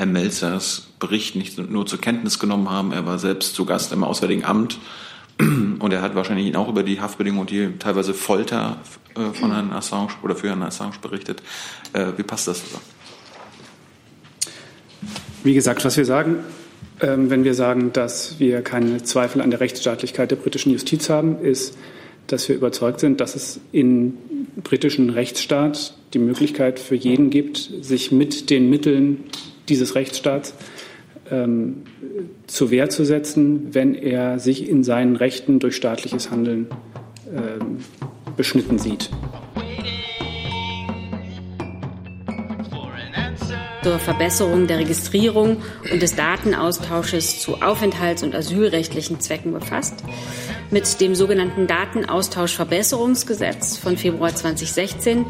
Herr 0.00 0.06
Melzers 0.06 0.86
Bericht 0.98 1.36
nicht 1.36 1.58
nur 1.58 1.84
zur 1.84 2.00
Kenntnis 2.00 2.38
genommen 2.38 2.70
haben. 2.70 2.92
Er 2.92 3.04
war 3.04 3.18
selbst 3.18 3.54
zu 3.54 3.66
Gast 3.66 3.92
im 3.92 4.02
Auswärtigen 4.02 4.46
Amt 4.46 4.78
und 5.38 5.92
er 5.92 6.00
hat 6.00 6.14
wahrscheinlich 6.14 6.56
auch 6.56 6.70
über 6.70 6.82
die 6.82 7.02
Haftbedingungen 7.02 7.42
und 7.42 7.50
die 7.50 7.68
teilweise 7.78 8.14
Folter 8.14 8.78
äh, 9.14 9.34
von 9.34 9.52
Herrn 9.52 9.70
Assange 9.72 10.12
oder 10.22 10.34
für 10.34 10.48
Herrn 10.48 10.62
Assange 10.62 10.94
berichtet. 11.02 11.42
Äh, 11.92 12.12
wie 12.16 12.22
passt 12.22 12.48
das 12.48 12.64
zusammen? 12.64 12.84
Wie 15.44 15.52
gesagt, 15.52 15.84
was 15.84 15.98
wir 15.98 16.06
sagen, 16.06 16.36
ähm, 17.02 17.28
wenn 17.28 17.44
wir 17.44 17.52
sagen, 17.52 17.92
dass 17.92 18.40
wir 18.40 18.62
keine 18.62 19.02
Zweifel 19.02 19.42
an 19.42 19.50
der 19.50 19.60
Rechtsstaatlichkeit 19.60 20.30
der 20.30 20.36
britischen 20.36 20.72
Justiz 20.72 21.10
haben, 21.10 21.42
ist, 21.42 21.76
dass 22.26 22.48
wir 22.48 22.56
überzeugt 22.56 23.00
sind, 23.00 23.20
dass 23.20 23.34
es 23.34 23.60
im 23.70 24.14
britischen 24.64 25.10
Rechtsstaat 25.10 25.92
die 26.14 26.20
Möglichkeit 26.20 26.78
für 26.78 26.94
jeden 26.94 27.28
gibt, 27.28 27.70
sich 27.82 28.12
mit 28.12 28.48
den 28.48 28.70
Mitteln 28.70 29.24
dieses 29.70 29.94
Rechtsstaats 29.94 30.54
ähm, 31.30 31.84
zur 32.46 32.70
Wehr 32.70 32.90
zu 32.90 33.04
setzen, 33.04 33.72
wenn 33.72 33.94
er 33.94 34.38
sich 34.38 34.68
in 34.68 34.84
seinen 34.84 35.16
Rechten 35.16 35.60
durch 35.60 35.76
staatliches 35.76 36.30
Handeln 36.30 36.66
ähm, 37.32 37.78
beschnitten 38.36 38.78
sieht. 38.78 39.10
zur 43.82 43.98
Verbesserung 43.98 44.66
der 44.66 44.78
Registrierung 44.78 45.58
und 45.90 46.02
des 46.02 46.14
Datenaustausches 46.14 47.40
zu 47.40 47.62
aufenthalts- 47.62 48.22
und 48.22 48.34
asylrechtlichen 48.34 49.20
Zwecken 49.20 49.52
befasst. 49.52 50.04
Mit 50.70 51.00
dem 51.00 51.14
sogenannten 51.14 51.66
Datenaustauschverbesserungsgesetz 51.66 53.78
von 53.78 53.96
Februar 53.96 54.34
2016 54.34 55.24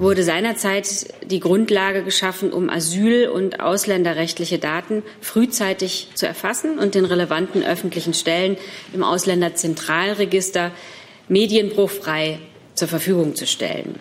wurde 0.00 0.24
seinerzeit 0.24 1.14
die 1.22 1.40
Grundlage 1.40 2.02
geschaffen, 2.02 2.52
um 2.52 2.70
asyl- 2.70 3.28
und 3.28 3.60
ausländerrechtliche 3.60 4.58
Daten 4.58 5.02
frühzeitig 5.20 6.08
zu 6.14 6.26
erfassen 6.26 6.78
und 6.78 6.94
den 6.94 7.04
relevanten 7.04 7.62
öffentlichen 7.62 8.14
Stellen 8.14 8.56
im 8.94 9.04
Ausländerzentralregister 9.04 10.72
medienbruchfrei 11.28 12.40
zur 12.74 12.88
Verfügung 12.88 13.36
zu 13.36 13.46
stellen. 13.46 13.98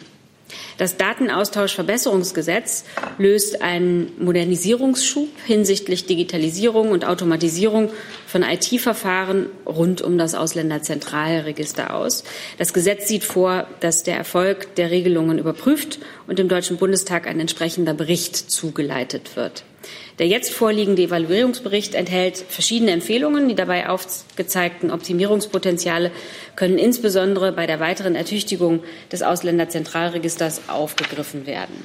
Das 0.77 0.97
Datenaustauschverbesserungsgesetz 0.97 2.85
löst 3.17 3.61
einen 3.61 4.11
Modernisierungsschub 4.19 5.29
hinsichtlich 5.45 6.05
Digitalisierung 6.05 6.91
und 6.91 7.05
Automatisierung 7.05 7.91
von 8.27 8.43
IT-Verfahren 8.43 9.47
rund 9.65 10.01
um 10.01 10.17
das 10.17 10.35
Ausländerzentralregister 10.35 11.93
aus. 11.93 12.23
Das 12.57 12.73
Gesetz 12.73 13.07
sieht 13.07 13.23
vor, 13.23 13.67
dass 13.79 14.03
der 14.03 14.15
Erfolg 14.15 14.75
der 14.75 14.91
Regelungen 14.91 15.37
überprüft 15.37 15.99
und 16.27 16.39
dem 16.39 16.47
Deutschen 16.47 16.77
Bundestag 16.77 17.27
ein 17.27 17.39
entsprechender 17.39 17.93
Bericht 17.93 18.35
zugeleitet 18.35 19.35
wird. 19.35 19.63
Der 20.19 20.27
jetzt 20.27 20.53
vorliegende 20.53 21.03
Evaluierungsbericht 21.03 21.95
enthält 21.95 22.37
verschiedene 22.37 22.91
Empfehlungen. 22.91 23.47
Die 23.47 23.55
dabei 23.55 23.89
aufgezeigten 23.89 24.91
Optimierungspotenziale 24.91 26.11
können 26.55 26.77
insbesondere 26.77 27.51
bei 27.51 27.67
der 27.67 27.79
weiteren 27.79 28.15
Ertüchtigung 28.15 28.83
des 29.11 29.23
Ausländerzentralregisters 29.23 30.67
aufgegriffen 30.67 31.45
werden. 31.45 31.75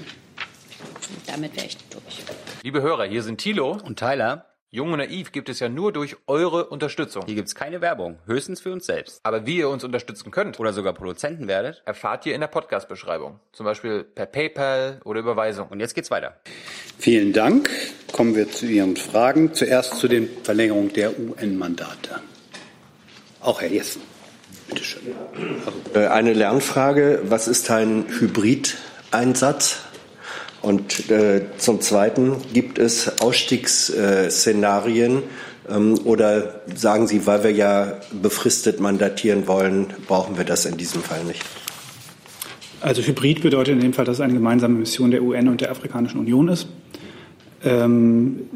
Damit 1.26 1.56
wäre 1.56 1.66
ich 1.66 1.76
durch. 1.90 2.24
Liebe 2.62 2.82
Hörer, 2.82 3.04
hier 3.04 3.22
sind 3.22 3.38
Thilo 3.38 3.78
und 3.84 3.98
Tyler. 3.98 4.53
Jung 4.74 4.90
und 4.90 4.98
Naiv 4.98 5.30
gibt 5.30 5.48
es 5.48 5.60
ja 5.60 5.68
nur 5.68 5.92
durch 5.92 6.16
eure 6.26 6.64
Unterstützung. 6.66 7.22
Hier 7.26 7.36
gibt 7.36 7.46
es 7.46 7.54
keine 7.54 7.80
Werbung, 7.80 8.18
höchstens 8.26 8.60
für 8.60 8.72
uns 8.72 8.86
selbst. 8.86 9.20
Aber 9.22 9.46
wie 9.46 9.58
ihr 9.58 9.68
uns 9.68 9.84
unterstützen 9.84 10.32
könnt 10.32 10.58
oder 10.58 10.72
sogar 10.72 10.94
Produzenten 10.94 11.46
werdet, 11.46 11.84
erfahrt 11.86 12.26
ihr 12.26 12.34
in 12.34 12.40
der 12.40 12.48
Podcast-Beschreibung. 12.48 13.38
Zum 13.52 13.66
Beispiel 13.66 14.02
per 14.02 14.26
PayPal 14.26 15.00
oder 15.04 15.20
Überweisung. 15.20 15.68
Und 15.68 15.78
jetzt 15.78 15.94
geht's 15.94 16.10
weiter. 16.10 16.40
Vielen 16.98 17.32
Dank. 17.32 17.70
Kommen 18.10 18.34
wir 18.34 18.50
zu 18.50 18.66
Ihren 18.66 18.96
Fragen. 18.96 19.54
Zuerst 19.54 19.94
zu 19.94 20.08
den 20.08 20.28
Verlängerungen 20.42 20.92
der 20.92 21.16
UN-Mandate. 21.20 22.20
Auch 23.42 23.60
Herr 23.60 23.70
Jessen. 23.70 24.02
Bitte 24.66 24.82
schön. 24.82 25.02
Äh, 25.94 26.08
eine 26.08 26.32
Lernfrage. 26.32 27.20
Was 27.26 27.46
ist 27.46 27.70
ein 27.70 28.06
Hybrid-Einsatz? 28.08 29.83
Und 30.64 31.10
äh, 31.10 31.42
zum 31.58 31.82
Zweiten, 31.82 32.36
gibt 32.54 32.78
es 32.78 33.20
Ausstiegsszenarien 33.20 35.22
ähm, 35.68 35.98
oder 36.04 36.62
sagen 36.74 37.06
Sie, 37.06 37.26
weil 37.26 37.44
wir 37.44 37.52
ja 37.52 37.98
befristet 38.22 38.80
mandatieren 38.80 39.46
wollen, 39.46 39.88
brauchen 40.08 40.38
wir 40.38 40.44
das 40.44 40.64
in 40.64 40.78
diesem 40.78 41.02
Fall 41.02 41.22
nicht? 41.24 41.44
Also 42.80 43.02
Hybrid 43.02 43.42
bedeutet 43.42 43.74
in 43.74 43.80
dem 43.80 43.92
Fall, 43.92 44.06
dass 44.06 44.16
es 44.16 44.20
eine 44.22 44.32
gemeinsame 44.32 44.78
Mission 44.78 45.10
der 45.10 45.22
UN 45.22 45.48
und 45.48 45.60
der 45.60 45.70
Afrikanischen 45.70 46.18
Union 46.18 46.48
ist. 46.48 46.66
Ähm, 47.62 48.48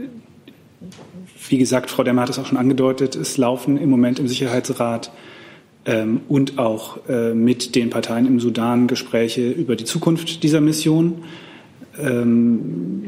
wie 1.50 1.58
gesagt, 1.58 1.90
Frau 1.90 2.04
Demmer 2.04 2.22
hat 2.22 2.30
es 2.30 2.38
auch 2.38 2.46
schon 2.46 2.56
angedeutet, 2.56 3.16
es 3.16 3.36
laufen 3.36 3.76
im 3.76 3.90
Moment 3.90 4.18
im 4.18 4.28
Sicherheitsrat 4.28 5.12
ähm, 5.84 6.22
und 6.28 6.58
auch 6.58 7.06
äh, 7.06 7.34
mit 7.34 7.74
den 7.74 7.90
Parteien 7.90 8.26
im 8.26 8.40
Sudan 8.40 8.86
Gespräche 8.86 9.50
über 9.50 9.76
die 9.76 9.84
Zukunft 9.84 10.42
dieser 10.42 10.62
Mission. 10.62 11.22
Ähm, 11.98 13.04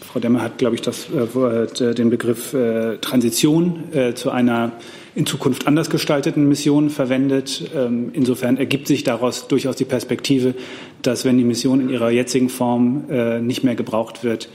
Frau 0.00 0.20
Demmer 0.20 0.42
hat, 0.42 0.58
glaube 0.58 0.74
ich, 0.74 0.82
das, 0.82 1.08
äh, 1.10 1.94
den 1.94 2.10
Begriff 2.10 2.52
äh, 2.52 2.98
Transition 2.98 3.84
äh, 3.92 4.14
zu 4.14 4.30
einer 4.30 4.72
in 5.14 5.26
Zukunft 5.26 5.66
anders 5.66 5.90
gestalteten 5.90 6.48
Mission 6.48 6.90
verwendet. 6.90 7.70
Ähm, 7.74 8.10
insofern 8.12 8.56
ergibt 8.56 8.86
sich 8.86 9.04
daraus 9.04 9.48
durchaus 9.48 9.76
die 9.76 9.84
Perspektive, 9.84 10.54
dass 11.02 11.24
wenn 11.24 11.38
die 11.38 11.44
Mission 11.44 11.80
in 11.80 11.88
ihrer 11.88 12.10
jetzigen 12.10 12.48
Form 12.48 13.04
äh, 13.10 13.40
nicht 13.40 13.64
mehr 13.64 13.74
gebraucht 13.74 14.22
wird 14.22 14.48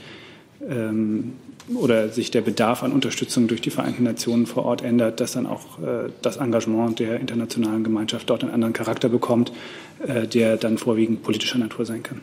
ähm, 0.68 1.32
oder 1.74 2.08
sich 2.08 2.30
der 2.30 2.40
Bedarf 2.40 2.82
an 2.82 2.92
Unterstützung 2.92 3.46
durch 3.46 3.60
die 3.60 3.70
Vereinten 3.70 4.04
Nationen 4.04 4.46
vor 4.46 4.64
Ort 4.64 4.82
ändert, 4.82 5.20
dass 5.20 5.32
dann 5.32 5.46
auch 5.46 5.78
äh, 5.80 6.10
das 6.22 6.36
Engagement 6.38 6.98
der 6.98 7.20
internationalen 7.20 7.84
Gemeinschaft 7.84 8.30
dort 8.30 8.42
einen 8.42 8.52
anderen 8.52 8.72
Charakter 8.72 9.08
bekommt, 9.08 9.52
äh, 10.06 10.26
der 10.26 10.56
dann 10.56 10.78
vorwiegend 10.78 11.22
politischer 11.22 11.58
Natur 11.58 11.84
sein 11.84 12.02
kann. 12.02 12.20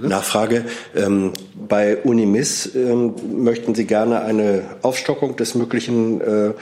Nachfrage. 0.00 0.64
Ähm, 0.96 1.32
bei 1.54 1.98
Unimis 1.98 2.74
ähm, 2.74 3.14
möchten 3.42 3.74
Sie 3.74 3.84
gerne 3.84 4.22
eine 4.22 4.62
Aufstockung 4.82 5.36
des 5.36 5.54
möglichen 5.54 6.20
äh, 6.20 6.52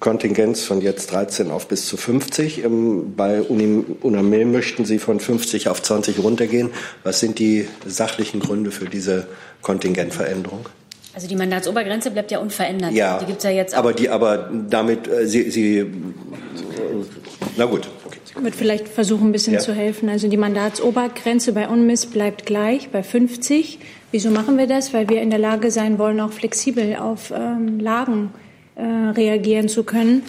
Kontingents 0.00 0.64
von 0.64 0.80
jetzt 0.80 1.12
13 1.12 1.50
auf 1.50 1.68
bis 1.68 1.86
zu 1.86 1.96
50. 1.96 2.64
Ähm, 2.64 3.14
bei 3.16 3.42
Uni, 3.42 3.84
UNAMIL 4.00 4.46
möchten 4.46 4.84
Sie 4.84 4.98
von 4.98 5.20
50 5.20 5.68
auf 5.68 5.82
20 5.82 6.22
runtergehen. 6.22 6.70
Was 7.02 7.20
sind 7.20 7.38
die 7.38 7.68
sachlichen 7.86 8.40
Gründe 8.40 8.70
für 8.70 8.86
diese 8.86 9.26
Kontingentveränderung? 9.60 10.66
Also 11.14 11.28
die 11.28 11.36
Mandatsobergrenze 11.36 12.10
bleibt 12.10 12.30
ja 12.30 12.38
unverändert. 12.38 12.92
Ja, 12.92 13.18
die 13.18 13.26
gibt's 13.26 13.44
ja 13.44 13.50
jetzt. 13.50 13.74
Auch. 13.74 13.80
Aber 13.80 13.92
die, 13.92 14.08
aber 14.08 14.50
damit 14.68 15.08
äh, 15.08 15.26
Sie, 15.26 15.50
Sie, 15.50 15.84
na 17.56 17.66
gut. 17.66 17.88
Ich 18.34 18.42
würde 18.42 18.56
vielleicht 18.56 18.88
versuchen, 18.88 19.28
ein 19.28 19.32
bisschen 19.32 19.54
ja. 19.54 19.60
zu 19.60 19.74
helfen. 19.74 20.08
Also 20.08 20.26
die 20.26 20.38
Mandatsobergrenze 20.38 21.52
bei 21.52 21.68
UNMIS 21.68 22.06
bleibt 22.06 22.46
gleich 22.46 22.88
bei 22.88 23.02
50. 23.02 23.78
Wieso 24.10 24.30
machen 24.30 24.56
wir 24.56 24.66
das? 24.66 24.94
Weil 24.94 25.08
wir 25.10 25.20
in 25.20 25.28
der 25.28 25.38
Lage 25.38 25.70
sein 25.70 25.98
wollen, 25.98 26.18
auch 26.18 26.32
flexibel 26.32 26.96
auf 26.96 27.30
ähm, 27.30 27.78
Lagen 27.78 28.30
äh, 28.74 28.82
reagieren 28.82 29.68
zu 29.68 29.84
können. 29.84 30.22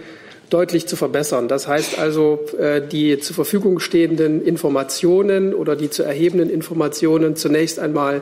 deutlich 0.54 0.88
zu 0.88 0.96
verbessern. 0.96 1.48
Das 1.48 1.68
heißt 1.68 1.98
also, 1.98 2.46
äh, 2.60 2.82
die 2.82 3.20
zur 3.20 3.36
Verfügung 3.36 3.80
stehenden 3.80 4.46
Informationen 4.46 5.54
oder 5.54 5.76
die 5.76 5.90
zu 5.90 6.04
erhebenden 6.04 6.50
Informationen 6.50 7.36
zunächst 7.36 7.80
einmal 7.80 8.22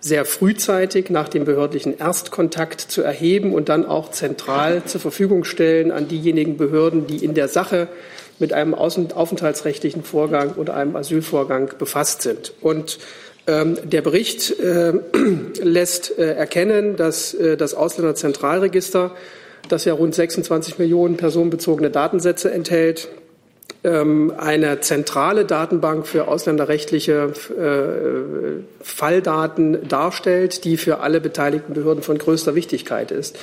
sehr 0.00 0.26
frühzeitig 0.26 1.08
nach 1.08 1.28
dem 1.30 1.46
behördlichen 1.46 1.96
Erstkontakt 1.96 2.80
zu 2.80 3.02
erheben 3.02 3.54
und 3.54 3.70
dann 3.70 3.86
auch 3.86 4.10
zentral 4.10 4.84
zur 4.84 5.00
Verfügung 5.00 5.44
stellen 5.44 5.90
an 5.90 6.08
diejenigen 6.08 6.58
Behörden, 6.58 7.06
die 7.06 7.24
in 7.24 7.32
der 7.32 7.48
Sache 7.48 7.88
mit 8.38 8.52
einem 8.52 8.74
aufenthaltsrechtlichen 8.74 10.04
Vorgang 10.04 10.54
oder 10.54 10.74
einem 10.74 10.94
Asylvorgang 10.94 11.70
befasst 11.78 12.22
sind. 12.22 12.52
Und 12.60 12.98
ähm, 13.46 13.78
der 13.82 14.02
Bericht 14.02 14.58
äh, 14.60 14.92
lässt 15.62 16.18
äh, 16.18 16.34
erkennen, 16.34 16.96
dass 16.96 17.34
äh, 17.34 17.56
das 17.56 17.74
Ausländerzentralregister, 17.74 19.12
das 19.68 19.84
ja 19.84 19.94
rund 19.94 20.14
26 20.14 20.78
Millionen 20.78 21.16
personenbezogene 21.16 21.90
Datensätze 21.90 22.52
enthält, 22.52 23.08
ähm, 23.84 24.32
eine 24.36 24.80
zentrale 24.80 25.44
Datenbank 25.44 26.06
für 26.06 26.28
ausländerrechtliche 26.28 27.32
äh, 27.58 28.62
Falldaten 28.82 29.86
darstellt, 29.88 30.64
die 30.64 30.76
für 30.76 31.00
alle 31.00 31.20
beteiligten 31.20 31.74
Behörden 31.74 32.02
von 32.02 32.18
größter 32.18 32.54
Wichtigkeit 32.54 33.10
ist. 33.10 33.38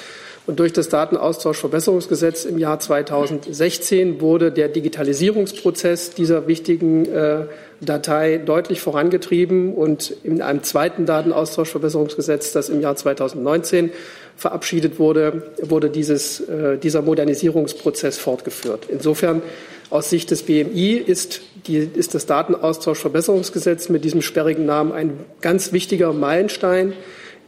Und 0.48 0.60
durch 0.60 0.74
das 0.74 0.90
Datenaustauschverbesserungsgesetz 0.90 2.46
im 2.46 2.58
Jahr 2.58 2.80
2016 2.80 4.22
wurde 4.22 4.52
der 4.52 4.70
Digitalisierungsprozess 4.70 6.12
dieser 6.12 6.48
wichtigen 6.48 7.06
äh, 7.06 7.46
Datei 7.80 8.38
deutlich 8.38 8.82
vorangetrieben 8.82 9.74
und 9.74 10.14
in 10.24 10.42
einem 10.42 10.64
zweiten 10.64 11.06
Datenaustauschverbesserungsgesetz, 11.06 12.54
das 12.54 12.70
im 12.70 12.82
Jahr 12.82 12.96
2019 12.96 13.92
verabschiedet 14.36 14.98
wurde, 14.98 15.52
wurde 15.62 15.92
dieses, 15.92 16.40
äh, 16.42 16.78
dieser 16.78 17.04
Modernisierungsprozess 17.04 18.18
fortgeführt. 18.18 18.88
Insofern 18.90 19.44
aus 19.92 20.10
Sicht 20.10 20.32
des 20.32 20.44
BMI 20.44 20.94
ist, 20.94 21.42
die, 21.68 21.78
ist 21.78 22.16
das 22.16 22.26
Datenaustauschverbesserungsgesetz 22.26 23.90
mit 23.90 24.04
diesem 24.04 24.24
sperrigen 24.24 24.66
Namen 24.66 24.92
ein 24.92 25.20
ganz 25.42 25.72
wichtiger 25.72 26.14
Meilenstein 26.14 26.94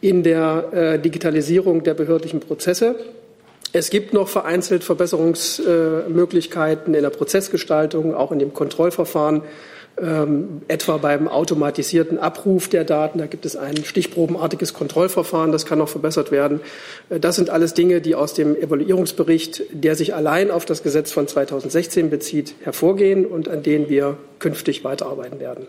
in 0.03 0.21
der 0.21 0.69
äh, 0.73 0.99
Digitalisierung 0.99 1.81
der 1.83 1.93
behördlichen 1.93 2.41
Prozesse. 2.41 2.95
Es 3.71 3.89
gibt 3.89 4.13
noch 4.13 4.27
vereinzelt 4.27 4.83
Verbesserungsmöglichkeiten 4.83 6.93
in 6.93 7.01
der 7.01 7.09
Prozessgestaltung, 7.09 8.13
auch 8.13 8.33
in 8.33 8.39
dem 8.39 8.53
Kontrollverfahren 8.53 9.43
ähm, 9.97 10.63
etwa 10.67 10.97
beim 10.97 11.29
automatisierten 11.29 12.19
Abruf 12.19 12.67
der 12.67 12.83
Daten. 12.83 13.19
Da 13.19 13.27
gibt 13.27 13.45
es 13.45 13.55
ein 13.55 13.77
stichprobenartiges 13.77 14.73
Kontrollverfahren, 14.73 15.53
das 15.53 15.65
kann 15.65 15.79
noch 15.79 15.87
verbessert 15.87 16.31
werden. 16.31 16.59
Äh, 17.09 17.21
das 17.21 17.37
sind 17.37 17.49
alles 17.49 17.73
Dinge, 17.73 18.01
die 18.01 18.13
aus 18.13 18.33
dem 18.33 18.57
Evaluierungsbericht, 18.57 19.63
der 19.71 19.95
sich 19.95 20.13
allein 20.13 20.51
auf 20.51 20.65
das 20.65 20.83
Gesetz 20.83 21.13
von 21.13 21.29
2016 21.29 22.09
bezieht, 22.09 22.55
hervorgehen 22.61 23.25
und 23.25 23.47
an 23.47 23.63
denen 23.63 23.87
wir 23.87 24.17
künftig 24.39 24.83
weiterarbeiten 24.83 25.39
werden. 25.39 25.67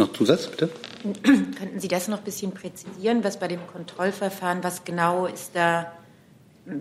Noch 0.00 0.14
Zusatz, 0.14 0.46
bitte? 0.46 0.70
Könnten 1.22 1.78
Sie 1.78 1.88
das 1.88 2.08
noch 2.08 2.18
ein 2.18 2.24
bisschen 2.24 2.52
präzisieren, 2.52 3.22
was 3.22 3.38
bei 3.38 3.48
dem 3.48 3.60
Kontrollverfahren, 3.70 4.64
was 4.64 4.86
genau 4.86 5.26
ist 5.26 5.50
da, 5.52 5.92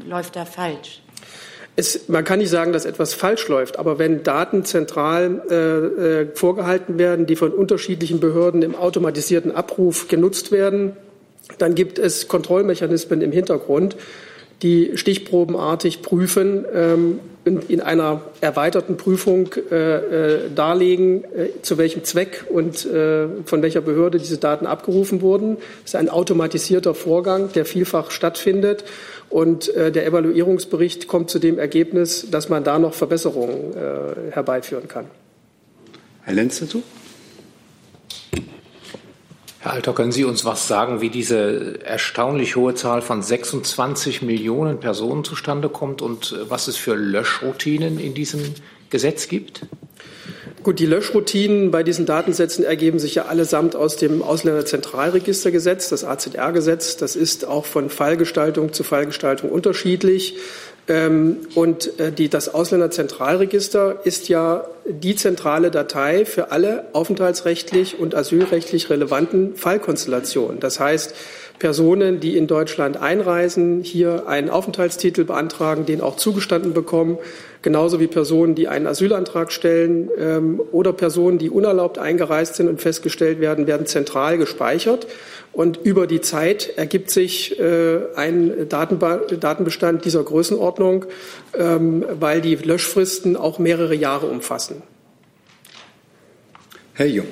läuft 0.07 0.37
da 0.37 0.45
falsch? 0.45 1.01
Es, 1.75 2.07
man 2.07 2.23
kann 2.23 2.39
nicht 2.39 2.49
sagen, 2.49 2.71
dass 2.71 2.85
etwas 2.85 3.13
falsch 3.13 3.49
läuft, 3.49 3.77
aber 3.77 3.99
wenn 3.99 4.23
Daten 4.23 4.63
zentral 4.63 5.41
äh, 5.49 5.55
äh, 5.55 6.27
vorgehalten 6.33 6.97
werden, 6.97 7.25
die 7.25 7.35
von 7.35 7.51
unterschiedlichen 7.51 8.21
Behörden 8.21 8.61
im 8.61 8.73
automatisierten 8.73 9.51
Abruf 9.51 10.07
genutzt 10.07 10.53
werden, 10.53 10.93
dann 11.57 11.75
gibt 11.75 11.99
es 11.99 12.29
Kontrollmechanismen 12.29 13.19
im 13.21 13.33
Hintergrund, 13.33 13.97
die 14.61 14.91
stichprobenartig 14.95 16.01
prüfen 16.01 16.63
ähm, 16.73 17.19
in 17.45 17.81
einer 17.81 18.21
erweiterten 18.41 18.97
Prüfung 18.97 19.49
äh, 19.71 19.75
äh, 19.75 20.39
darlegen, 20.53 21.23
äh, 21.23 21.61
zu 21.61 21.77
welchem 21.77 22.03
Zweck 22.03 22.45
und 22.49 22.85
äh, 22.85 23.27
von 23.45 23.61
welcher 23.61 23.81
Behörde 23.81 24.17
diese 24.17 24.37
Daten 24.37 24.67
abgerufen 24.67 25.21
wurden. 25.21 25.57
Das 25.83 25.91
ist 25.91 25.95
ein 25.95 26.09
automatisierter 26.09 26.93
Vorgang, 26.93 27.51
der 27.53 27.65
vielfach 27.65 28.11
stattfindet. 28.11 28.83
Und 29.29 29.73
äh, 29.75 29.91
der 29.91 30.05
Evaluierungsbericht 30.05 31.07
kommt 31.07 31.29
zu 31.29 31.39
dem 31.39 31.59
Ergebnis, 31.59 32.27
dass 32.29 32.49
man 32.49 32.63
da 32.63 32.77
noch 32.77 32.93
Verbesserungen 32.93 33.73
äh, 33.73 34.31
herbeiführen 34.31 34.87
kann. 34.87 35.05
Herr 36.23 36.33
Lenz 36.33 36.59
dazu? 36.59 36.83
Herr 39.69 39.75
Alter, 39.75 39.93
können 39.93 40.11
Sie 40.11 40.23
uns 40.25 40.45
was 40.45 40.67
sagen, 40.67 40.99
wie 40.99 41.11
diese 41.11 41.85
erstaunlich 41.85 42.55
hohe 42.55 42.73
Zahl 42.73 43.03
von 43.03 43.21
26 43.21 44.23
Millionen 44.23 44.79
Personen 44.79 45.23
zustande 45.23 45.69
kommt 45.69 46.01
und 46.01 46.31
äh, 46.31 46.49
was 46.49 46.67
es 46.67 46.75
für 46.75 46.95
Löschroutinen 46.95 47.99
in 47.99 48.15
diesem 48.15 48.41
Gesetz 48.89 49.27
gibt? 49.27 49.61
Gut, 50.63 50.79
die 50.79 50.87
Löschroutinen 50.87 51.69
bei 51.69 51.83
diesen 51.83 52.07
Datensätzen 52.07 52.65
ergeben 52.65 52.97
sich 52.97 53.13
ja 53.13 53.25
allesamt 53.25 53.75
aus 53.75 53.95
dem 53.95 54.23
Ausländerzentralregistergesetz, 54.23 55.89
das 55.89 56.03
AZR-Gesetz. 56.03 56.97
Das 56.97 57.15
ist 57.15 57.45
auch 57.45 57.65
von 57.65 57.91
Fallgestaltung 57.91 58.73
zu 58.73 58.83
Fallgestaltung 58.83 59.51
unterschiedlich. 59.51 60.35
Ähm, 60.89 61.37
und 61.53 61.99
äh, 61.99 62.11
die, 62.11 62.29
das 62.29 62.53
Ausländerzentralregister 62.53 63.99
ist 64.05 64.27
ja 64.27 64.65
die 64.85 65.15
zentrale 65.15 65.69
Datei 65.69 66.25
für 66.25 66.51
alle 66.51 66.85
aufenthaltsrechtlich 66.93 67.99
und 67.99 68.15
asylrechtlich 68.15 68.89
relevanten 68.89 69.55
Fallkonstellationen. 69.55 70.59
Das 70.59 70.79
heißt, 70.79 71.13
Personen, 71.59 72.21
die 72.21 72.37
in 72.37 72.47
Deutschland 72.47 72.97
einreisen, 72.97 73.83
hier 73.83 74.27
einen 74.27 74.49
Aufenthaltstitel 74.49 75.25
beantragen, 75.25 75.85
den 75.85 75.99
auch 76.01 76.15
zugestanden 76.15 76.73
bekommen, 76.73 77.17
genauso 77.61 77.99
wie 77.99 78.07
Personen, 78.07 78.55
die 78.55 78.69
einen 78.69 78.87
Asylantrag 78.87 79.51
stellen 79.51 80.09
ähm, 80.17 80.61
oder 80.71 80.93
Personen, 80.93 81.37
die 81.37 81.49
unerlaubt 81.49 81.97
eingereist 81.97 82.55
sind 82.55 82.69
und 82.69 82.81
festgestellt 82.81 83.41
werden, 83.41 83.67
werden 83.67 83.85
zentral 83.85 84.37
gespeichert. 84.37 85.07
Und 85.51 85.77
über 85.83 86.07
die 86.07 86.21
Zeit 86.21 86.77
ergibt 86.77 87.09
sich 87.09 87.59
äh, 87.59 87.99
ein 88.15 88.69
Datenba 88.69 89.17
Datenbestand 89.17 90.05
dieser 90.05 90.23
Größenordnung, 90.23 91.05
ähm, 91.57 92.05
weil 92.19 92.39
die 92.39 92.55
Löschfristen 92.55 93.35
auch 93.35 93.59
mehrere 93.59 93.95
Jahre 93.95 94.27
umfassen. 94.27 94.81
Herr 96.93 97.07
Jung. 97.07 97.27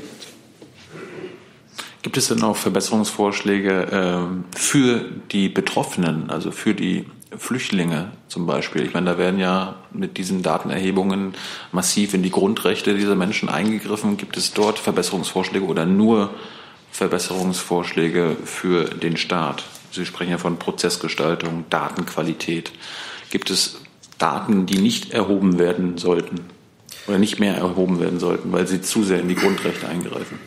Gibt 2.08 2.16
es 2.16 2.30
denn 2.30 2.42
auch 2.42 2.56
Verbesserungsvorschläge 2.56 3.92
äh, 3.92 4.58
für 4.58 5.02
die 5.30 5.50
Betroffenen, 5.50 6.30
also 6.30 6.52
für 6.52 6.74
die 6.74 7.04
Flüchtlinge 7.38 8.14
zum 8.30 8.46
Beispiel? 8.46 8.86
Ich 8.86 8.94
meine, 8.94 9.08
da 9.08 9.18
werden 9.18 9.42
ja 9.42 9.76
mit 9.92 10.18
diesen 10.18 10.42
Datenerhebungen 10.42 11.34
massiv 11.74 12.14
in 12.14 12.24
die 12.24 12.30
Grundrechte 12.30 12.96
dieser 12.96 13.16
Menschen 13.16 13.50
eingegriffen. 13.50 14.16
Gibt 14.16 14.38
es 14.38 14.54
dort 14.54 14.80
Verbesserungsvorschläge 14.80 15.66
oder 15.66 15.86
nur 15.86 16.30
Verbesserungsvorschläge 16.94 18.38
für 18.46 18.86
den 18.86 19.18
Staat? 19.18 19.66
Sie 19.92 20.06
sprechen 20.06 20.32
ja 20.32 20.38
von 20.38 20.60
Prozessgestaltung, 20.60 21.66
Datenqualität. 21.70 22.72
Gibt 23.32 23.50
es 23.50 23.82
Daten, 24.18 24.66
die 24.66 24.78
nicht 24.78 25.12
erhoben 25.12 25.60
werden 25.60 25.98
sollten 25.98 26.40
oder 27.06 27.20
nicht 27.20 27.42
mehr 27.42 27.58
erhoben 27.58 28.00
werden 28.00 28.22
sollten, 28.22 28.54
weil 28.54 28.66
sie 28.66 28.82
zu 28.82 29.04
sehr 29.04 29.20
in 29.20 29.28
die 29.28 29.36
Grundrechte 29.36 29.90
eingreifen? 29.90 30.40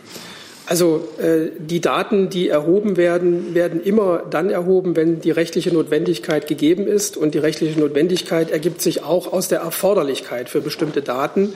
Also 0.71 1.09
äh, 1.19 1.51
die 1.59 1.81
Daten, 1.81 2.31
die 2.31 2.49
erhoben 2.49 2.97
werden, 2.97 3.57
werden 3.57 3.83
immer 3.83 4.23
dann 4.31 4.51
erhoben, 4.51 4.95
wenn 4.95 5.21
die 5.21 5.33
rechtliche 5.33 5.75
Notwendigkeit 5.75 6.47
gegeben 6.47 6.87
ist. 6.87 7.17
Und 7.17 7.35
die 7.35 7.39
rechtliche 7.39 7.81
Notwendigkeit 7.81 8.53
ergibt 8.53 8.81
sich 8.81 9.03
auch 9.03 9.33
aus 9.33 9.49
der 9.49 9.63
Erforderlichkeit 9.63 10.49
für 10.49 10.61
bestimmte 10.61 11.03
Daten. 11.03 11.55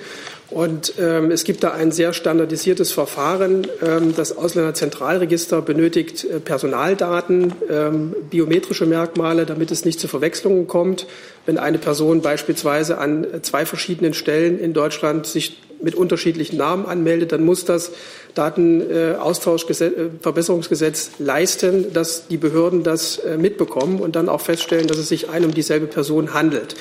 Und 0.51 0.95
ähm, 0.99 1.31
es 1.31 1.45
gibt 1.45 1.63
da 1.63 1.71
ein 1.71 1.93
sehr 1.93 2.13
standardisiertes 2.13 2.91
Verfahren. 2.91 3.69
Ähm, 3.87 4.15
das 4.17 4.37
Ausländerzentralregister 4.37 5.63
benötigt 5.63 6.25
äh, 6.25 6.41
Personaldaten, 6.41 7.53
ähm, 7.71 8.17
biometrische 8.31 8.85
Merkmale, 8.85 9.47
damit 9.47 9.71
es 9.71 9.85
nicht 9.85 10.01
zu 10.01 10.09
Verwechslungen 10.09 10.67
kommt. 10.67 11.07
Wenn 11.47 11.59
eine 11.59 11.79
Person 11.79 12.21
beispielsweise 12.21 12.99
an 12.99 13.29
zwei 13.43 13.65
verschiedenen 13.65 14.13
Stellen 14.13 14.59
in 14.59 14.73
Deutschland 14.73 15.29
sich 15.29 15.57
mit 15.85 15.95
unterschiedlichen 15.95 16.57
Namen 16.57 16.87
anmeldet, 16.87 17.31
dann 17.33 17.45
muss 17.45 17.65
das 17.65 17.93
Datenaustauschverbesserungsgesetz 18.35 21.07
äh, 21.07 21.11
leisten, 21.23 21.93
dass 21.93 22.27
die 22.27 22.39
Behörden 22.39 22.83
das 22.83 23.19
äh, 23.19 23.37
mitbekommen 23.37 24.01
und 24.01 24.17
dann 24.17 24.29
auch 24.29 24.41
feststellen, 24.41 24.89
dass 24.89 24.99
es 24.99 25.09
sich 25.09 25.31
ein 25.31 25.45
um 25.45 25.55
dieselbe 25.55 25.87
Person 25.87 26.35
handelt. 26.35 26.75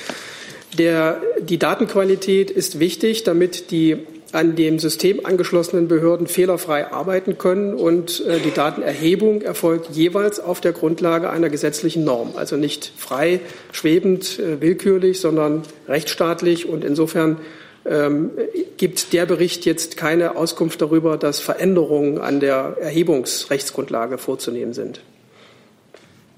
Der, 0.78 1.20
die 1.40 1.58
Datenqualität 1.58 2.50
ist 2.50 2.80
wichtig, 2.80 3.22
damit 3.22 3.70
die 3.70 4.04
an 4.34 4.56
dem 4.56 4.80
System 4.80 5.24
angeschlossenen 5.24 5.86
Behörden 5.86 6.26
fehlerfrei 6.26 6.90
arbeiten 6.90 7.38
können 7.38 7.74
und 7.74 8.20
äh, 8.26 8.40
die 8.40 8.50
Datenerhebung 8.50 9.42
erfolgt 9.42 9.94
jeweils 9.94 10.40
auf 10.40 10.60
der 10.60 10.72
Grundlage 10.72 11.30
einer 11.30 11.50
gesetzlichen 11.50 12.02
Norm, 12.02 12.32
also 12.34 12.56
nicht 12.56 12.92
frei, 12.96 13.40
schwebend, 13.70 14.40
äh, 14.40 14.60
willkürlich, 14.60 15.20
sondern 15.20 15.62
rechtsstaatlich 15.86 16.68
und 16.68 16.82
insofern 16.82 17.36
ähm, 17.84 18.30
gibt 18.76 19.12
der 19.12 19.26
Bericht 19.26 19.64
jetzt 19.64 19.96
keine 19.96 20.36
Auskunft 20.36 20.80
darüber, 20.80 21.16
dass 21.16 21.40
Veränderungen 21.40 22.18
an 22.18 22.40
der 22.40 22.76
Erhebungsrechtsgrundlage 22.80 24.18
vorzunehmen 24.18 24.74
sind. 24.74 25.00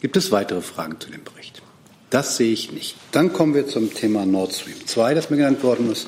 Gibt 0.01 0.17
es 0.17 0.31
weitere 0.31 0.61
Fragen 0.61 1.01
zu 1.01 1.11
dem 1.11 1.25
Bericht? 1.25 1.63
Das 2.11 2.37
sehe 2.37 2.53
ich 2.53 2.73
nicht. 2.73 2.97
Dann 3.13 3.33
kommen 3.33 3.55
wir 3.55 3.67
zum 3.67 3.93
Thema 3.93 4.25
Nord 4.25 4.53
Stream 4.53 4.87
2, 4.87 5.15
das 5.15 5.31
mir 5.31 5.39
genannt 5.39 5.63
worden 5.63 5.91
ist. 5.91 6.07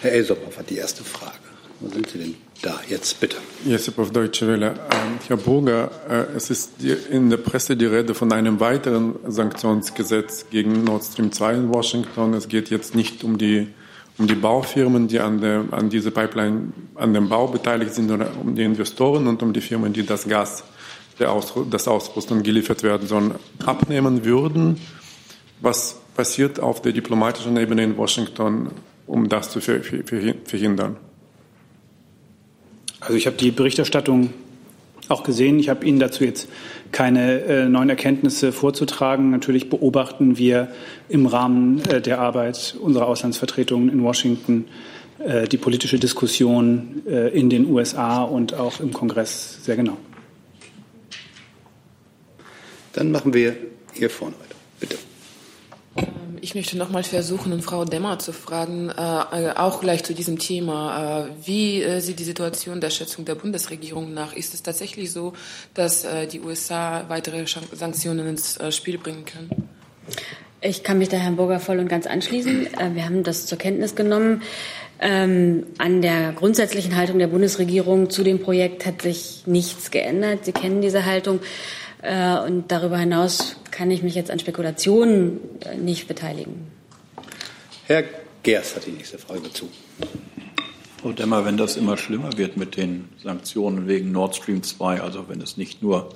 Herr 0.00 0.12
Elsopov 0.12 0.58
hat 0.58 0.70
die 0.70 0.76
erste 0.76 1.04
Frage. 1.04 1.38
Wo 1.80 1.88
sind 1.90 2.08
Sie 2.08 2.18
denn 2.18 2.34
da? 2.62 2.80
Jetzt 2.88 3.20
bitte. 3.20 3.36
Jesipov 3.64 4.10
Deutsche 4.10 4.48
Welle. 4.48 4.68
Ähm, 4.90 5.18
Herr 5.28 5.36
Burger, 5.36 5.90
äh, 6.08 6.36
es 6.36 6.48
ist 6.48 6.82
in 7.10 7.28
der 7.28 7.36
Presse 7.36 7.76
die 7.76 7.84
Rede 7.84 8.14
von 8.14 8.32
einem 8.32 8.60
weiteren 8.60 9.16
Sanktionsgesetz 9.26 10.46
gegen 10.50 10.84
Nord 10.84 11.04
Stream 11.04 11.32
2 11.32 11.54
in 11.54 11.68
Washington. 11.68 12.32
Es 12.32 12.48
geht 12.48 12.70
jetzt 12.70 12.94
nicht 12.94 13.24
um 13.24 13.36
die, 13.36 13.68
um 14.18 14.26
die 14.26 14.34
Baufirmen, 14.34 15.08
die 15.08 15.20
an, 15.20 15.40
der, 15.40 15.64
an 15.70 15.90
diese 15.90 16.10
Pipeline, 16.10 16.72
an 16.94 17.12
dem 17.12 17.28
Bau 17.28 17.48
beteiligt 17.48 17.94
sind, 17.94 18.10
um 18.10 18.54
die 18.54 18.62
Investoren 18.62 19.26
und 19.26 19.42
um 19.42 19.52
die 19.52 19.60
Firmen, 19.60 19.92
die 19.92 20.04
das 20.04 20.26
Gas, 20.26 20.64
der 21.18 21.32
Aus, 21.32 21.52
das 21.70 21.88
Ausrüstung 21.88 22.42
geliefert 22.42 22.82
werden 22.82 23.06
sollen, 23.06 23.34
abnehmen 23.64 24.24
würden. 24.24 24.80
Was 25.60 25.96
passiert 26.14 26.60
auf 26.60 26.82
der 26.82 26.92
diplomatischen 26.92 27.56
Ebene 27.56 27.84
in 27.84 27.96
Washington, 27.96 28.70
um 29.06 29.28
das 29.28 29.50
zu 29.50 29.60
verhindern? 29.60 30.96
Also 33.00 33.14
ich 33.14 33.26
habe 33.26 33.36
die 33.36 33.50
Berichterstattung 33.50 34.30
auch 35.08 35.22
gesehen. 35.22 35.58
Ich 35.58 35.68
habe 35.68 35.86
Ihnen 35.86 36.00
dazu 36.00 36.24
jetzt 36.24 36.48
keine 36.92 37.40
äh, 37.40 37.68
neuen 37.68 37.88
Erkenntnisse 37.88 38.52
vorzutragen. 38.52 39.30
Natürlich 39.30 39.70
beobachten 39.70 40.38
wir 40.38 40.68
im 41.08 41.26
Rahmen 41.26 41.82
äh, 41.88 42.00
der 42.00 42.20
Arbeit 42.20 42.76
unserer 42.80 43.06
Auslandsvertretungen 43.06 43.88
in 43.88 44.02
Washington 44.02 44.66
äh, 45.18 45.48
die 45.48 45.56
politische 45.56 45.98
Diskussion 45.98 47.02
äh, 47.06 47.28
in 47.28 47.50
den 47.50 47.70
USA 47.70 48.22
und 48.22 48.54
auch 48.54 48.80
im 48.80 48.92
Kongress 48.92 49.64
sehr 49.64 49.76
genau. 49.76 49.96
Dann 52.92 53.10
machen 53.10 53.34
wir 53.34 53.56
hier 53.92 54.10
vorne 54.10 54.34
weiter. 54.36 54.56
Bitte. 54.80 54.96
Ich 56.46 56.54
möchte 56.54 56.78
noch 56.78 56.90
mal 56.90 57.02
versuchen, 57.02 57.60
Frau 57.60 57.84
Demmer 57.84 58.20
zu 58.20 58.32
fragen, 58.32 58.88
äh, 58.88 59.50
auch 59.56 59.80
gleich 59.80 60.04
zu 60.04 60.14
diesem 60.14 60.38
Thema. 60.38 61.26
Äh, 61.26 61.30
wie 61.44 61.82
äh, 61.82 61.98
sieht 61.98 62.20
die 62.20 62.24
Situation 62.24 62.80
der 62.80 62.90
Schätzung 62.90 63.24
der 63.24 63.34
Bundesregierung 63.34 64.14
nach? 64.14 64.32
Ist 64.32 64.54
es 64.54 64.62
tatsächlich 64.62 65.10
so, 65.10 65.32
dass 65.74 66.04
äh, 66.04 66.28
die 66.28 66.40
USA 66.40 67.04
weitere 67.08 67.46
Sanktionen 67.72 68.28
ins 68.28 68.58
äh, 68.58 68.70
Spiel 68.70 68.96
bringen 68.96 69.24
können? 69.24 69.50
Ich 70.60 70.84
kann 70.84 70.98
mich 70.98 71.08
da 71.08 71.16
Herrn 71.16 71.34
Burger 71.34 71.58
voll 71.58 71.80
und 71.80 71.88
ganz 71.88 72.06
anschließen. 72.06 72.74
Äh, 72.74 72.94
wir 72.94 73.06
haben 73.06 73.24
das 73.24 73.46
zur 73.46 73.58
Kenntnis 73.58 73.96
genommen. 73.96 74.42
Ähm, 75.00 75.66
an 75.78 76.00
der 76.00 76.30
grundsätzlichen 76.30 76.94
Haltung 76.94 77.18
der 77.18 77.26
Bundesregierung 77.26 78.08
zu 78.08 78.22
dem 78.22 78.38
Projekt 78.38 78.86
hat 78.86 79.02
sich 79.02 79.42
nichts 79.46 79.90
geändert. 79.90 80.44
Sie 80.44 80.52
kennen 80.52 80.80
diese 80.80 81.06
Haltung. 81.06 81.40
Äh, 82.06 82.38
und 82.46 82.70
darüber 82.70 82.98
hinaus 82.98 83.56
kann 83.72 83.90
ich 83.90 84.04
mich 84.04 84.14
jetzt 84.14 84.30
an 84.30 84.38
Spekulationen 84.38 85.40
äh, 85.60 85.76
nicht 85.76 86.06
beteiligen. 86.06 86.68
Herr 87.86 88.04
Gers 88.44 88.76
hat 88.76 88.86
die 88.86 88.92
nächste 88.92 89.18
Frage 89.18 89.40
dazu. 89.40 89.68
Frau 91.02 91.10
Demmer, 91.10 91.44
wenn 91.44 91.56
das 91.56 91.76
immer 91.76 91.96
schlimmer 91.96 92.36
wird 92.36 92.56
mit 92.56 92.76
den 92.76 93.08
Sanktionen 93.20 93.88
wegen 93.88 94.12
Nord 94.12 94.36
Stream 94.36 94.62
2, 94.62 95.00
also 95.00 95.28
wenn 95.28 95.40
es 95.40 95.56
nicht 95.56 95.82
nur 95.82 96.10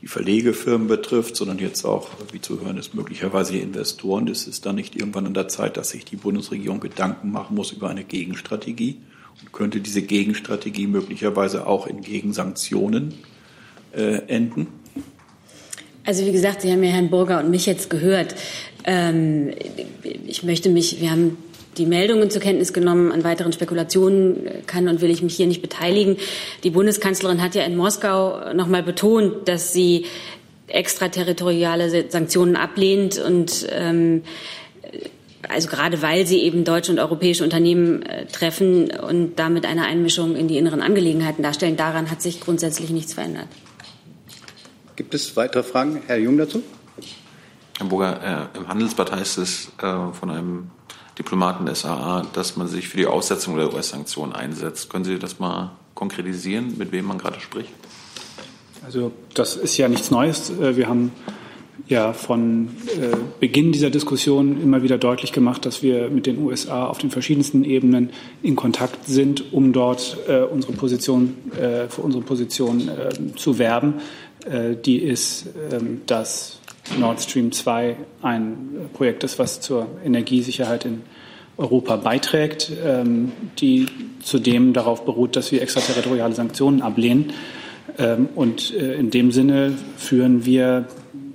die 0.00 0.08
Verlegefirmen 0.08 0.88
betrifft, 0.88 1.36
sondern 1.36 1.58
jetzt 1.58 1.84
auch, 1.84 2.08
wie 2.32 2.40
zu 2.40 2.60
hören 2.60 2.76
ist, 2.76 2.94
möglicherweise 2.94 3.52
die 3.52 3.60
Investoren, 3.60 4.26
ist 4.26 4.48
es 4.48 4.60
dann 4.60 4.74
nicht 4.74 4.96
irgendwann 4.96 5.26
an 5.26 5.34
der 5.34 5.46
Zeit, 5.46 5.76
dass 5.76 5.90
sich 5.90 6.04
die 6.04 6.16
Bundesregierung 6.16 6.80
Gedanken 6.80 7.30
machen 7.30 7.54
muss 7.54 7.70
über 7.70 7.88
eine 7.88 8.02
Gegenstrategie? 8.02 8.98
Und 9.40 9.52
könnte 9.52 9.80
diese 9.80 10.02
Gegenstrategie 10.02 10.88
möglicherweise 10.88 11.68
auch 11.68 11.86
in 11.86 12.00
Gegensanktionen 12.00 13.14
äh, 13.92 14.22
enden? 14.26 14.81
Also 16.04 16.26
wie 16.26 16.32
gesagt, 16.32 16.62
Sie 16.62 16.72
haben 16.72 16.82
ja 16.82 16.90
Herrn 16.90 17.10
Burger 17.10 17.38
und 17.38 17.50
mich 17.50 17.66
jetzt 17.66 17.88
gehört. 17.88 18.34
Ähm, 18.84 19.52
ich 20.26 20.42
möchte 20.42 20.68
mich, 20.68 21.00
wir 21.00 21.10
haben 21.10 21.36
die 21.78 21.86
Meldungen 21.86 22.30
zur 22.30 22.42
Kenntnis 22.42 22.72
genommen. 22.72 23.12
An 23.12 23.24
weiteren 23.24 23.52
Spekulationen 23.52 24.48
kann 24.66 24.88
und 24.88 25.00
will 25.00 25.10
ich 25.10 25.22
mich 25.22 25.36
hier 25.36 25.46
nicht 25.46 25.62
beteiligen. 25.62 26.16
Die 26.64 26.70
Bundeskanzlerin 26.70 27.40
hat 27.40 27.54
ja 27.54 27.62
in 27.62 27.76
Moskau 27.76 28.52
noch 28.52 28.66
mal 28.66 28.82
betont, 28.82 29.48
dass 29.48 29.72
sie 29.72 30.06
extraterritoriale 30.66 32.10
Sanktionen 32.10 32.56
ablehnt 32.56 33.18
und 33.18 33.66
ähm, 33.70 34.22
also 35.48 35.68
gerade 35.68 36.02
weil 36.02 36.26
sie 36.26 36.40
eben 36.42 36.64
deutsche 36.64 36.92
und 36.92 36.98
europäische 36.98 37.44
Unternehmen 37.44 38.02
äh, 38.02 38.26
treffen 38.26 38.90
und 38.90 39.38
damit 39.38 39.66
eine 39.66 39.84
Einmischung 39.84 40.36
in 40.36 40.48
die 40.48 40.56
inneren 40.56 40.80
Angelegenheiten 40.80 41.42
darstellen, 41.42 41.76
daran 41.76 42.10
hat 42.10 42.22
sich 42.22 42.40
grundsätzlich 42.40 42.90
nichts 42.90 43.12
verändert. 43.12 43.48
Gibt 44.96 45.14
es 45.14 45.36
weitere 45.36 45.62
Fragen? 45.62 46.02
Herr 46.06 46.18
Jung 46.18 46.36
dazu? 46.36 46.62
Herr 47.78 47.86
Burger, 47.86 48.50
äh, 48.54 48.58
im 48.58 48.68
Handelsblatt 48.68 49.12
heißt 49.12 49.38
es 49.38 49.72
äh, 49.78 50.12
von 50.12 50.30
einem 50.30 50.70
Diplomaten 51.18 51.66
des 51.66 51.84
AA, 51.84 52.26
dass 52.32 52.56
man 52.56 52.68
sich 52.68 52.88
für 52.88 52.96
die 52.96 53.06
Aussetzung 53.06 53.56
der 53.56 53.72
US-Sanktionen 53.72 54.32
einsetzt. 54.32 54.90
Können 54.90 55.04
Sie 55.04 55.18
das 55.18 55.38
mal 55.38 55.72
konkretisieren, 55.94 56.76
mit 56.78 56.92
wem 56.92 57.06
man 57.06 57.18
gerade 57.18 57.40
spricht? 57.40 57.72
Also 58.84 59.12
das 59.34 59.56
ist 59.56 59.76
ja 59.76 59.88
nichts 59.88 60.10
Neues. 60.10 60.50
Äh, 60.50 60.76
wir 60.76 60.88
haben 60.88 61.12
ja 61.92 62.12
von 62.12 62.70
äh, 63.00 63.16
Beginn 63.38 63.70
dieser 63.70 63.90
Diskussion 63.90 64.60
immer 64.60 64.82
wieder 64.82 64.98
deutlich 64.98 65.32
gemacht, 65.32 65.64
dass 65.64 65.82
wir 65.82 66.10
mit 66.10 66.26
den 66.26 66.38
USA 66.38 66.86
auf 66.86 66.98
den 66.98 67.10
verschiedensten 67.10 67.64
Ebenen 67.64 68.10
in 68.42 68.56
Kontakt 68.56 69.06
sind, 69.06 69.52
um 69.52 69.72
dort 69.72 70.18
äh, 70.28 70.40
unsere 70.40 70.72
Position, 70.72 71.36
für 71.88 72.02
unsere 72.02 72.24
Position 72.24 72.90
zu 73.36 73.58
werben. 73.58 73.94
Äh, 74.44 74.76
die 74.76 74.98
ist, 74.98 75.46
ähm, 75.70 76.02
dass 76.06 76.60
Nord 76.98 77.20
Stream 77.20 77.52
2 77.52 77.96
ein 78.22 78.88
Projekt 78.92 79.24
ist, 79.24 79.38
was 79.38 79.60
zur 79.60 79.86
Energiesicherheit 80.04 80.84
in 80.84 81.02
Europa 81.56 81.96
beiträgt, 81.96 82.72
ähm, 82.84 83.32
die 83.58 83.86
zudem 84.22 84.72
darauf 84.72 85.04
beruht, 85.04 85.36
dass 85.36 85.52
wir 85.52 85.62
extraterritoriale 85.62 86.34
Sanktionen 86.34 86.82
ablehnen. 86.82 87.32
Ähm, 87.98 88.28
und 88.34 88.74
äh, 88.74 88.94
in 88.94 89.10
dem 89.10 89.32
Sinne 89.32 89.74
führen 89.96 90.44
wir 90.44 90.86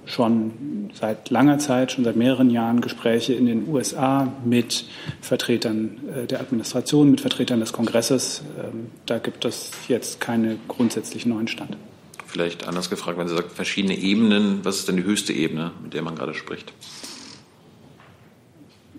schon 0.08 0.90
seit 0.94 1.30
langer 1.30 1.60
Zeit, 1.60 1.92
schon 1.92 2.04
seit 2.04 2.16
mehreren 2.16 2.50
Jahren 2.50 2.82
Gespräche 2.82 3.34
in 3.34 3.46
den 3.46 3.68
USA 3.68 4.34
mit 4.44 4.86
Vertretern 5.22 6.00
äh, 6.16 6.26
der 6.26 6.40
Administration, 6.40 7.12
mit 7.12 7.22
Vertretern 7.22 7.60
des 7.60 7.74
Kongresses. 7.74 8.42
Da 9.06 9.20
gibt 9.20 9.46
es 9.46 9.72
jetzt 9.88 10.20
keinen 10.20 10.60
grundsätzlichen 10.68 11.32
neuen 11.32 11.48
Stand 11.48 11.78
vielleicht 12.28 12.68
anders 12.68 12.90
gefragt, 12.90 13.18
wenn 13.18 13.28
Sie 13.28 13.36
sagen, 13.36 13.50
verschiedene 13.50 13.98
Ebenen, 13.98 14.60
was 14.64 14.80
ist 14.80 14.88
denn 14.88 14.98
die 14.98 15.04
höchste 15.04 15.34
Ebene, 15.34 15.72
mit 15.82 15.94
der 15.94 16.02
man 16.04 16.16
gerade 16.16 16.34
spricht? 16.34 16.74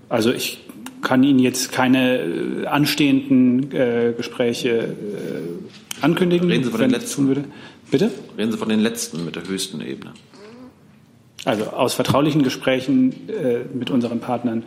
Also 0.08 0.32
ich 0.32 0.58
kann 1.02 1.22
Ihnen 1.22 1.38
jetzt 1.38 1.70
keine 1.70 2.18
äh, 2.18 2.66
anstehenden 2.66 3.70
äh, 3.72 4.14
Gespräche 4.16 4.70
äh, 4.70 6.02
ankündigen. 6.02 6.50
Reden 6.50 6.64
Sie 6.64 6.70
von 6.70 6.80
den 6.80 6.90
letzten. 6.90 7.28
Würde. 7.28 7.44
Bitte? 7.90 8.10
Reden 8.36 8.52
Sie 8.52 8.58
von 8.58 8.68
den 8.68 8.80
letzten 8.80 9.24
mit 9.24 9.36
der 9.36 9.46
höchsten 9.46 9.80
Ebene. 9.80 10.12
Also 11.44 11.64
aus 11.66 11.94
vertraulichen 11.94 12.42
Gesprächen 12.42 13.28
äh, 13.28 13.60
mit 13.72 13.90
unseren 13.90 14.20
Partnern 14.20 14.64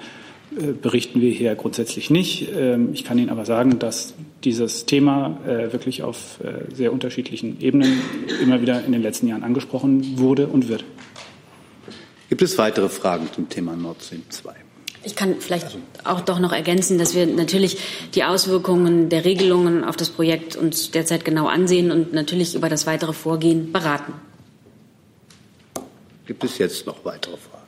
äh, 0.58 0.72
berichten 0.74 1.22
wir 1.22 1.32
hier 1.32 1.56
grundsätzlich 1.56 2.10
nicht. 2.10 2.50
Ähm, 2.56 2.90
ich 2.94 3.04
kann 3.04 3.18
Ihnen 3.18 3.30
aber 3.30 3.46
sagen, 3.46 3.80
dass 3.80 4.14
dieses 4.44 4.86
Thema 4.86 5.38
äh, 5.46 5.72
wirklich 5.72 6.04
auf 6.04 6.40
äh, 6.44 6.74
sehr 6.74 6.92
unterschiedlichen 6.92 7.62
Ebenen 7.62 8.02
immer 8.42 8.62
wieder 8.62 8.84
in 8.84 8.92
den 8.92 9.02
letzten 9.02 9.28
Jahren 9.28 9.44
angesprochen 9.44 10.18
wurde 10.18 10.48
und 10.48 10.68
wird. 10.68 10.84
Gibt 12.30 12.42
es 12.42 12.58
weitere 12.58 12.90
Fragen 12.90 13.30
zum 13.34 13.50
Thema 13.50 13.76
Nord 13.76 14.02
Stream 14.04 14.24
2? 14.30 14.54
Ich 15.04 15.16
kann 15.16 15.36
vielleicht 15.40 15.78
auch 16.04 16.22
doch 16.22 16.40
noch 16.40 16.54
ergänzen, 16.54 16.98
dass 16.98 17.16
wir 17.16 17.26
natürlich 17.26 17.78
die 18.14 18.24
Auswirkungen 18.24 19.10
der 19.10 19.26
Regelungen 19.26 19.84
auf 19.84 19.96
das 19.96 20.10
Projekt 20.10 20.56
uns 20.56 20.92
derzeit 20.92 21.26
genau 21.26 21.48
ansehen 21.48 21.92
und 21.92 22.14
natürlich 22.14 22.56
über 22.56 22.70
das 22.70 22.86
weitere 22.86 23.14
Vorgehen 23.14 23.72
beraten. 23.72 24.14
Gibt 26.32 26.46
es 26.46 26.60
jetzt 26.60 26.88
noch 26.88 27.04
weitere 27.04 27.36
Fragen? 27.36 27.68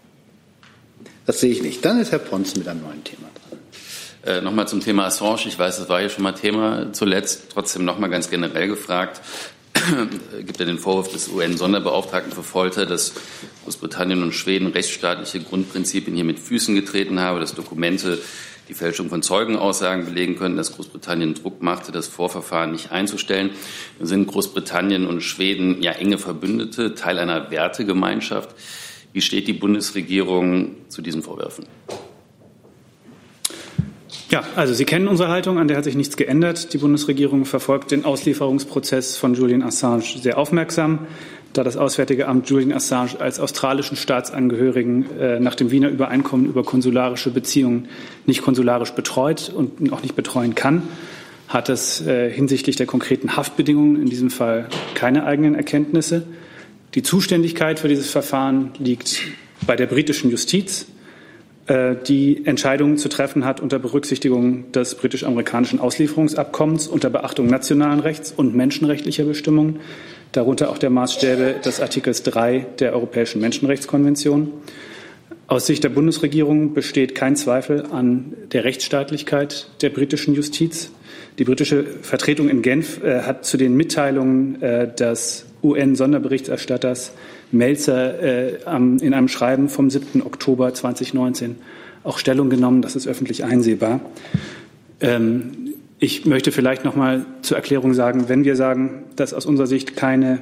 Das 1.26 1.42
sehe 1.42 1.52
ich 1.52 1.62
nicht. 1.62 1.84
Dann 1.84 2.00
ist 2.00 2.14
Herr 2.14 2.20
Pons 2.20 2.56
mit 2.56 2.66
einem 2.66 2.82
neuen 2.82 3.04
Thema 3.04 3.28
dran. 3.36 3.60
Äh, 4.26 4.40
nochmal 4.40 4.70
zum 4.70 4.80
Thema 4.80 5.06
Assange. 5.06 5.48
Ich 5.48 5.60
weiß, 5.60 5.80
es 5.80 5.90
war 5.90 6.02
ja 6.02 6.08
schon 6.08 6.24
mal 6.24 6.32
Thema 6.32 6.94
zuletzt. 6.94 7.48
Trotzdem 7.52 7.84
nochmal 7.84 8.10
ganz 8.10 8.30
generell 8.30 8.70
gefragt. 8.70 9.20
gibt 10.46 10.62
ja 10.62 10.66
den 10.66 10.80
Vorwurf 10.80 11.12
des 11.12 11.28
UN-Sonderbeauftragten 11.28 12.32
für 12.32 12.42
Folter, 12.42 12.86
dass 12.86 13.12
Großbritannien 13.66 14.24
und 14.24 14.32
Schweden 14.32 14.68
rechtsstaatliche 14.68 15.42
Grundprinzipien 15.42 16.16
hier 16.16 16.24
mit 16.24 16.40
Füßen 16.40 16.74
getreten 16.74 17.20
habe, 17.20 17.42
dass 17.42 17.56
Dokumente 17.56 18.22
die 18.70 18.74
Fälschung 18.74 19.10
von 19.10 19.22
Zeugenaussagen 19.22 20.06
belegen 20.06 20.36
könnten, 20.36 20.58
dass 20.58 20.74
Großbritannien 20.74 21.34
Druck 21.34 21.62
machte, 21.62 21.92
das 21.92 22.08
Vorverfahren 22.08 22.72
nicht 22.72 22.92
einzustellen. 22.92 23.52
Nun 24.00 24.08
sind 24.08 24.28
Großbritannien 24.28 25.06
und 25.06 25.22
Schweden 25.22 25.82
ja 25.82 25.92
enge 25.92 26.18
Verbündete, 26.18 26.96
Teil 26.96 27.20
einer 27.20 27.52
Wertegemeinschaft. 27.52 28.56
Wie 29.12 29.22
steht 29.22 29.48
die 29.48 29.54
Bundesregierung 29.54 30.76
zu 30.90 31.02
diesen 31.02 31.22
Vorwürfen? 31.22 31.66
Ja, 34.34 34.44
also 34.56 34.74
Sie 34.74 34.86
kennen 34.86 35.08
unsere 35.08 35.30
Haltung, 35.30 35.60
an 35.60 35.68
der 35.68 35.78
hat 35.78 35.84
sich 35.84 35.94
nichts 35.94 36.18
geändert. 36.18 36.74
Die 36.74 36.80
Bundesregierung 36.80 37.46
verfolgt 37.46 37.92
den 37.92 38.04
Auslieferungsprozess 38.04 39.16
von 39.16 39.36
Julian 39.36 39.62
Assange 39.62 40.06
sehr 40.20 40.40
aufmerksam, 40.40 41.06
da 41.54 41.64
das 41.64 41.78
Auswärtige 41.78 42.28
Amt 42.28 42.50
Julian 42.50 42.74
Assange 42.74 43.12
als 43.20 43.40
australischen 43.40 43.96
Staatsangehörigen 43.96 45.20
äh, 45.20 45.40
nach 45.40 45.54
dem 45.54 45.70
Wiener 45.70 45.90
Übereinkommen 45.90 46.48
über 46.48 46.64
konsularische 46.64 47.30
Beziehungen 47.30 47.90
nicht 48.26 48.42
konsularisch 48.42 48.94
betreut 48.94 49.54
und 49.56 49.94
auch 49.94 50.02
nicht 50.02 50.16
betreuen 50.16 50.56
kann, 50.56 50.82
hat 51.48 51.70
es 51.70 52.02
äh, 52.02 52.32
hinsichtlich 52.32 52.76
der 52.76 52.88
konkreten 52.88 53.38
Haftbedingungen 53.38 54.02
in 54.02 54.10
diesem 54.10 54.32
Fall 54.32 54.68
keine 54.96 55.28
eigenen 55.28 55.54
Erkenntnisse. 55.54 56.24
Die 56.96 57.04
Zuständigkeit 57.04 57.80
für 57.80 57.88
dieses 57.88 58.10
Verfahren 58.10 58.72
liegt 58.80 59.22
bei 59.68 59.76
der 59.76 59.86
britischen 59.86 60.32
Justiz. 60.32 60.88
Äh, 61.68 61.96
die 62.08 62.46
Entscheidungen 62.46 62.98
zu 62.98 63.08
treffen 63.10 63.46
hat 63.46 63.62
unter 63.62 63.80
Berücksichtigung 63.80 64.72
des 64.72 64.96
britisch-amerikanischen 64.96 65.80
Auslieferungsabkommens, 65.80 66.88
unter 66.88 67.10
Beachtung 67.10 67.48
nationalen 67.48 68.00
Rechts 68.00 68.34
und 68.36 68.54
menschenrechtlicher 68.56 69.24
Bestimmungen, 69.24 69.80
darunter 70.34 70.70
auch 70.70 70.78
der 70.78 70.90
Maßstäbe 70.90 71.56
des 71.64 71.80
Artikels 71.80 72.24
3 72.24 72.66
der 72.80 72.94
Europäischen 72.94 73.40
Menschenrechtskonvention. 73.40 74.52
Aus 75.48 75.66
Sicht 75.68 75.84
der 75.84 75.90
Bundesregierung 75.90 76.74
besteht 76.74 77.16
kein 77.16 77.36
Zweifel 77.36 77.86
an 77.92 78.34
der 78.52 78.64
Rechtsstaatlichkeit 78.64 79.68
der 79.82 79.90
britischen 79.90 80.34
Justiz. 80.34 80.92
Die 81.38 81.44
britische 81.44 81.84
Vertretung 81.84 82.50
in 82.50 82.62
Genf 82.62 83.04
äh, 83.04 83.22
hat 83.22 83.46
zu 83.46 83.58
den 83.58 83.76
Mitteilungen 83.76 84.62
äh, 84.62 84.94
des 84.94 85.46
UN-Sonderberichterstatters 85.62 87.14
Melzer 87.54 88.20
äh, 88.22 88.56
in 88.66 89.14
einem 89.14 89.28
Schreiben 89.28 89.70
vom 89.70 89.90
7. 89.90 90.22
Oktober 90.24 90.74
2019 90.74 91.56
auch 92.04 92.18
Stellung 92.18 92.50
genommen. 92.50 92.82
Das 92.82 92.96
ist 92.96 93.08
öffentlich 93.08 93.44
einsehbar. 93.44 94.02
Ähm, 95.00 95.52
ich 96.00 96.26
möchte 96.26 96.52
vielleicht 96.52 96.84
noch 96.84 96.96
mal 96.96 97.26
zur 97.42 97.56
Erklärung 97.56 97.94
sagen, 97.94 98.28
wenn 98.28 98.44
wir 98.44 98.56
sagen, 98.56 99.04
dass 99.16 99.34
aus 99.34 99.46
unserer 99.46 99.68
Sicht 99.68 99.96
keine 99.96 100.40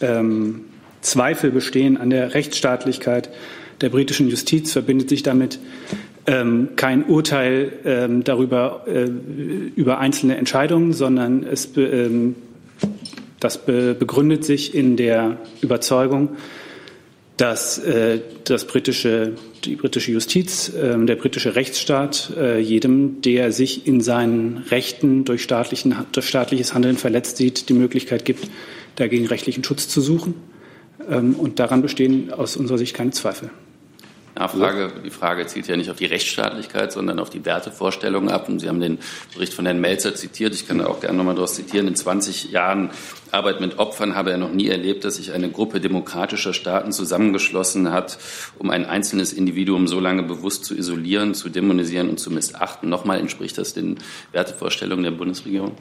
ähm, 0.00 0.60
Zweifel 1.00 1.50
bestehen 1.50 1.96
an 1.96 2.10
der 2.10 2.34
Rechtsstaatlichkeit 2.34 3.30
der 3.80 3.88
britischen 3.88 4.28
Justiz, 4.28 4.72
verbindet 4.72 5.08
sich 5.08 5.24
damit 5.24 5.58
ähm, 6.26 6.70
kein 6.76 7.04
Urteil 7.06 7.72
ähm, 7.84 8.22
darüber 8.22 8.84
äh, 8.86 9.08
über 9.74 9.98
einzelne 9.98 10.36
Entscheidungen, 10.36 10.92
sondern 10.92 11.42
es 11.42 11.76
ähm, 11.76 12.36
das 13.42 13.66
begründet 13.66 14.44
sich 14.44 14.72
in 14.74 14.96
der 14.96 15.38
Überzeugung, 15.62 16.36
dass 17.36 17.78
äh, 17.78 18.20
das 18.44 18.66
britische, 18.66 19.32
die 19.64 19.74
britische 19.74 20.12
Justiz, 20.12 20.68
äh, 20.68 20.96
der 21.04 21.16
britische 21.16 21.56
Rechtsstaat 21.56 22.32
äh, 22.36 22.60
jedem, 22.60 23.20
der 23.22 23.50
sich 23.50 23.86
in 23.86 24.00
seinen 24.00 24.58
Rechten 24.70 25.24
durch, 25.24 25.42
staatlichen, 25.42 25.96
durch 26.12 26.28
staatliches 26.28 26.72
Handeln 26.72 26.96
verletzt 26.96 27.38
sieht, 27.38 27.68
die 27.68 27.74
Möglichkeit 27.74 28.24
gibt, 28.24 28.48
dagegen 28.94 29.26
rechtlichen 29.26 29.64
Schutz 29.64 29.88
zu 29.88 30.00
suchen. 30.00 30.34
Ähm, 31.10 31.34
und 31.34 31.58
daran 31.58 31.82
bestehen 31.82 32.32
aus 32.32 32.56
unserer 32.56 32.78
Sicht 32.78 32.94
keine 32.94 33.10
Zweifel. 33.10 33.50
Nachfrage. 34.34 34.92
Die 35.04 35.10
Frage 35.10 35.46
zielt 35.46 35.68
ja 35.68 35.76
nicht 35.76 35.90
auf 35.90 35.96
die 35.96 36.06
Rechtsstaatlichkeit, 36.06 36.92
sondern 36.92 37.18
auf 37.18 37.30
die 37.30 37.44
Wertevorstellungen 37.44 38.30
ab. 38.30 38.48
Und 38.48 38.60
Sie 38.60 38.68
haben 38.68 38.80
den 38.80 38.98
Bericht 39.34 39.52
von 39.52 39.66
Herrn 39.66 39.80
Melzer 39.80 40.14
zitiert. 40.14 40.54
Ich 40.54 40.66
kann 40.66 40.78
da 40.78 40.86
auch 40.86 41.00
gerne 41.00 41.18
nochmal 41.18 41.34
daraus 41.34 41.54
zitieren. 41.54 41.86
In 41.86 41.94
20 41.94 42.50
Jahren 42.50 42.90
Arbeit 43.30 43.60
mit 43.60 43.78
Opfern 43.78 44.14
habe 44.14 44.30
er 44.30 44.38
noch 44.38 44.52
nie 44.52 44.68
erlebt, 44.68 45.04
dass 45.04 45.16
sich 45.16 45.32
eine 45.32 45.50
Gruppe 45.50 45.80
demokratischer 45.80 46.54
Staaten 46.54 46.92
zusammengeschlossen 46.92 47.92
hat, 47.92 48.18
um 48.58 48.70
ein 48.70 48.86
einzelnes 48.86 49.32
Individuum 49.32 49.86
so 49.86 50.00
lange 50.00 50.22
bewusst 50.22 50.64
zu 50.64 50.74
isolieren, 50.74 51.34
zu 51.34 51.48
dämonisieren 51.48 52.08
und 52.08 52.18
zu 52.18 52.30
missachten. 52.30 52.88
Nochmal 52.88 53.20
entspricht 53.20 53.58
das 53.58 53.74
den 53.74 53.98
Wertevorstellungen 54.32 55.04
der 55.04 55.12
Bundesregierung? 55.12 55.76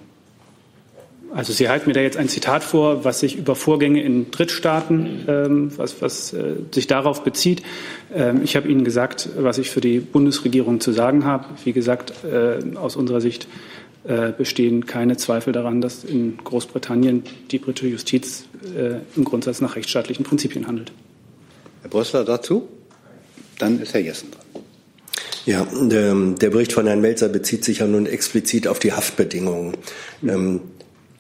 Also 1.34 1.54
Sie 1.54 1.70
halten 1.70 1.88
mir 1.88 1.94
da 1.94 2.02
jetzt 2.02 2.18
ein 2.18 2.28
Zitat 2.28 2.64
vor, 2.64 3.06
was 3.06 3.22
sich 3.22 3.38
über 3.38 3.56
Vorgänge 3.56 4.04
in 4.04 4.32
Drittstaaten, 4.32 5.26
ähm, 5.28 5.72
was, 5.78 6.02
was 6.02 6.34
äh, 6.34 6.56
sich 6.72 6.88
darauf 6.88 7.24
bezieht. 7.24 7.64
Ähm, 8.14 8.42
ich 8.44 8.58
habe 8.58 8.68
Ihnen 8.68 8.84
gesagt, 8.84 9.30
was 9.38 9.58
ich 9.58 9.70
für 9.70 9.80
die 9.80 10.00
Bundesregierung 10.00 10.82
zu 10.82 10.92
sagen 10.92 11.24
habe. 11.24 11.46
Wie 11.64 11.72
gesagt, 11.72 12.14
äh, 12.26 12.76
aus 12.76 12.98
unserer 12.98 13.22
Sicht 13.22 13.48
äh, 14.04 14.34
bestehen 14.38 14.86
keine 14.86 15.16
Zweifel 15.16 15.54
daran, 15.54 15.80
dass 15.80 16.04
in 16.04 16.38
Großbritannien 16.44 17.24
die 17.52 17.60
britische 17.60 17.88
Justiz 17.88 18.44
äh, 18.76 18.96
im 19.16 19.24
Grundsatz 19.24 19.62
nach 19.62 19.78
rechtsstaatlichen 19.78 20.26
Prinzipien 20.26 20.68
handelt. 20.68 20.92
Herr 21.82 21.90
Brössler 21.90 22.26
dazu? 22.26 22.68
Dann 23.58 23.80
ist 23.80 23.94
Herr 23.94 24.02
Jessen 24.02 24.32
dran. 24.32 24.42
Ja, 25.46 25.66
der, 25.66 26.14
der, 26.14 26.50
Bericht 26.52 26.74
von 26.74 26.86
Herrn 26.86 27.02
Melzer 27.02 27.28
bezieht 27.30 27.64
sich 27.64 27.80
ja 27.80 27.88
nun 27.88 28.06
explizit 28.06 28.68
auf 28.68 28.78
die 28.78 28.94
Haftbedingungen. 28.94 29.76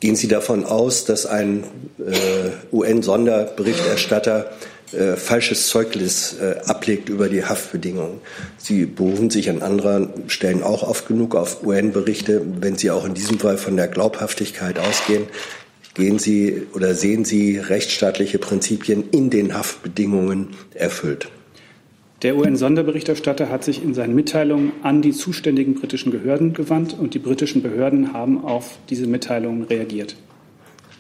Gehen 0.01 0.15
Sie 0.15 0.27
davon 0.27 0.65
aus, 0.65 1.05
dass 1.05 1.27
ein 1.27 1.63
äh, 1.99 2.75
UN-Sonderberichterstatter 2.75 4.49
äh, 4.93 5.15
falsches 5.15 5.67
Zeugnis 5.67 6.37
äh, 6.41 6.55
ablegt 6.65 7.07
über 7.07 7.29
die 7.29 7.45
Haftbedingungen? 7.45 8.19
Sie 8.57 8.87
berufen 8.87 9.29
sich 9.29 9.47
an 9.51 9.61
anderen 9.61 10.09
Stellen 10.27 10.63
auch 10.63 10.81
oft 10.81 11.07
genug 11.07 11.35
auf 11.35 11.63
UN-Berichte. 11.63 12.41
Wenn 12.59 12.79
Sie 12.79 12.89
auch 12.89 13.05
in 13.05 13.13
diesem 13.13 13.37
Fall 13.37 13.59
von 13.59 13.77
der 13.77 13.87
Glaubhaftigkeit 13.87 14.79
ausgehen, 14.79 15.27
gehen 15.93 16.17
Sie 16.17 16.63
oder 16.73 16.95
sehen 16.95 17.23
Sie 17.23 17.59
rechtsstaatliche 17.59 18.39
Prinzipien 18.39 19.07
in 19.11 19.29
den 19.29 19.53
Haftbedingungen 19.53 20.55
erfüllt? 20.73 21.29
Der 22.21 22.35
UN-Sonderberichterstatter 22.35 23.49
hat 23.49 23.63
sich 23.63 23.83
in 23.83 23.95
seinen 23.95 24.13
Mitteilungen 24.13 24.73
an 24.83 25.01
die 25.01 25.11
zuständigen 25.11 25.73
britischen 25.73 26.11
Behörden 26.11 26.53
gewandt 26.53 26.95
und 26.97 27.15
die 27.15 27.19
britischen 27.19 27.63
Behörden 27.63 28.13
haben 28.13 28.45
auf 28.45 28.77
diese 28.89 29.07
Mitteilungen 29.07 29.63
reagiert. 29.63 30.15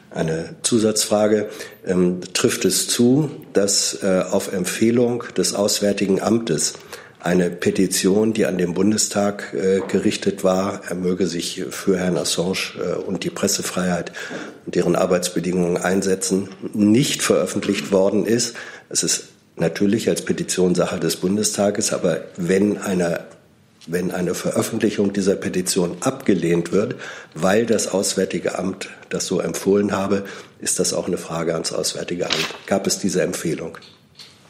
Eine 0.09 0.55
Zusatzfrage. 0.63 1.49
Ähm, 1.85 2.19
trifft 2.33 2.65
es 2.65 2.87
zu, 2.87 3.29
dass 3.53 4.03
äh, 4.03 4.23
auf 4.29 4.51
Empfehlung 4.51 5.23
des 5.37 5.53
Auswärtigen 5.53 6.21
Amtes 6.21 6.73
eine 7.19 7.51
Petition, 7.51 8.33
die 8.33 8.47
an 8.47 8.57
den 8.57 8.73
Bundestag 8.73 9.53
äh, 9.53 9.79
gerichtet 9.87 10.43
war, 10.43 10.81
er 10.89 10.95
möge 10.95 11.27
sich 11.27 11.63
für 11.69 11.97
Herrn 11.97 12.17
Assange 12.17 12.73
äh, 12.79 12.95
und 12.95 13.23
die 13.23 13.29
Pressefreiheit 13.29 14.11
und 14.65 14.73
deren 14.73 14.95
Arbeitsbedingungen 14.95 15.77
einsetzen, 15.77 16.49
nicht 16.73 17.21
veröffentlicht 17.21 17.91
worden 17.91 18.25
ist? 18.25 18.55
Es 18.89 19.03
ist 19.03 19.30
natürlich 19.55 20.09
als 20.09 20.23
Petitionssache 20.23 20.99
des 20.99 21.17
Bundestages, 21.17 21.93
aber 21.93 22.21
wenn 22.37 22.77
eine 22.77 23.25
wenn 23.87 24.11
eine 24.11 24.35
Veröffentlichung 24.35 25.11
dieser 25.11 25.35
Petition 25.35 25.97
abgelehnt 26.01 26.71
wird, 26.71 26.95
weil 27.33 27.65
das 27.65 27.87
Auswärtige 27.87 28.59
Amt 28.59 28.89
das 29.09 29.25
so 29.25 29.39
empfohlen 29.39 29.91
habe, 29.91 30.23
ist 30.59 30.79
das 30.79 30.93
auch 30.93 31.07
eine 31.07 31.17
Frage 31.17 31.53
ans 31.53 31.73
Auswärtige 31.73 32.27
Amt. 32.27 32.47
Gab 32.67 32.85
es 32.85 32.99
diese 32.99 33.23
Empfehlung? 33.23 33.79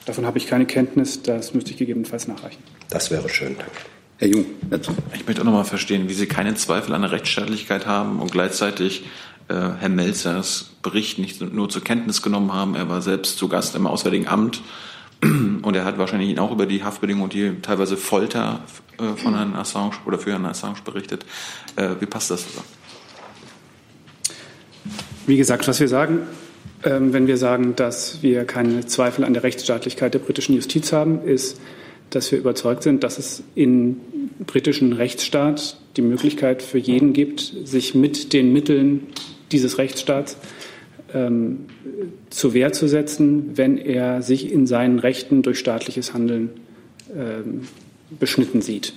Davon 0.05 0.25
habe 0.25 0.37
ich 0.37 0.47
keine 0.47 0.65
Kenntnis. 0.65 1.21
Das 1.21 1.53
müsste 1.53 1.71
ich 1.71 1.77
gegebenenfalls 1.77 2.27
nachreichen. 2.27 2.61
Das 2.89 3.09
wäre 3.11 3.29
schön. 3.29 3.55
Danke. 3.57 3.71
Herr 4.17 4.27
Jung, 4.27 4.45
dazu. 4.69 4.91
Ich 5.15 5.25
möchte 5.25 5.41
auch 5.41 5.45
noch 5.45 5.53
mal 5.53 5.63
verstehen, 5.63 6.09
wie 6.09 6.13
Sie 6.13 6.27
keine 6.27 6.53
Zweifel 6.55 6.93
an 6.93 7.01
der 7.01 7.11
Rechtsstaatlichkeit 7.11 7.85
haben 7.85 8.19
und 8.19 8.31
gleichzeitig 8.31 9.05
äh, 9.47 9.53
Herr 9.79 9.89
Melzers 9.89 10.71
Bericht 10.83 11.19
nicht 11.19 11.41
nur 11.41 11.69
zur 11.69 11.83
Kenntnis 11.83 12.21
genommen 12.21 12.53
haben. 12.53 12.75
Er 12.75 12.89
war 12.89 13.01
selbst 13.01 13.37
zu 13.37 13.47
Gast 13.47 13.75
im 13.75 13.87
Auswärtigen 13.87 14.27
Amt 14.27 14.61
und 15.23 15.75
er 15.75 15.85
hat 15.85 15.97
wahrscheinlich 15.97 16.39
auch 16.39 16.51
über 16.51 16.65
die 16.65 16.83
Haftbedingungen 16.83 17.25
und 17.25 17.33
die 17.33 17.61
teilweise 17.61 17.97
Folter 17.97 18.61
äh, 18.97 19.15
von 19.15 19.35
Herrn 19.35 19.55
Assange 19.55 19.93
oder 20.05 20.17
für 20.17 20.31
Herrn 20.31 20.45
Assange 20.45 20.77
berichtet. 20.83 21.25
Äh, 21.75 21.89
wie 21.99 22.05
passt 22.05 22.31
das 22.31 22.47
zusammen? 22.47 22.67
Wie 25.27 25.37
gesagt, 25.37 25.67
was 25.67 25.79
wir 25.79 25.87
sagen, 25.87 26.21
ähm, 26.83 27.13
wenn 27.13 27.27
wir 27.27 27.37
sagen, 27.37 27.75
dass 27.75 28.23
wir 28.23 28.45
keine 28.45 28.85
Zweifel 28.87 29.23
an 29.23 29.33
der 29.33 29.43
Rechtsstaatlichkeit 29.43 30.13
der 30.13 30.19
britischen 30.19 30.55
Justiz 30.55 30.91
haben, 30.91 31.23
ist, 31.23 31.59
dass 32.09 32.31
wir 32.31 32.39
überzeugt 32.39 32.83
sind, 32.83 33.03
dass 33.03 33.19
es 33.19 33.43
im 33.55 33.97
britischen 34.45 34.93
Rechtsstaat 34.93 35.77
die 35.97 36.01
Möglichkeit 36.01 36.63
für 36.63 36.79
jeden 36.79 37.13
gibt, 37.13 37.53
sich 37.63 37.93
mit 37.93 38.33
den 38.33 38.51
Mitteln 38.51 39.07
dieses 39.51 39.77
Rechtsstaats 39.77 40.37
ähm, 41.13 41.65
zur 42.29 42.53
Wehr 42.53 42.71
zu 42.71 42.87
setzen, 42.87 43.51
wenn 43.55 43.77
er 43.77 44.21
sich 44.21 44.51
in 44.51 44.67
seinen 44.67 44.99
Rechten 44.99 45.41
durch 45.41 45.59
staatliches 45.59 46.13
Handeln 46.13 46.49
ähm, 47.15 47.61
beschnitten 48.19 48.61
sieht. 48.61 48.93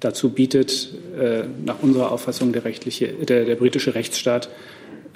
Dazu 0.00 0.30
bietet 0.30 0.94
äh, 1.18 1.44
nach 1.64 1.82
unserer 1.82 2.12
Auffassung 2.12 2.52
der, 2.52 2.64
rechtliche, 2.64 3.08
der, 3.08 3.44
der 3.44 3.56
britische 3.56 3.94
Rechtsstaat 3.94 4.50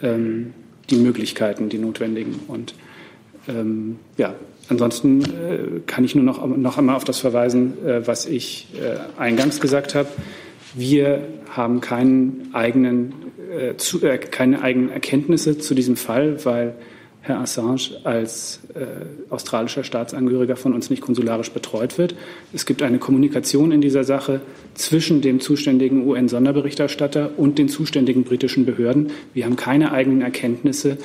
ähm, 0.02 0.54
die 0.88 0.96
Möglichkeiten, 0.96 1.68
die 1.68 1.78
notwendigen. 1.78 2.40
Und 2.48 2.74
ähm, 3.48 3.98
ja, 4.16 4.34
ansonsten 4.68 5.22
äh, 5.22 5.80
kann 5.86 6.04
ich 6.04 6.14
nur 6.14 6.24
noch, 6.24 6.44
noch 6.46 6.78
einmal 6.78 6.96
auf 6.96 7.04
das 7.04 7.18
verweisen, 7.18 7.74
äh, 7.86 8.06
was 8.06 8.26
ich 8.26 8.68
äh, 8.80 9.20
eingangs 9.20 9.60
gesagt 9.60 9.94
habe. 9.94 10.08
Wir 10.74 11.26
haben 11.50 11.80
keinen 11.80 12.50
eigenen 12.52 13.14
äh, 13.50 13.76
zu, 13.76 14.02
äh, 14.02 14.18
keine 14.18 14.62
eigenen 14.62 14.90
Erkenntnisse 14.90 15.58
zu 15.58 15.74
diesem 15.74 15.96
Fall, 15.96 16.44
weil 16.44 16.74
Herr 17.22 17.40
Assange 17.40 18.00
als 18.04 18.60
äh, 18.74 18.86
australischer 19.28 19.84
Staatsangehöriger 19.84 20.56
von 20.56 20.72
uns 20.72 20.88
nicht 20.88 21.02
konsularisch 21.02 21.50
betreut 21.50 21.98
wird. 21.98 22.14
Es 22.52 22.64
gibt 22.64 22.82
eine 22.82 22.98
Kommunikation 22.98 23.72
in 23.72 23.82
dieser 23.82 24.04
Sache 24.04 24.40
zwischen 24.74 25.20
dem 25.20 25.40
zuständigen 25.40 26.06
UN-Sonderberichterstatter 26.06 27.32
und 27.36 27.58
den 27.58 27.68
zuständigen 27.68 28.24
britischen 28.24 28.64
Behörden. 28.64 29.10
Wir 29.34 29.44
haben 29.44 29.56
keine 29.56 29.92
eigenen 29.92 30.22
Erkenntnisse, 30.22 30.96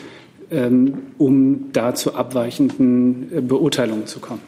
ähm, 0.51 0.99
um 1.17 1.71
da 1.73 1.95
zu 1.95 2.15
abweichenden 2.15 3.31
äh, 3.35 3.41
Beurteilungen 3.41 4.05
zu 4.05 4.19
kommen. 4.19 4.41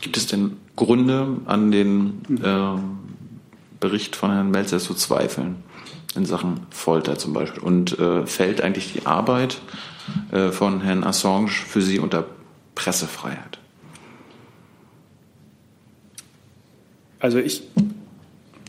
Gibt 0.00 0.16
es 0.16 0.26
denn 0.26 0.52
Gründe, 0.74 1.36
an 1.44 1.70
den 1.70 2.22
äh, 2.42 2.78
Bericht 3.82 4.16
von 4.16 4.30
Herrn 4.30 4.50
Melzer 4.50 4.78
zu 4.78 4.94
zweifeln? 4.94 5.56
In 6.14 6.24
Sachen 6.24 6.66
Folter 6.70 7.18
zum 7.18 7.32
Beispiel. 7.34 7.62
Und 7.62 7.98
äh, 7.98 8.26
fällt 8.26 8.62
eigentlich 8.62 8.92
die 8.92 9.06
Arbeit 9.06 9.60
äh, 10.30 10.50
von 10.50 10.80
Herrn 10.80 11.04
Assange 11.04 11.48
für 11.48 11.82
Sie 11.82 11.98
unter 11.98 12.26
Pressefreiheit? 12.74 13.58
Also 17.18 17.38
ich 17.38 17.62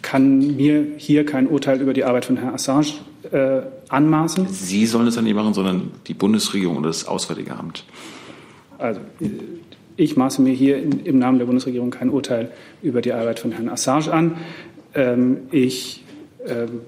kann 0.02 0.56
mir 0.56 0.86
hier 0.97 1.26
kein 1.26 1.47
Urteil 1.47 1.82
über 1.82 1.93
die 1.93 2.04
Arbeit 2.04 2.26
von 2.26 2.38
Herrn 2.38 2.54
Assange 2.54 2.93
äh, 3.32 3.62
anmaßen. 3.89 4.47
Sie 4.47 4.86
sollen 4.86 5.08
es 5.08 5.15
ja 5.15 5.21
nicht 5.21 5.36
machen, 5.36 5.54
sondern 5.54 5.91
die 6.08 6.13
Bundesregierung 6.13 6.78
und 6.78 6.84
das 6.84 7.08
Auswärtige 7.08 7.56
Amt. 7.56 7.84
Also 8.78 8.99
ich 9.95 10.17
maße 10.17 10.41
mir 10.41 10.54
hier 10.54 10.82
im 10.82 11.19
Namen 11.19 11.38
der 11.38 11.45
Bundesregierung 11.45 11.91
kein 11.91 12.10
Urteil 12.10 12.52
über 12.82 13.02
die 13.02 13.13
Arbeit 13.13 13.39
von 13.39 13.52
Herrn 13.52 13.69
Assange 13.69 14.12
an. 14.12 14.38
Ähm, 14.95 15.47
ich, 15.51 16.03
ähm, 16.45 16.82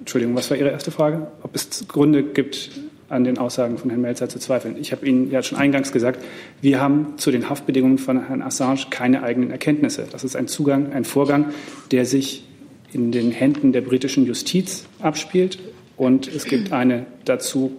Entschuldigung, 0.00 0.34
was 0.34 0.50
war 0.50 0.56
Ihre 0.56 0.70
erste 0.70 0.90
Frage? 0.90 1.28
Ob 1.42 1.54
es 1.54 1.86
Gründe 1.88 2.22
gibt, 2.22 2.70
an 3.08 3.24
den 3.24 3.38
Aussagen 3.38 3.78
von 3.78 3.90
Herrn 3.90 4.02
Melzer 4.02 4.28
zu 4.28 4.38
zweifeln. 4.38 4.76
Ich 4.80 4.92
habe 4.92 5.06
Ihnen 5.06 5.30
ja 5.30 5.42
schon 5.42 5.58
eingangs 5.58 5.92
gesagt, 5.92 6.24
wir 6.60 6.80
haben 6.80 7.14
zu 7.16 7.30
den 7.30 7.48
Haftbedingungen 7.48 7.98
von 7.98 8.26
Herrn 8.26 8.42
Assange 8.42 8.86
keine 8.90 9.22
eigenen 9.22 9.50
Erkenntnisse. 9.50 10.06
Das 10.10 10.24
ist 10.24 10.36
ein 10.36 10.48
Zugang, 10.48 10.92
ein 10.92 11.04
Vorgang, 11.04 11.52
der 11.90 12.06
sich 12.06 12.44
in 12.92 13.12
den 13.12 13.30
Händen 13.30 13.72
der 13.72 13.82
britischen 13.82 14.26
Justiz 14.26 14.86
abspielt. 15.00 15.58
Und 15.96 16.26
es 16.28 16.44
gibt 16.44 16.72
eine 16.72 17.06
dazu 17.24 17.72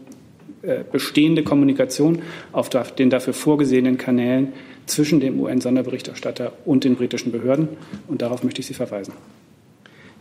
äh, 0.62 0.84
bestehende 0.90 1.44
Kommunikation 1.44 2.22
auf 2.52 2.70
den 2.70 3.10
dafür 3.10 3.34
vorgesehenen 3.34 3.98
Kanälen 3.98 4.54
zwischen 4.86 5.20
dem 5.20 5.40
UN-Sonderberichterstatter 5.40 6.54
und 6.66 6.84
den 6.84 6.96
britischen 6.96 7.32
Behörden. 7.32 7.70
Und 8.08 8.22
darauf 8.22 8.44
möchte 8.44 8.62
ich 8.62 8.68
Sie 8.68 8.74
verweisen. 8.74 9.14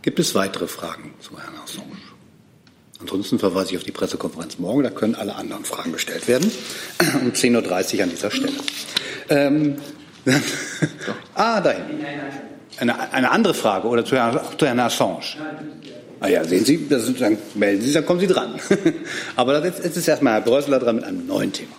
Gibt 0.05 0.19
es 0.19 0.35
weitere 0.35 0.67
Fragen 0.67 1.15
zu 1.19 1.31
Herrn 1.39 1.55
Assange? 1.65 1.97
Ansonsten 3.01 3.39
verweise 3.39 3.71
ich 3.71 3.79
auf 3.79 3.85
die 3.85 3.91
Pressekonferenz 3.91 4.59
morgen. 4.59 4.83
Da 4.83 4.91
können 4.91 5.15
alle 5.15 5.35
anderen 5.35 5.65
Fragen 5.65 5.93
gestellt 5.93 6.29
werden. 6.29 6.53
Um 7.23 7.33
10.30 7.33 7.97
Uhr 7.97 8.03
an 8.03 8.11
dieser 8.11 8.31
Stelle. 8.31 8.53
Ähm, 9.31 9.77
ah, 11.35 11.59
dahin. 11.63 12.05
Eine, 12.77 13.13
eine 13.15 13.31
andere 13.31 13.55
Frage 13.55 13.89
oder 13.89 14.05
zu 14.05 14.17
Herrn, 14.17 14.39
zu 14.59 14.67
Herrn 14.67 14.79
Assange? 14.81 15.23
Ah 16.21 16.29
ja, 16.29 16.45
sehen 16.45 16.67
Sie, 16.67 16.87
das 16.87 17.11
dann 17.15 17.39
melden 17.55 17.81
Sie 17.81 17.87
sich, 17.87 17.95
dann 17.95 18.05
kommen 18.05 18.21
Sie 18.21 18.27
dran. 18.27 18.61
Aber 19.37 19.65
jetzt, 19.65 19.83
jetzt 19.83 19.97
ist 19.97 20.07
erstmal 20.07 20.35
Herr 20.35 20.41
Brösseler 20.43 20.81
dran 20.81 20.97
mit 20.97 21.05
einem 21.07 21.27
neuen 21.27 21.51
Thema. 21.51 21.73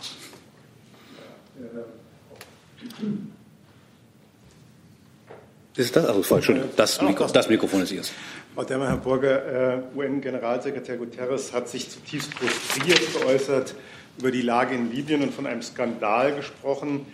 Ist 5.75 5.95
das? 5.95 6.05
Also, 6.05 6.35
Entschuldigung, 6.35 6.69
das, 6.75 7.01
Mikro, 7.01 7.27
das 7.27 7.49
Mikrofon 7.49 7.81
ist 7.81 7.91
Ihres. 7.91 8.11
Frau 8.53 8.63
Demmer, 8.63 8.87
Herr 8.87 8.97
Burger, 8.97 9.73
äh, 9.73 9.97
UN-Generalsekretär 9.97 10.95
Guterres 10.97 11.51
hat 11.51 11.67
sich 11.67 11.89
zutiefst 11.89 12.33
frustriert 12.33 13.01
geäußert 13.13 13.75
über 14.17 14.31
die 14.31 14.41
Lage 14.41 14.75
in 14.75 14.91
Libyen 14.91 15.21
und 15.23 15.33
von 15.33 15.45
einem 15.45 15.61
Skandal 15.61 16.33
gesprochen. 16.33 17.05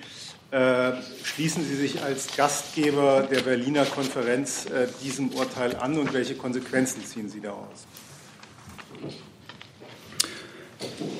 Äh, 0.52 0.92
schließen 1.24 1.64
Sie 1.66 1.76
sich 1.76 2.04
als 2.04 2.36
Gastgeber 2.36 3.28
der 3.32 3.40
Berliner 3.40 3.86
Konferenz 3.86 4.66
äh, 4.66 4.88
diesem 5.02 5.30
Urteil 5.30 5.76
an 5.78 5.98
und 5.98 6.14
welche 6.14 6.36
Konsequenzen 6.36 7.04
ziehen 7.06 7.30
Sie 7.30 7.40
daraus? 7.40 7.88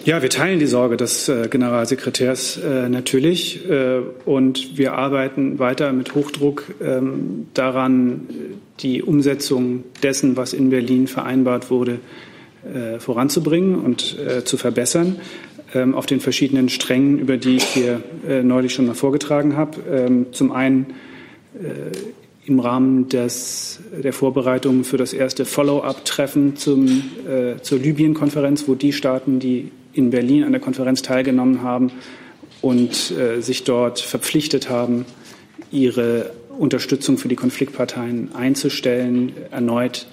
Ja, 0.04 0.24
wir 0.24 0.30
teilen 0.30 0.58
die 0.58 0.66
Sorge 0.66 0.98
des 0.98 1.30
äh, 1.30 1.48
Generalsekretärs 1.48 2.58
äh, 2.58 2.90
natürlich 2.90 3.70
äh, 3.70 4.00
und 4.26 4.76
wir 4.76 4.94
arbeiten 4.94 5.60
weiter 5.60 5.94
mit 5.94 6.16
Hochdruck 6.16 6.64
ähm, 6.84 7.46
daran, 7.54 8.28
die 8.80 9.04
Umsetzung 9.04 9.84
dessen, 10.02 10.38
was 10.38 10.54
in 10.54 10.72
Berlin 10.72 11.08
vereinbart 11.08 11.70
wurde, 11.70 12.00
voranzubringen 13.00 13.76
und 13.76 14.18
zu 14.46 14.56
verbessern 14.56 15.18
ähm, 15.74 15.96
auf 15.96 16.06
den 16.06 16.20
verschiedenen 16.20 16.70
Strängen, 16.70 17.18
über 17.18 17.38
die 17.38 17.56
ich 17.56 17.64
hier 17.64 18.02
neulich 18.44 18.74
schon 18.74 18.86
mal 18.86 18.94
vorgetragen 18.94 19.56
habe. 19.56 19.80
Ähm, 19.92 20.28
zum 20.32 20.52
einen 20.52 20.88
im 22.52 22.60
Rahmen 22.60 23.08
des, 23.08 23.80
der 24.04 24.12
Vorbereitungen 24.12 24.84
für 24.84 24.98
das 24.98 25.14
erste 25.14 25.46
Follow-up-Treffen 25.46 26.54
äh, 26.56 27.62
zur 27.62 27.80
Libyen-Konferenz, 27.80 28.68
wo 28.68 28.76
die 28.76 28.92
Staaten, 28.92 29.40
die 29.40 29.72
in 29.94 30.10
Berlin 30.10 30.44
an 30.44 30.52
der 30.52 30.60
Konferenz 30.60 31.02
teilgenommen 31.02 31.62
haben 31.62 31.92
und 32.62 33.12
äh, 33.12 33.42
sich 33.42 33.64
dort 33.64 34.02
verpflichtet 34.02 34.70
haben, 34.70 35.06
ihre 35.72 36.32
Unterstützung 36.58 37.18
für 37.18 37.30
die 37.30 37.38
Konfliktparteien 37.38 38.36
einzustellen, 38.36 39.32
erneut 39.50 40.08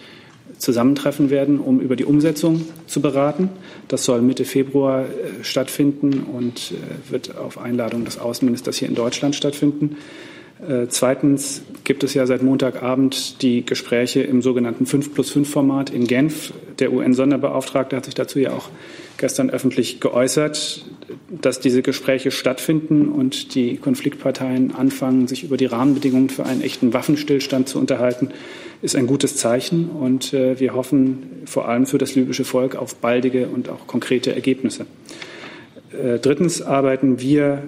zusammentreffen 0.58 1.30
werden, 1.30 1.58
um 1.58 1.80
über 1.80 1.96
die 1.96 2.04
Umsetzung 2.04 2.66
zu 2.86 3.00
beraten. 3.00 3.50
Das 3.88 4.04
soll 4.04 4.22
Mitte 4.22 4.44
Februar 4.44 5.02
äh, 5.02 5.42
stattfinden 5.42 6.22
und 6.22 6.72
äh, 6.72 7.10
wird 7.10 7.36
auf 7.36 7.58
Einladung 7.58 8.04
des 8.04 8.18
Außenministers 8.18 8.76
hier 8.76 8.88
in 8.88 8.94
Deutschland 8.94 9.34
stattfinden. 9.34 9.96
Äh, 10.66 10.88
zweitens 10.88 11.62
gibt 11.84 12.02
es 12.02 12.14
ja 12.14 12.26
seit 12.26 12.42
Montagabend 12.42 13.42
die 13.42 13.64
Gespräche 13.64 14.22
im 14.22 14.42
sogenannten 14.42 14.86
5 14.86 15.14
plus 15.14 15.30
5 15.30 15.48
Format 15.48 15.90
in 15.90 16.06
Genf. 16.06 16.52
Der 16.78 16.92
UN-Sonderbeauftragte 16.92 17.96
hat 17.96 18.04
sich 18.04 18.14
dazu 18.14 18.38
ja 18.38 18.52
auch 18.52 18.68
gestern 19.18 19.50
öffentlich 19.50 20.00
geäußert, 20.00 20.84
dass 21.28 21.60
diese 21.60 21.82
Gespräche 21.82 22.30
stattfinden 22.30 23.08
und 23.08 23.54
die 23.54 23.76
Konfliktparteien 23.76 24.74
anfangen, 24.74 25.28
sich 25.28 25.44
über 25.44 25.56
die 25.56 25.66
Rahmenbedingungen 25.66 26.30
für 26.30 26.46
einen 26.46 26.62
echten 26.62 26.92
Waffenstillstand 26.92 27.68
zu 27.68 27.78
unterhalten, 27.78 28.30
ist 28.82 28.96
ein 28.96 29.06
gutes 29.06 29.36
Zeichen. 29.36 29.88
Und 29.90 30.32
äh, 30.34 30.58
wir 30.58 30.74
hoffen 30.74 31.42
vor 31.46 31.68
allem 31.68 31.86
für 31.86 31.98
das 31.98 32.14
libysche 32.14 32.44
Volk 32.44 32.74
auf 32.76 32.96
baldige 32.96 33.48
und 33.48 33.68
auch 33.68 33.86
konkrete 33.86 34.34
Ergebnisse. 34.34 34.86
Äh, 35.92 36.18
drittens 36.18 36.62
arbeiten 36.62 37.20
wir 37.20 37.64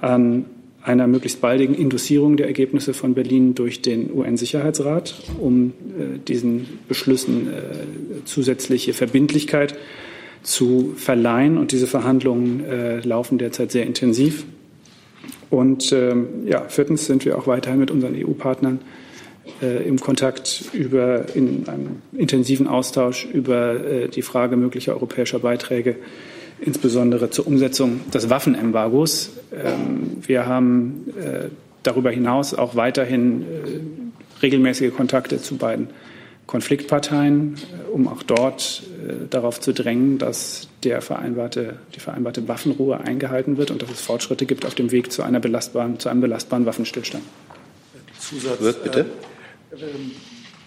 an 0.00 0.44
einer 0.90 1.06
möglichst 1.06 1.40
baldigen 1.40 1.76
Indosierung 1.76 2.36
der 2.36 2.46
Ergebnisse 2.46 2.94
von 2.94 3.14
Berlin 3.14 3.54
durch 3.54 3.80
den 3.80 4.12
UN-Sicherheitsrat, 4.12 5.14
um 5.38 5.68
äh, 5.68 6.18
diesen 6.26 6.66
Beschlüssen 6.88 7.48
äh, 7.48 8.24
zusätzliche 8.24 8.92
Verbindlichkeit 8.92 9.76
zu 10.42 10.94
verleihen. 10.96 11.58
Und 11.58 11.70
diese 11.70 11.86
Verhandlungen 11.86 12.64
äh, 12.64 13.00
laufen 13.00 13.38
derzeit 13.38 13.70
sehr 13.70 13.86
intensiv. 13.86 14.44
Und 15.48 15.92
ähm, 15.92 16.26
ja, 16.46 16.64
viertens 16.68 17.06
sind 17.06 17.24
wir 17.24 17.38
auch 17.38 17.46
weiterhin 17.46 17.78
mit 17.78 17.92
unseren 17.92 18.16
EU-Partnern 18.16 18.80
äh, 19.62 19.86
im 19.86 20.00
Kontakt 20.00 20.64
über 20.72 21.26
in 21.36 21.68
einem 21.68 22.02
intensiven 22.12 22.66
Austausch 22.66 23.26
über 23.32 23.84
äh, 23.84 24.08
die 24.08 24.22
Frage 24.22 24.56
möglicher 24.56 24.94
europäischer 24.94 25.38
Beiträge 25.38 25.96
insbesondere 26.60 27.30
zur 27.30 27.46
Umsetzung 27.46 28.00
des 28.10 28.30
Waffenembargos. 28.30 29.30
Ähm, 29.52 30.18
wir 30.26 30.46
haben 30.46 31.06
äh, 31.18 31.48
darüber 31.82 32.10
hinaus 32.10 32.54
auch 32.54 32.76
weiterhin 32.76 33.42
äh, 33.42 33.46
regelmäßige 34.42 34.92
Kontakte 34.94 35.40
zu 35.40 35.56
beiden 35.56 35.88
Konfliktparteien, 36.46 37.54
äh, 37.54 37.90
um 37.90 38.08
auch 38.08 38.22
dort 38.22 38.82
darauf 39.30 39.60
zu 39.60 39.72
drängen, 39.72 40.18
dass 40.18 40.68
der 40.84 41.00
vereinbarte, 41.00 41.78
die 41.94 42.00
vereinbarte 42.00 42.46
Waffenruhe 42.48 43.00
eingehalten 43.00 43.56
wird 43.56 43.70
und 43.70 43.80
dass 43.80 43.90
es 43.90 44.02
Fortschritte 44.02 44.44
gibt 44.44 44.66
auf 44.66 44.74
dem 44.74 44.92
Weg 44.92 45.10
zu, 45.10 45.22
einer 45.22 45.40
belastbaren, 45.40 45.98
zu 45.98 46.10
einem 46.10 46.20
belastbaren 46.20 46.66
Waffenstillstand. 46.66 47.24
Zusatz, 48.20 48.60
Wird 48.60 48.84
bitte. 48.84 49.00
Äh, 49.72 49.76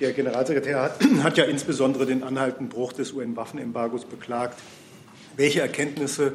der 0.02 0.14
Generalsekretär 0.14 0.82
hat, 0.82 1.00
hat 1.24 1.38
ja 1.38 1.46
insbesondere 1.46 2.06
den 2.06 2.24
anhaltenden 2.24 2.70
Bruch 2.70 2.94
des 2.94 3.14
UN-Waffenembargos 3.14 4.06
beklagt. 4.06 4.60
Welche 5.36 5.62
Erkenntnisse 5.62 6.34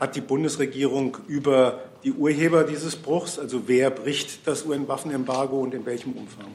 hat 0.00 0.16
die 0.16 0.20
Bundesregierung 0.20 1.18
über 1.28 1.80
die 2.04 2.12
Urheber 2.12 2.64
dieses 2.64 2.96
Bruchs? 2.96 3.38
Also 3.38 3.62
wer 3.66 3.90
bricht 3.90 4.46
das 4.46 4.66
UN-Waffenembargo 4.66 5.60
und 5.60 5.74
in 5.74 5.86
welchem 5.86 6.12
Umfang? 6.12 6.46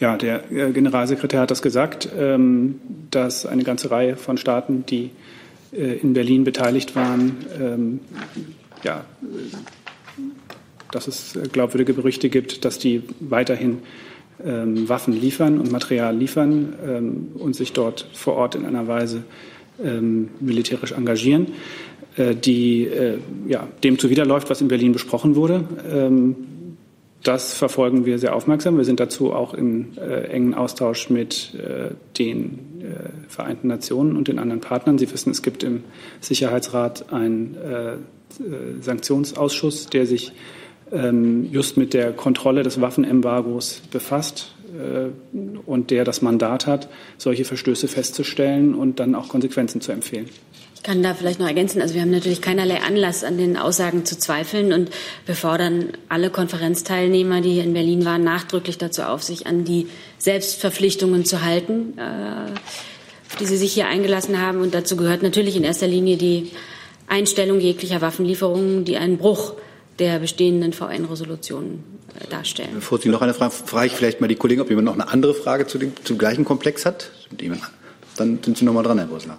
Ja, 0.00 0.16
der 0.16 0.50
äh, 0.52 0.70
Generalsekretär 0.72 1.40
hat 1.40 1.50
das 1.50 1.62
gesagt, 1.62 2.08
ähm, 2.16 2.80
dass 3.10 3.46
eine 3.46 3.64
ganze 3.64 3.90
Reihe 3.90 4.16
von 4.16 4.36
Staaten, 4.36 4.84
die 4.86 5.10
äh, 5.72 5.94
in 5.94 6.12
Berlin 6.12 6.44
beteiligt 6.44 6.94
waren, 6.94 7.36
ähm, 7.60 8.00
ja, 8.84 9.04
dass 10.92 11.08
es 11.08 11.34
äh, 11.34 11.48
glaubwürdige 11.48 11.94
Berichte 11.94 12.28
gibt, 12.28 12.64
dass 12.64 12.78
die 12.78 13.02
weiterhin 13.18 13.80
ähm, 14.44 14.88
Waffen 14.88 15.14
liefern 15.14 15.58
und 15.58 15.72
Material 15.72 16.16
liefern 16.16 17.32
und 17.34 17.56
sich 17.56 17.72
dort 17.72 18.08
vor 18.12 18.34
Ort 18.34 18.54
in 18.54 18.64
einer 18.64 18.86
Weise 18.86 19.24
militärisch 20.40 20.92
engagieren. 20.92 21.48
äh, 22.18 22.34
die 22.34 22.84
äh, 22.84 23.18
ja, 23.46 23.66
dem 23.84 23.98
zuwiderläuft, 23.98 24.50
was 24.50 24.60
in 24.60 24.68
Berlin 24.68 24.92
besprochen 24.92 25.36
wurde. 25.36 25.64
Ähm, 25.90 26.36
das 27.22 27.54
verfolgen 27.54 28.06
wir 28.06 28.18
sehr 28.18 28.34
aufmerksam. 28.34 28.76
Wir 28.76 28.84
sind 28.84 29.00
dazu 29.00 29.32
auch 29.32 29.54
im 29.54 29.88
äh, 29.98 30.28
engen 30.28 30.54
Austausch 30.54 31.10
mit 31.10 31.54
äh, 31.54 31.94
den 32.18 32.58
äh, 32.80 33.28
Vereinten 33.28 33.68
Nationen 33.68 34.16
und 34.16 34.28
den 34.28 34.38
anderen 34.38 34.60
Partnern. 34.60 34.98
Sie 34.98 35.10
wissen, 35.12 35.30
es 35.30 35.42
gibt 35.42 35.62
im 35.62 35.82
Sicherheitsrat 36.20 37.12
einen 37.12 37.56
äh, 37.56 37.96
Sanktionsausschuss, 38.80 39.86
der 39.86 40.06
sich 40.06 40.32
ähm, 40.92 41.48
just 41.50 41.76
mit 41.76 41.92
der 41.92 42.12
Kontrolle 42.12 42.62
des 42.62 42.80
Waffenembargos 42.80 43.82
befasst 43.90 44.54
und 45.66 45.90
der 45.90 46.04
das 46.04 46.22
Mandat 46.22 46.66
hat, 46.66 46.88
solche 47.16 47.44
Verstöße 47.44 47.88
festzustellen 47.88 48.74
und 48.74 49.00
dann 49.00 49.14
auch 49.14 49.28
Konsequenzen 49.28 49.80
zu 49.80 49.92
empfehlen. 49.92 50.28
Ich 50.74 50.84
kann 50.84 51.02
da 51.02 51.12
vielleicht 51.12 51.40
noch 51.40 51.48
ergänzen, 51.48 51.82
also 51.82 51.94
wir 51.94 52.02
haben 52.02 52.12
natürlich 52.12 52.40
keinerlei 52.40 52.80
Anlass, 52.80 53.24
an 53.24 53.36
den 53.36 53.56
Aussagen 53.56 54.04
zu 54.04 54.16
zweifeln 54.16 54.72
und 54.72 54.90
wir 55.26 55.34
fordern 55.34 55.88
alle 56.08 56.30
Konferenzteilnehmer, 56.30 57.40
die 57.40 57.54
hier 57.54 57.64
in 57.64 57.72
Berlin 57.72 58.04
waren, 58.04 58.22
nachdrücklich 58.22 58.78
dazu 58.78 59.02
auf, 59.02 59.22
sich 59.22 59.46
an 59.48 59.64
die 59.64 59.88
Selbstverpflichtungen 60.18 61.24
zu 61.24 61.42
halten, 61.42 61.98
äh, 61.98 62.52
die 63.40 63.46
sie 63.46 63.56
sich 63.56 63.72
hier 63.72 63.88
eingelassen 63.88 64.40
haben. 64.40 64.60
Und 64.60 64.72
dazu 64.72 64.96
gehört 64.96 65.22
natürlich 65.22 65.56
in 65.56 65.64
erster 65.64 65.88
Linie 65.88 66.16
die 66.16 66.52
Einstellung 67.08 67.58
jeglicher 67.58 68.00
Waffenlieferungen, 68.00 68.84
die 68.84 68.98
einen 68.98 69.18
Bruch 69.18 69.54
der 69.98 70.18
bestehenden 70.18 70.72
VN-Resolutionen 70.72 71.84
äh, 72.18 72.28
darstellen. 72.28 72.70
Bevor 72.74 72.98
Sie 72.98 73.08
noch 73.08 73.22
eine 73.22 73.34
Frage, 73.34 73.52
frage 73.52 73.86
ich 73.86 73.92
vielleicht 73.92 74.20
mal 74.20 74.28
die 74.28 74.36
Kollegen, 74.36 74.60
ob 74.60 74.68
jemand 74.68 74.86
noch 74.86 74.94
eine 74.94 75.08
andere 75.08 75.34
Frage 75.34 75.66
zu 75.66 75.78
dem, 75.78 75.92
zum 76.04 76.18
gleichen 76.18 76.44
Komplex 76.44 76.86
hat. 76.86 77.10
Dann 78.16 78.42
sind 78.42 78.58
Sie 78.58 78.64
noch 78.64 78.72
mal 78.72 78.82
dran, 78.82 78.98
Herr 78.98 79.06
Brüsseler. 79.06 79.38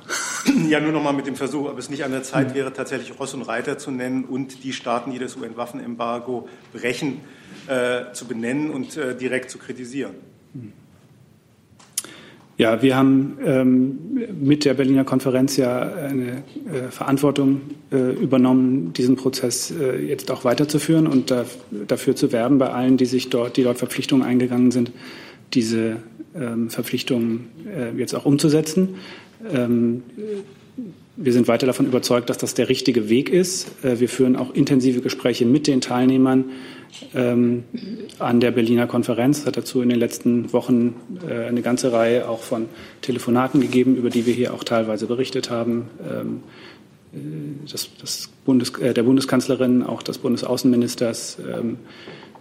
Ja, 0.69 0.79
nur 0.79 0.93
noch 0.93 1.03
mal 1.03 1.11
mit 1.11 1.27
dem 1.27 1.35
Versuch, 1.35 1.69
ob 1.69 1.77
es 1.77 1.89
nicht 1.89 2.05
an 2.05 2.11
der 2.11 2.23
Zeit 2.23 2.53
wäre, 2.53 2.71
tatsächlich 2.71 3.19
Ross 3.19 3.33
und 3.33 3.41
Reiter 3.41 3.77
zu 3.77 3.91
nennen 3.91 4.23
und 4.23 4.63
die 4.63 4.71
Staaten, 4.71 5.11
die 5.11 5.19
das 5.19 5.35
UN-Waffenembargo 5.35 6.47
brechen, 6.71 7.21
äh, 7.67 8.13
zu 8.13 8.25
benennen 8.25 8.69
und 8.69 8.95
äh, 8.95 9.17
direkt 9.17 9.51
zu 9.51 9.57
kritisieren. 9.57 10.15
Ja, 12.59 12.81
wir 12.81 12.97
haben 12.97 13.37
ähm, 13.45 13.99
mit 14.41 14.65
der 14.65 14.73
Berliner 14.73 15.05
Konferenz 15.05 15.55
ja 15.55 15.79
eine 15.79 16.43
äh, 16.69 16.91
Verantwortung 16.91 17.61
äh, 17.89 18.11
übernommen, 18.21 18.91
diesen 18.91 19.15
Prozess 19.15 19.71
äh, 19.71 20.05
jetzt 20.05 20.29
auch 20.29 20.43
weiterzuführen 20.43 21.07
und 21.07 21.31
da, 21.31 21.45
dafür 21.87 22.17
zu 22.17 22.33
werben 22.33 22.57
bei 22.57 22.69
allen, 22.69 22.97
die 22.97 23.05
sich 23.05 23.29
dort, 23.29 23.55
die 23.55 23.63
dort 23.63 23.77
Verpflichtungen 23.77 24.25
eingegangen 24.25 24.71
sind, 24.71 24.91
diese 25.53 26.03
ähm, 26.35 26.69
Verpflichtungen 26.69 27.47
äh, 27.73 27.97
jetzt 27.97 28.13
auch 28.13 28.25
umzusetzen. 28.25 28.95
Ähm, 29.49 30.03
wir 31.21 31.33
sind 31.33 31.49
weiter 31.49 31.67
davon 31.67 31.85
überzeugt, 31.85 32.29
dass 32.29 32.37
das 32.37 32.53
der 32.53 32.69
richtige 32.69 33.09
Weg 33.09 33.29
ist. 33.29 33.83
Äh, 33.83 33.99
wir 33.99 34.07
führen 34.07 34.37
auch 34.37 34.53
intensive 34.53 35.01
Gespräche 35.01 35.45
mit 35.45 35.67
den 35.67 35.81
Teilnehmern 35.81 36.45
ähm, 37.13 37.65
an 38.19 38.39
der 38.39 38.51
Berliner 38.51 38.87
Konferenz. 38.87 39.39
Es 39.39 39.45
hat 39.45 39.57
dazu 39.57 39.81
in 39.81 39.89
den 39.89 39.99
letzten 39.99 40.53
Wochen 40.53 40.95
äh, 41.27 41.47
eine 41.47 41.61
ganze 41.61 41.91
Reihe 41.91 42.29
auch 42.29 42.39
von 42.39 42.67
Telefonaten 43.01 43.59
gegeben, 43.59 43.97
über 43.97 44.09
die 44.09 44.25
wir 44.25 44.33
hier 44.33 44.53
auch 44.53 44.63
teilweise 44.63 45.07
berichtet 45.07 45.49
haben. 45.49 45.89
Ähm, 46.09 46.43
äh, 47.13 47.69
das, 47.69 47.89
das 47.99 48.29
Bundes, 48.45 48.71
der 48.71 49.03
Bundeskanzlerin, 49.03 49.83
auch 49.83 50.01
des 50.01 50.19
Bundesaußenministers 50.19 51.37
ähm, 51.53 51.79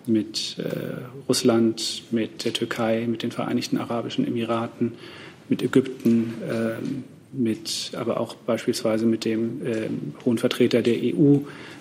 mit 0.07 0.57
Russland, 1.29 2.05
mit 2.13 2.47
der 2.47 2.55
Türkei, 2.55 3.07
mit 3.07 3.23
den 3.23 3.31
Vereinigten 3.31 3.77
Arabischen 3.77 4.27
Emiraten, 4.27 4.93
mit 5.51 5.63
Ägypten, 5.63 6.33
mit, 7.33 7.93
aber 7.95 8.21
auch 8.21 8.35
beispielsweise 8.35 9.07
mit 9.07 9.25
dem 9.25 9.67
äh, 9.67 9.89
hohen 10.25 10.39
Vertreter 10.39 10.83
der 10.83 10.97
EU, 10.97 11.39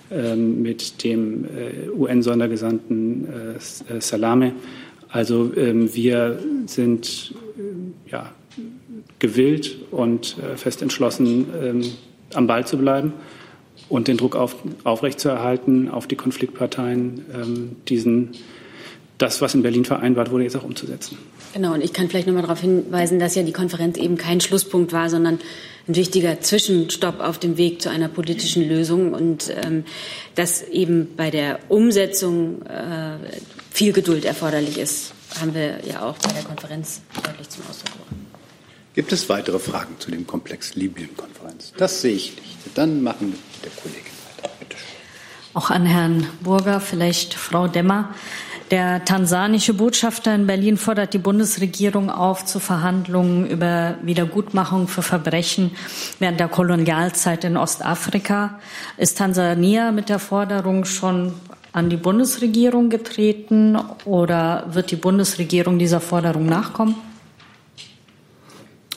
äh, 0.09 0.35
mit 0.35 1.03
dem 1.03 1.45
äh, 1.45 1.89
UN-Sondergesandten 1.89 3.27
äh, 3.27 3.93
äh, 3.93 4.01
Salame. 4.01 4.53
Also 5.09 5.51
ähm, 5.57 5.93
wir 5.93 6.39
sind 6.65 7.33
äh, 7.57 8.11
ja, 8.11 8.31
gewillt 9.19 9.77
und 9.91 10.37
fest 10.55 10.81
entschlossen, 10.81 11.47
ähm, 11.61 11.81
am 12.33 12.47
Ball 12.47 12.65
zu 12.65 12.77
bleiben 12.77 13.13
und 13.89 14.07
den 14.07 14.17
Druck 14.17 14.35
auf, 14.35 14.55
aufrechtzuerhalten 14.83 15.89
auf 15.89 16.07
die 16.07 16.15
Konfliktparteien, 16.15 17.25
ähm, 17.33 17.75
diesen, 17.87 18.31
das, 19.17 19.41
was 19.41 19.55
in 19.55 19.61
Berlin 19.63 19.85
vereinbart 19.85 20.31
wurde, 20.31 20.43
jetzt 20.43 20.55
auch 20.55 20.63
umzusetzen. 20.63 21.17
Genau, 21.53 21.73
und 21.73 21.83
ich 21.83 21.93
kann 21.93 22.09
vielleicht 22.09 22.27
noch 22.27 22.33
mal 22.33 22.41
darauf 22.41 22.61
hinweisen, 22.61 23.19
dass 23.19 23.35
ja 23.35 23.43
die 23.43 23.53
Konferenz 23.53 23.97
eben 23.97 24.17
kein 24.17 24.41
Schlusspunkt 24.41 24.93
war, 24.93 25.09
sondern 25.09 25.39
ein 25.87 25.95
wichtiger 25.95 26.41
Zwischenstopp 26.41 27.19
auf 27.19 27.39
dem 27.39 27.57
Weg 27.57 27.81
zu 27.81 27.89
einer 27.89 28.09
politischen 28.09 28.67
Lösung 28.67 29.13
und 29.13 29.51
ähm, 29.63 29.85
dass 30.35 30.61
eben 30.61 31.15
bei 31.15 31.31
der 31.31 31.59
Umsetzung 31.69 32.61
äh, 32.63 33.17
viel 33.71 33.93
Geduld 33.93 34.25
erforderlich 34.25 34.77
ist, 34.77 35.13
haben 35.39 35.53
wir 35.53 35.85
ja 35.85 36.01
auch 36.01 36.17
bei 36.17 36.31
der 36.33 36.43
Konferenz 36.43 37.01
deutlich 37.23 37.49
zum 37.49 37.63
Ausdruck 37.69 37.93
gebracht. 37.93 38.15
Gibt 38.95 39.11
es 39.11 39.29
weitere 39.29 39.59
Fragen 39.59 39.95
zu 39.99 40.11
dem 40.11 40.25
Komplex 40.25 40.75
Libyen-Konferenz? 40.75 41.71
Das 41.77 42.01
sehe 42.01 42.15
ich 42.15 42.35
nicht. 42.35 42.57
Dann 42.75 43.03
machen 43.03 43.19
wir 43.21 43.27
mit 43.27 43.63
der 43.63 43.71
Kollegin 43.81 44.11
weiter. 44.35 44.51
Bitte 44.59 44.75
schön. 44.75 44.87
Auch 45.53 45.69
an 45.69 45.85
Herrn 45.85 46.27
Burger, 46.41 46.81
vielleicht 46.81 47.35
Frau 47.35 47.67
Demmer. 47.67 48.13
Der 48.71 49.05
tansanische 49.05 49.73
Botschafter 49.73 50.35
in 50.35 50.45
Berlin 50.45 50.75
fordert 50.75 51.13
die 51.13 51.19
Bundesregierung 51.19 52.09
auf 52.09 52.43
zu 52.43 52.59
Verhandlungen 52.59 53.47
über 53.47 53.95
Wiedergutmachung 54.01 54.89
für 54.89 55.01
Verbrechen 55.01 55.71
während 56.19 56.41
der 56.41 56.49
Kolonialzeit 56.49 57.45
in 57.45 57.55
Ostafrika. 57.55 58.59
Ist 58.97 59.19
Tansania 59.19 59.93
mit 59.93 60.09
der 60.09 60.19
Forderung 60.19 60.83
schon 60.83 61.33
an 61.71 61.89
die 61.89 61.95
Bundesregierung 61.95 62.89
getreten 62.89 63.77
oder 64.03 64.65
wird 64.71 64.91
die 64.91 64.97
Bundesregierung 64.97 65.79
dieser 65.79 66.01
Forderung 66.01 66.45
nachkommen? 66.45 66.95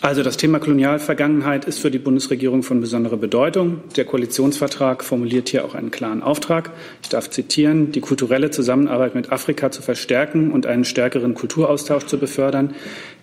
Also 0.03 0.23
das 0.23 0.39
Thema 0.39 0.61
Kolonialvergangenheit 0.61 1.67
ist 1.67 1.79
für 1.79 1.91
die 1.91 1.99
Bundesregierung 1.99 2.63
von 2.63 2.81
besonderer 2.81 3.19
Bedeutung. 3.19 3.83
Der 3.97 4.07
Koalitionsvertrag 4.07 5.05
formuliert 5.05 5.51
hier 5.51 5.63
auch 5.63 5.75
einen 5.75 5.91
klaren 5.91 6.23
Auftrag. 6.23 6.71
Ich 7.03 7.11
darf 7.11 7.29
zitieren, 7.29 7.93
die 7.93 8.01
kulturelle 8.01 8.51
Zusammenarbeit 8.51 9.15
mit 9.15 9.31
Afrika 9.31 9.71
zu 9.71 9.83
verstärken 9.83 10.53
und 10.53 10.65
einen 10.65 10.87
stärkeren 10.87 11.35
Kulturaustausch 11.35 12.07
zu 12.07 12.17
befördern, 12.17 12.73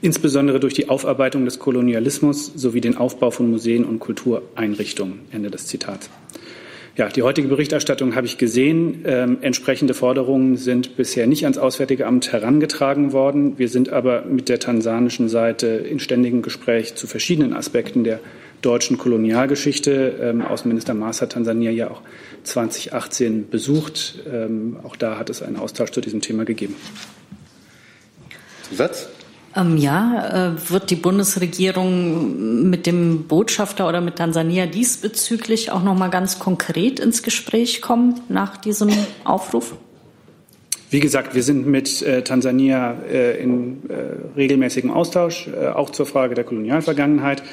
insbesondere 0.02 0.60
durch 0.60 0.76
die 0.76 0.88
Aufarbeitung 0.88 1.46
des 1.46 1.58
Kolonialismus 1.58 2.52
sowie 2.56 2.82
den 2.82 2.96
Aufbau 2.96 3.32
von 3.32 3.50
Museen 3.50 3.84
und 3.84 3.98
Kultureinrichtungen. 3.98 5.22
Ende 5.32 5.50
des 5.50 5.66
Zitats. 5.66 6.12
Ja, 6.98 7.10
die 7.10 7.22
heutige 7.22 7.48
Berichterstattung 7.48 8.16
habe 8.16 8.26
ich 8.26 8.40
gesehen. 8.40 9.04
Ähm, 9.06 9.38
entsprechende 9.42 9.94
Forderungen 9.94 10.58
sind 10.58 10.98
bisher 10.98 11.28
nicht 11.28 11.44
ans 11.44 11.60
Auswärtige 11.60 12.08
Amt 12.08 12.32
herangetragen 12.32 13.14
worden. 13.14 13.60
Wir 13.60 13.70
sind 13.70 13.90
aber 13.90 14.24
mit 14.24 14.50
der 14.50 14.58
tansanischen 14.58 15.30
Seite 15.30 15.68
in 15.68 16.00
ständigem 16.00 16.42
Gespräch 16.42 16.96
zu 16.96 17.06
verschiedenen 17.06 17.54
Aspekten 17.54 18.04
der 18.04 18.20
deutschen 18.64 18.98
Kolonialgeschichte. 18.98 20.16
Ähm, 20.20 20.42
Außenminister 20.42 20.96
Maas 20.96 21.22
hat 21.22 21.34
Tansania 21.34 21.70
ja 21.70 21.92
auch 21.92 22.02
2018 22.46 23.48
besucht. 23.48 24.24
Ähm, 24.28 24.78
auch 24.82 24.96
da 24.96 25.20
hat 25.20 25.30
es 25.30 25.44
einen 25.44 25.58
Austausch 25.58 25.92
zu 25.92 26.02
diesem 26.02 26.22
Thema 26.22 26.46
gegeben. 26.46 26.76
Zusatz? 28.68 29.10
Ähm, 29.58 29.78
ja, 29.78 30.52
äh, 30.54 30.70
wird 30.70 30.92
die 30.92 30.96
Bundesregierung 30.96 32.70
mit 32.70 32.86
dem 32.86 33.24
Botschafter 33.28 33.88
oder 33.88 34.02
mit 34.02 34.18
Tansania 34.18 34.68
diesbezüglich 34.68 35.72
auch 35.72 35.84
noch 35.84 35.98
mal 35.98 36.10
ganz 36.10 36.38
konkret 36.38 37.00
ins 37.00 37.24
Gespräch 37.24 37.82
kommen 37.82 38.20
nach 38.30 38.58
diesem 38.58 38.90
Aufruf? 39.24 39.76
Wie 40.90 41.02
gesagt, 41.02 41.36
wir 41.36 41.44
sind 41.44 41.68
mit 41.68 42.02
äh, 42.02 42.24
Tansania 42.24 42.96
äh, 43.12 43.42
in 43.42 43.90
äh, 43.90 44.38
regelmäßigem 44.38 44.90
Austausch, 44.90 45.48
äh, 45.48 45.68
auch 45.68 45.90
zur 45.90 46.06
Frage 46.06 46.34
der 46.34 46.46
Kolonialvergangenheit. 46.46 47.44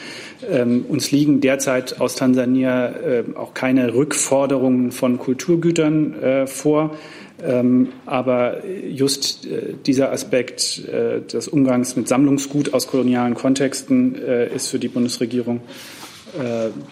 Ähm, 0.49 0.85
uns 0.89 1.11
liegen 1.11 1.41
derzeit 1.41 2.01
aus 2.01 2.15
Tansania 2.15 2.87
äh, 2.87 3.25
auch 3.35 3.53
keine 3.53 3.95
Rückforderungen 3.95 4.93
von 4.93 5.19
Kulturgütern 5.19 6.23
äh, 6.23 6.47
vor. 6.47 6.97
Ähm, 7.45 7.89
aber 8.07 8.65
just 8.65 9.47
äh, 9.47 9.75
dieser 9.85 10.11
Aspekt 10.13 10.83
äh, 10.89 11.21
des 11.21 11.47
Umgangs 11.47 11.95
mit 11.95 12.09
Sammlungsgut 12.09 12.73
aus 12.73 12.87
kolonialen 12.87 13.35
Kontexten 13.35 14.15
äh, 14.15 14.55
ist 14.55 14.69
für 14.69 14.79
die 14.79 14.89
Bundesregierung 14.89 15.61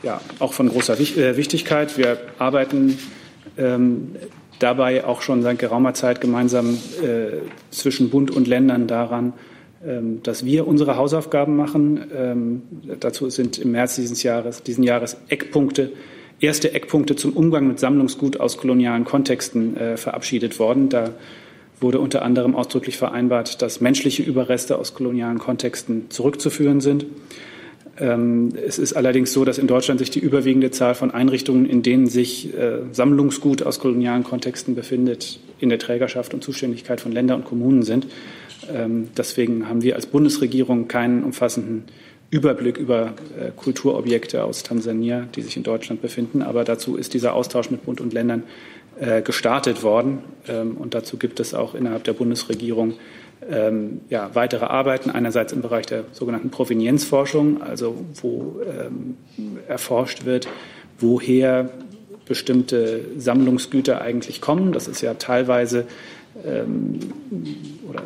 ja, 0.05 0.21
auch 0.39 0.53
von 0.53 0.69
großer 0.69 1.01
Wich 1.01 1.17
Wichtigkeit. 1.17 1.99
Wir 1.99 2.17
arbeiten 2.39 2.97
ähm, 3.59 4.13
dabei 4.61 5.05
auch 5.05 5.21
schon 5.21 5.43
seit 5.43 5.59
geraumer 5.59 5.95
Zeit 5.95 6.21
gemeinsam 6.21 6.79
zwischen 7.73 8.09
Bund 8.11 8.31
und 8.31 8.47
Ländern 8.47 8.87
daran, 8.87 9.33
ähm, 9.85 10.23
dass 10.23 10.45
wir 10.45 10.69
unsere 10.69 10.97
Hausaufgaben 10.97 11.57
machen. 11.57 12.63
Dazu 13.01 13.31
sind 13.31 13.59
im 13.59 13.73
März 13.73 13.97
dieses 13.97 14.23
Jahres, 14.23 14.63
diesen 14.63 14.85
Jahres 14.85 15.17
Eckpunkte 15.29 15.91
erste 16.43 16.75
Eckpunkte 16.75 17.17
zum 17.17 17.33
Umgang 17.33 17.69
mit 17.69 17.79
Sammlungsgut 17.79 18.41
aus 18.41 18.59
kolonialen 18.59 19.05
Kontexten 19.05 19.77
äh, 19.77 19.97
verabschiedet 19.97 20.59
worden. 20.59 20.89
Da 20.89 21.11
wurde 21.81 21.99
unter 21.99 22.23
anderem 22.23 22.55
ausdrücklich 22.55 22.97
vereinbart, 22.97 23.63
dass 23.63 23.81
menschliche 23.81 24.23
Überreste 24.23 24.79
aus 24.79 24.95
kolonialen 24.95 25.39
Kontexten 25.39 26.11
zurückzuführen 26.11 26.81
sind. 26.81 27.07
Ähm, 27.99 28.51
es 28.67 28.79
ist 28.79 28.95
allerdings 28.95 29.33
so, 29.33 29.45
dass 29.45 29.59
in 29.59 29.67
Deutschland 29.67 30.01
sich 30.01 30.11
die 30.11 30.21
überwiegende 30.21 30.71
Zahl 30.71 30.95
von 30.95 31.11
Einrichtungen, 31.11 31.67
in 31.67 31.83
denen 31.83 32.07
sich 32.07 32.55
äh, 32.57 32.79
Sammlungsgut 32.93 33.63
aus 33.63 33.79
kolonialen 33.81 34.25
Kontexten 34.25 34.75
befindet, 34.75 35.41
in 35.59 35.69
der 35.69 35.79
Trägerschaft 35.79 36.33
und 36.35 36.43
Zuständigkeit 36.43 37.01
von 37.01 37.13
Ländern 37.13 37.41
und 37.41 37.45
Kommunen 37.45 37.83
sind. 37.83 38.07
Ähm, 38.73 39.09
deswegen 39.17 39.69
haben 39.69 39.83
wir 39.83 39.97
als 39.97 40.07
Bundesregierung 40.07 40.89
keinen 40.89 41.25
umfassenden 41.25 41.85
Überblick 42.33 42.79
über 42.79 43.13
äh, 43.39 43.51
Kulturobjekte 43.55 44.43
aus 44.43 44.63
Tansania, 44.63 45.29
die 45.35 45.43
sich 45.43 45.59
in 45.59 45.65
Deutschland 45.65 46.01
befinden. 46.01 46.41
Aber 46.41 46.65
dazu 46.65 46.97
ist 46.97 47.13
dieser 47.13 47.35
Austausch 47.35 47.71
mit 47.71 47.85
Bund 47.85 48.01
und 48.01 48.15
Ländern 48.15 48.45
äh, 48.99 49.21
gestartet 49.21 49.83
worden. 49.83 50.21
Ähm, 50.49 50.79
und 50.79 50.95
dazu 50.95 51.19
gibt 51.19 51.41
es 51.41 51.53
auch 51.53 51.75
innerhalb 51.75 52.05
der 52.05 52.15
Bundesregierung 52.15 52.95
ähm, 53.51 54.01
ja, 54.09 54.31
weitere 54.33 54.65
Arbeiten, 54.65 55.11
einerseits 55.11 55.53
im 55.53 55.61
Bereich 55.61 55.85
der 55.85 56.05
sogenannten 56.13 56.49
Provenienzforschung, 56.49 57.61
also 57.61 58.03
wo 58.15 58.61
ähm, 58.63 59.19
erforscht 59.69 60.25
wird, 60.25 60.49
woher 60.99 61.69
bestimmte 62.25 63.05
Sammlungsgüter 63.19 64.01
eigentlich 64.01 64.41
kommen. 64.41 64.73
Das 64.73 64.89
ist 64.89 65.03
ja 65.03 65.15
teilweise 65.15 65.87
oder 67.89 68.03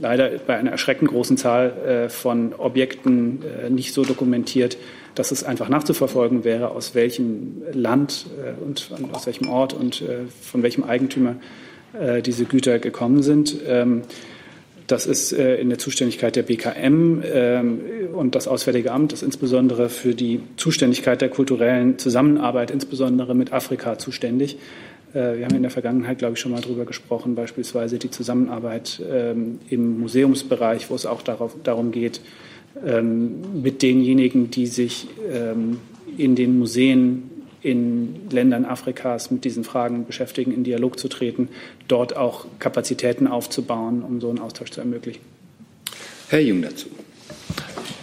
leider 0.00 0.30
bei 0.46 0.56
einer 0.56 0.70
erschreckend 0.70 1.10
großen 1.10 1.36
Zahl 1.36 2.06
äh, 2.06 2.08
von 2.08 2.54
Objekten 2.54 3.42
äh, 3.42 3.70
nicht 3.70 3.92
so 3.92 4.04
dokumentiert, 4.04 4.76
dass 5.14 5.30
es 5.30 5.44
einfach 5.44 5.68
nachzuverfolgen 5.68 6.44
wäre, 6.44 6.70
aus 6.70 6.94
welchem 6.94 7.62
Land 7.72 8.26
äh, 8.38 8.62
und 8.62 8.90
aus 9.12 9.26
welchem 9.26 9.48
Ort 9.48 9.72
und 9.72 10.04
von 10.42 10.62
welchem 10.62 10.84
Eigentümer 10.84 11.36
diese 12.24 12.44
Güter 12.44 12.78
gekommen 12.78 13.22
sind. 13.22 13.56
Ähm, 13.66 14.02
das 14.86 15.06
ist 15.06 15.32
in 15.32 15.68
der 15.68 15.78
Zuständigkeit 15.78 16.36
der 16.36 16.42
BKM 16.42 17.22
ähm, 17.24 17.80
und 18.14 18.34
das 18.34 18.46
Auswärtige 18.46 18.92
Amt 18.92 19.12
ist 19.12 19.22
insbesondere 19.22 19.88
für 19.88 20.14
die 20.14 20.40
Zuständigkeit 20.56 21.20
der 21.20 21.28
kulturellen 21.28 21.98
Zusammenarbeit, 21.98 22.70
insbesondere 22.70 23.34
mit 23.34 23.52
Afrika, 23.52 23.98
zuständig. 23.98 24.58
Äh, 25.14 25.38
wir 25.38 25.44
haben 25.44 25.56
in 25.56 25.62
der 25.62 25.70
Vergangenheit, 25.70 26.18
glaube 26.18 26.34
ich, 26.34 26.40
schon 26.40 26.52
mal 26.52 26.60
darüber 26.60 26.84
gesprochen, 26.84 27.34
beispielsweise 27.34 27.98
die 27.98 28.10
Zusammenarbeit 28.10 29.02
ähm, 29.10 29.58
im 29.68 30.00
Museumsbereich, 30.00 30.90
wo 30.90 30.94
es 30.94 31.06
auch 31.06 31.22
darauf, 31.22 31.56
darum 31.62 31.92
geht, 31.92 32.20
ähm, 32.86 33.62
mit 33.62 33.82
denjenigen, 33.82 34.50
die 34.50 34.66
sich 34.66 35.08
ähm, 35.32 35.80
in 36.16 36.36
den 36.36 36.58
Museen 36.58 37.30
in 37.60 38.28
Ländern 38.30 38.64
Afrikas 38.64 39.30
mit 39.30 39.44
diesen 39.44 39.64
Fragen 39.64 40.06
beschäftigen, 40.06 40.52
in 40.52 40.62
Dialog 40.62 40.98
zu 40.98 41.08
treten, 41.08 41.48
dort 41.88 42.16
auch 42.16 42.46
Kapazitäten 42.58 43.26
aufzubauen, 43.26 44.02
um 44.02 44.20
so 44.20 44.28
einen 44.28 44.38
Austausch 44.38 44.70
zu 44.70 44.80
ermöglichen. 44.80 45.22
Herr 46.28 46.40
Jung 46.40 46.62
dazu. 46.62 46.86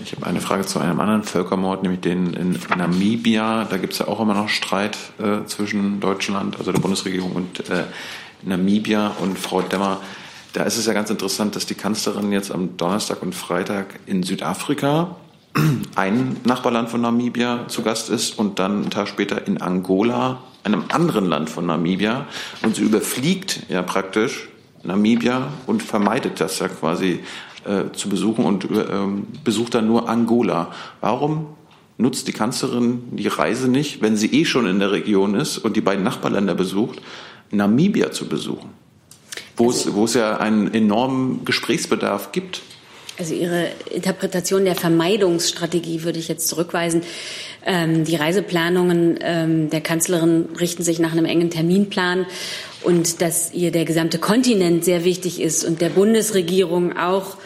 Ich 0.05 0.11
habe 0.11 0.27
eine 0.27 0.39
Frage 0.39 0.63
zu 0.67 0.77
einem 0.77 0.99
anderen 0.99 1.23
Völkermord, 1.23 1.81
nämlich 1.81 2.01
den 2.01 2.33
in 2.33 2.59
Namibia. 2.77 3.65
Da 3.65 3.77
gibt 3.77 3.93
es 3.93 3.99
ja 3.99 4.07
auch 4.07 4.19
immer 4.19 4.35
noch 4.35 4.49
Streit 4.49 4.95
äh, 5.17 5.47
zwischen 5.47 5.99
Deutschland, 5.99 6.59
also 6.59 6.71
der 6.71 6.79
Bundesregierung 6.79 7.31
und 7.31 7.67
äh, 7.71 7.85
Namibia 8.43 9.13
und 9.19 9.39
Frau 9.39 9.63
Demmer. 9.63 9.99
Da 10.53 10.61
ist 10.61 10.77
es 10.77 10.85
ja 10.85 10.93
ganz 10.93 11.09
interessant, 11.09 11.55
dass 11.55 11.65
die 11.65 11.73
Kanzlerin 11.73 12.31
jetzt 12.31 12.51
am 12.51 12.77
Donnerstag 12.77 13.23
und 13.23 13.33
Freitag 13.33 13.99
in 14.05 14.21
Südafrika, 14.21 15.15
ein 15.95 16.37
Nachbarland 16.43 16.89
von 16.89 17.01
Namibia, 17.01 17.67
zu 17.67 17.81
Gast 17.81 18.11
ist 18.11 18.37
und 18.37 18.59
dann 18.59 18.83
einen 18.83 18.89
Tag 18.91 19.07
später 19.07 19.47
in 19.47 19.59
Angola, 19.59 20.37
einem 20.63 20.83
anderen 20.89 21.25
Land 21.25 21.49
von 21.49 21.65
Namibia. 21.65 22.27
Und 22.61 22.75
sie 22.75 22.83
überfliegt 22.83 23.63
ja 23.69 23.81
praktisch 23.81 24.49
Namibia 24.83 25.47
und 25.65 25.81
vermeidet 25.81 26.39
das 26.39 26.59
ja 26.59 26.67
quasi 26.67 27.21
äh, 27.65 27.91
zu 27.93 28.09
besuchen 28.09 28.45
und 28.45 28.65
äh, 28.65 28.85
besucht 29.43 29.75
dann 29.75 29.87
nur 29.87 30.07
Angola. 30.09 30.71
Warum 31.01 31.47
nutzt 31.97 32.27
die 32.27 32.33
Kanzlerin 32.33 33.03
die 33.11 33.27
Reise 33.27 33.67
nicht, 33.67 34.01
wenn 34.01 34.17
sie 34.17 34.27
eh 34.33 34.45
schon 34.45 34.67
in 34.67 34.79
der 34.79 34.91
Region 34.91 35.35
ist 35.35 35.57
und 35.57 35.75
die 35.75 35.81
beiden 35.81 36.03
Nachbarländer 36.03 36.55
besucht, 36.55 37.01
Namibia 37.51 38.11
zu 38.11 38.27
besuchen? 38.27 38.69
Wo, 39.57 39.67
also, 39.67 39.89
es, 39.89 39.95
wo 39.95 40.05
es 40.05 40.13
ja 40.13 40.37
einen 40.37 40.73
enormen 40.73 41.45
Gesprächsbedarf 41.45 42.31
gibt. 42.31 42.61
Also 43.17 43.33
Ihre 43.33 43.69
Interpretation 43.91 44.65
der 44.65 44.75
Vermeidungsstrategie 44.75 46.03
würde 46.03 46.19
ich 46.19 46.27
jetzt 46.27 46.49
zurückweisen. 46.49 47.01
Ähm, 47.65 48.03
die 48.03 48.17
Reiseplanungen 48.17 49.17
ähm, 49.21 49.69
der 49.69 49.79
Kanzlerin 49.79 50.49
richten 50.59 50.83
sich 50.83 50.99
nach 50.99 51.13
einem 51.13 51.23
engen 51.23 51.49
Terminplan 51.49 52.25
und 52.83 53.21
dass 53.21 53.53
ihr 53.53 53.71
der 53.71 53.85
gesamte 53.85 54.19
Kontinent 54.19 54.83
sehr 54.83 55.05
wichtig 55.05 55.41
ist 55.41 55.63
und 55.63 55.79
der 55.79 55.89
Bundesregierung 55.89 56.97
auch 56.97 57.37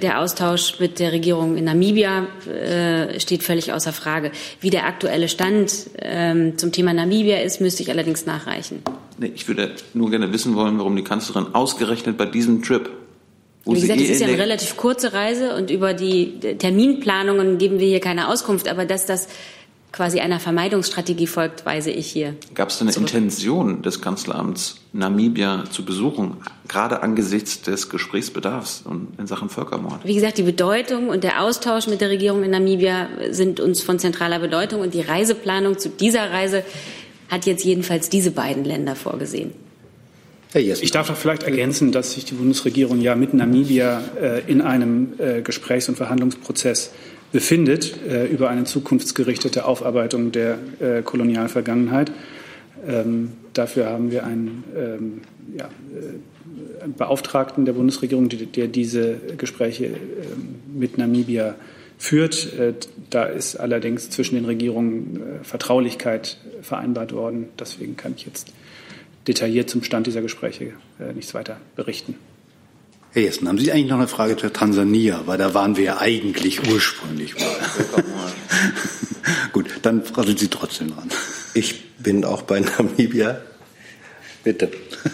der 0.00 0.20
Austausch 0.20 0.78
mit 0.78 0.98
der 0.98 1.12
Regierung 1.12 1.56
in 1.56 1.64
Namibia 1.64 2.26
äh, 2.46 3.18
steht 3.20 3.42
völlig 3.42 3.72
außer 3.72 3.92
Frage. 3.92 4.32
Wie 4.60 4.70
der 4.70 4.86
aktuelle 4.86 5.28
Stand 5.28 5.90
ähm, 5.98 6.58
zum 6.58 6.72
Thema 6.72 6.92
Namibia 6.92 7.38
ist, 7.38 7.60
müsste 7.60 7.82
ich 7.82 7.90
allerdings 7.90 8.26
nachreichen. 8.26 8.82
Nee, 9.18 9.32
ich 9.34 9.48
würde 9.48 9.72
nur 9.94 10.10
gerne 10.10 10.32
wissen 10.32 10.54
wollen, 10.54 10.78
warum 10.78 10.96
die 10.96 11.04
Kanzlerin 11.04 11.54
ausgerechnet 11.54 12.16
bei 12.16 12.26
diesem 12.26 12.62
Trip 12.62 12.90
wie 13.66 13.80
gesagt, 13.80 14.00
es 14.00 14.08
ist 14.08 14.20
ja 14.20 14.26
eine 14.26 14.38
relativ 14.38 14.76
kurze 14.76 15.12
Reise 15.12 15.54
und 15.54 15.70
über 15.70 15.92
die 15.92 16.40
Terminplanungen 16.40 17.58
geben 17.58 17.78
wir 17.78 17.86
hier 17.86 18.00
keine 18.00 18.28
Auskunft, 18.28 18.68
aber 18.68 18.86
dass 18.86 19.04
das 19.04 19.28
quasi 19.92 20.20
einer 20.20 20.40
Vermeidungsstrategie 20.40 21.26
folgt, 21.26 21.66
weise 21.66 21.90
ich 21.90 22.06
hier. 22.06 22.36
Gab 22.54 22.70
es 22.70 22.80
eine 22.80 22.92
zurück. 22.92 23.08
Intention 23.08 23.82
des 23.82 24.00
Kanzleramts, 24.00 24.76
Namibia 24.92 25.64
zu 25.70 25.84
besuchen, 25.84 26.36
gerade 26.68 27.02
angesichts 27.02 27.62
des 27.62 27.88
Gesprächsbedarfs 27.88 28.84
in 29.18 29.26
Sachen 29.26 29.48
Völkermord? 29.48 30.04
Wie 30.04 30.14
gesagt, 30.14 30.38
die 30.38 30.42
Bedeutung 30.42 31.08
und 31.08 31.24
der 31.24 31.42
Austausch 31.42 31.86
mit 31.86 32.00
der 32.00 32.10
Regierung 32.10 32.44
in 32.44 32.50
Namibia 32.50 33.08
sind 33.30 33.60
uns 33.60 33.82
von 33.82 33.98
zentraler 33.98 34.38
Bedeutung 34.38 34.80
und 34.80 34.94
die 34.94 35.02
Reiseplanung 35.02 35.78
zu 35.78 35.88
dieser 35.88 36.30
Reise 36.30 36.64
hat 37.28 37.46
jetzt 37.46 37.64
jedenfalls 37.64 38.08
diese 38.08 38.30
beiden 38.32 38.64
Länder 38.64 38.96
vorgesehen. 38.96 39.52
Ich 40.52 40.90
darf 40.90 41.06
doch 41.06 41.16
vielleicht 41.16 41.44
ergänzen, 41.44 41.92
dass 41.92 42.12
sich 42.12 42.24
die 42.24 42.34
Bundesregierung 42.34 43.00
ja 43.00 43.14
mit 43.14 43.34
Namibia 43.34 44.02
äh, 44.20 44.50
in 44.50 44.60
einem 44.60 45.12
äh, 45.18 45.42
Gesprächs- 45.42 45.88
und 45.88 45.94
Verhandlungsprozess 45.94 46.90
befindet 47.32 47.96
äh, 48.06 48.26
über 48.26 48.50
eine 48.50 48.64
zukunftsgerichtete 48.64 49.64
Aufarbeitung 49.64 50.32
der 50.32 50.58
äh, 50.80 51.02
Kolonialvergangenheit. 51.02 52.12
Ähm, 52.86 53.32
dafür 53.52 53.86
haben 53.86 54.10
wir 54.10 54.24
einen, 54.24 54.64
ähm, 54.76 55.20
ja, 55.56 55.66
äh, 55.66 56.82
einen, 56.82 56.94
Beauftragten 56.94 57.64
der 57.64 57.74
Bundesregierung, 57.74 58.28
die, 58.28 58.46
der 58.46 58.68
diese 58.68 59.16
Gespräche 59.36 59.86
äh, 59.86 59.94
mit 60.72 60.98
Namibia 60.98 61.54
führt. 61.98 62.58
Äh, 62.58 62.74
da 63.10 63.24
ist 63.24 63.56
allerdings 63.56 64.10
zwischen 64.10 64.36
den 64.36 64.44
Regierungen 64.44 65.20
äh, 65.40 65.44
Vertraulichkeit 65.44 66.38
vereinbart 66.62 67.12
worden. 67.12 67.48
Deswegen 67.58 67.96
kann 67.96 68.14
ich 68.16 68.26
jetzt 68.26 68.52
detailliert 69.28 69.68
zum 69.68 69.82
Stand 69.82 70.06
dieser 70.06 70.22
Gespräche 70.22 70.72
nichts 71.14 71.34
weiter 71.34 71.58
berichten. 71.76 72.14
Herr 73.12 73.22
Jessen, 73.22 73.48
haben 73.48 73.58
Sie 73.58 73.72
eigentlich 73.72 73.88
noch 73.88 73.98
eine 73.98 74.06
Frage 74.06 74.36
zu 74.36 74.52
Tansania? 74.52 75.22
Weil 75.26 75.36
da 75.36 75.52
waren 75.52 75.76
wir 75.76 75.82
ja 75.82 75.98
eigentlich 75.98 76.70
ursprünglich 76.70 77.34
mal. 77.34 78.04
Gut, 79.52 79.66
dann 79.82 80.04
sind 80.04 80.38
Sie 80.38 80.46
trotzdem 80.46 80.94
dran. 80.94 81.08
Ich 81.52 81.96
bin 81.98 82.24
auch 82.24 82.42
bei 82.42 82.60
Namibia. 82.60 83.40
Bitte. 84.44 84.70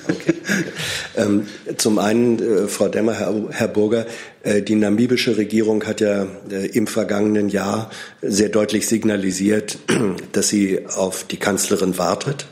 Okay. 0.08 0.34
ähm, 1.16 1.46
zum 1.78 1.98
einen, 1.98 2.38
äh, 2.38 2.68
Frau 2.68 2.88
Demmer, 2.88 3.14
Herr, 3.14 3.34
Herr 3.50 3.68
Burger, 3.68 4.04
äh, 4.42 4.60
die 4.60 4.74
namibische 4.74 5.38
Regierung 5.38 5.84
hat 5.84 6.02
ja 6.02 6.26
äh, 6.50 6.66
im 6.66 6.86
vergangenen 6.86 7.48
Jahr 7.48 7.90
sehr 8.20 8.50
deutlich 8.50 8.86
signalisiert, 8.88 9.78
dass 10.32 10.48
sie 10.48 10.86
auf 10.86 11.24
die 11.24 11.38
Kanzlerin 11.38 11.96
wartet 11.96 12.46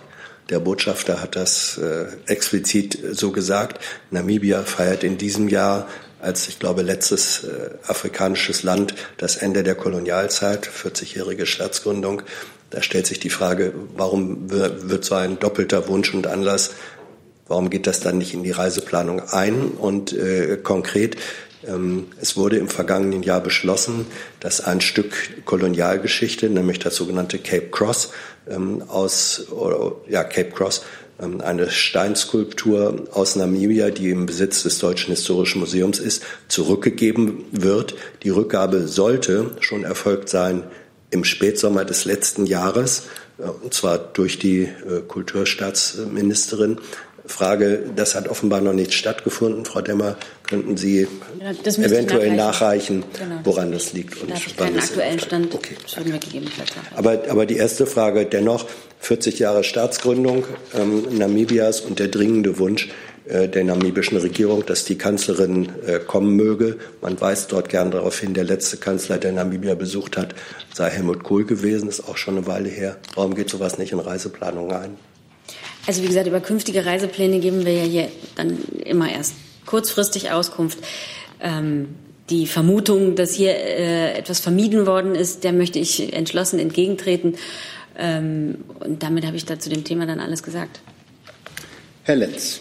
der 0.51 0.61
Botschafter 0.61 1.23
hat 1.23 1.37
das 1.37 1.79
äh, 1.79 2.07
explizit 2.27 2.99
so 3.13 3.33
gesagt. 3.33 3.83
Namibia 4.11 4.63
feiert 4.63 5.03
in 5.03 5.17
diesem 5.17 5.49
Jahr 5.49 5.89
als, 6.21 6.49
ich 6.49 6.59
glaube, 6.59 6.83
letztes 6.83 7.45
äh, 7.45 7.71
afrikanisches 7.87 8.63
Land 8.63 8.95
das 9.17 9.37
Ende 9.37 9.63
der 9.63 9.75
Kolonialzeit, 9.75 10.69
40-jährige 10.69 11.47
Staatsgründung. 11.47 12.23
Da 12.71 12.83
stellt 12.83 13.07
sich 13.07 13.21
die 13.21 13.31
Frage, 13.31 13.73
warum 13.95 14.51
wird 14.51 15.05
so 15.05 15.15
ein 15.15 15.39
doppelter 15.39 15.87
Wunsch 15.89 16.13
und 16.13 16.27
Anlass, 16.27 16.73
warum 17.47 17.71
geht 17.71 17.87
das 17.87 18.01
dann 18.01 18.19
nicht 18.19 18.35
in 18.35 18.43
die 18.43 18.51
Reiseplanung 18.51 19.21
ein? 19.21 19.69
Und 19.69 20.13
äh, 20.13 20.57
konkret, 20.57 21.17
ähm, 21.67 22.09
es 22.21 22.37
wurde 22.37 22.57
im 22.57 22.69
vergangenen 22.69 23.23
Jahr 23.23 23.41
beschlossen, 23.41 24.07
dass 24.41 24.61
ein 24.61 24.81
Stück 24.81 25.45
Kolonialgeschichte, 25.45 26.49
nämlich 26.51 26.79
das 26.79 26.97
sogenannte 26.97 27.39
Cape 27.39 27.69
Cross, 27.71 28.11
ähm, 28.49 28.83
aus 28.89 29.47
ja, 30.09 30.25
Cape 30.25 30.51
Cross, 30.51 30.83
ähm, 31.21 31.41
eine 31.41 31.71
Steinskulptur 31.71 33.05
aus 33.13 33.37
Namibia, 33.37 33.91
die 33.91 34.11
im 34.11 34.27
Besitz 34.27 34.65
des 34.65 34.79
Deutschen 34.79 35.11
Historischen 35.11 35.61
Museums 35.61 35.99
ist, 35.99 36.23
zurückgegeben 36.49 37.45
wird. 37.53 37.95
Die 38.23 38.31
Rückgabe 38.31 38.89
sollte 38.89 39.53
schon 39.61 39.85
erfolgt 39.85 40.29
sein 40.29 40.65
im 41.11 41.25
Spätsommer 41.25 41.85
des 41.85 42.05
letzten 42.05 42.47
Jahres, 42.47 43.05
äh, 43.39 43.43
und 43.45 43.73
zwar 43.73 43.99
durch 43.99 44.39
die 44.39 44.63
äh, 44.63 45.01
Kulturstaatsministerin. 45.07 46.79
Frage, 47.27 47.85
das 47.97 48.15
hat 48.15 48.29
offenbar 48.29 48.61
noch 48.61 48.75
nicht 48.75 48.93
stattgefunden. 48.93 49.65
Frau 49.65 49.81
Demmer, 49.81 50.17
könnten 50.47 50.77
Sie 50.77 51.07
eventuell 51.41 52.37
nachreichen, 52.37 53.03
genau, 53.19 53.41
woran 53.45 53.73
das 53.73 53.95
liegt? 53.95 54.21
Und 54.21 54.31
ich 54.31 54.57
keinen 54.57 54.79
aktuellen 54.79 55.19
Stand. 55.19 55.55
Okay. 55.55 55.75
Würden 55.95 56.13
wir 56.13 56.19
gegebenenfalls 56.19 56.77
nachreichen. 56.77 56.97
Aber, 56.97 57.31
aber 57.31 57.47
die 57.47 57.57
erste 57.57 57.87
Frage 57.87 58.27
dennoch, 58.27 58.67
40 59.01 59.39
Jahre 59.39 59.65
Staatsgründung 59.65 60.45
ähm, 60.75 61.05
Namibias 61.17 61.81
und 61.81 61.99
der 61.99 62.09
dringende 62.09 62.59
Wunsch 62.59 62.89
äh, 63.27 63.49
der 63.49 63.65
namibischen 63.65 64.19
Regierung, 64.19 64.67
dass 64.67 64.85
die 64.85 64.99
Kanzlerin 64.99 65.71
äh, 65.87 65.99
kommen 66.01 66.37
möge. 66.37 66.77
Man 67.01 67.19
weist 67.19 67.53
dort 67.53 67.71
gern 67.71 67.91
darauf 67.91 68.19
hin, 68.21 68.35
der 68.35 68.45
letzte 68.45 68.77
Kanzler, 68.77 69.17
der 69.17 69.33
Namibia 69.33 69.75
besucht 69.75 70.19
hat, 70.19 70.35
sei 70.75 70.91
Helmut 70.91 71.25
Kohl 71.25 71.47
gewesen, 71.47 71.89
ist 71.89 72.07
auch 72.07 72.19
schon 72.19 72.37
eine 72.37 72.47
Weile 72.47 72.69
her. 72.69 72.97
Warum 73.15 73.35
geht 73.35 73.49
sowas 73.49 73.79
nicht 73.79 73.93
in 73.93 73.99
Reiseplanung 73.99 74.73
ein? 74.73 74.99
Also 75.87 76.03
wie 76.03 76.07
gesagt, 76.07 76.27
über 76.27 76.41
künftige 76.41 76.87
Reisepläne 76.87 77.41
geben 77.41 77.65
wir 77.65 77.73
ja 77.73 77.85
hier 77.85 78.09
dann 78.37 78.59
immer 78.85 79.11
erst 79.11 79.35
kurzfristig 79.67 80.31
Auskunft. 80.31 80.79
Ähm, 81.41 81.95
die 82.31 82.47
Vermutung, 82.47 83.17
dass 83.17 83.35
hier 83.35 83.55
äh, 83.55 84.15
etwas 84.15 84.41
vermieden 84.41 84.87
worden 84.87 85.15
ist, 85.15 85.45
der 85.45 85.53
möchte 85.53 85.79
ich 85.79 86.15
entschlossen 86.15 86.59
entgegentreten. 86.59 87.37
Ähm, 87.99 88.65
und 88.81 89.03
damit 89.03 89.27
habe 89.27 89.37
ich 89.37 89.45
da 89.45 89.59
zu 89.59 89.69
dem 89.69 89.85
Thema 89.85 90.07
dann 90.07 90.21
alles 90.21 90.43
gesagt. 90.43 90.81
Herr 92.05 92.17
Lenz. 92.17 92.61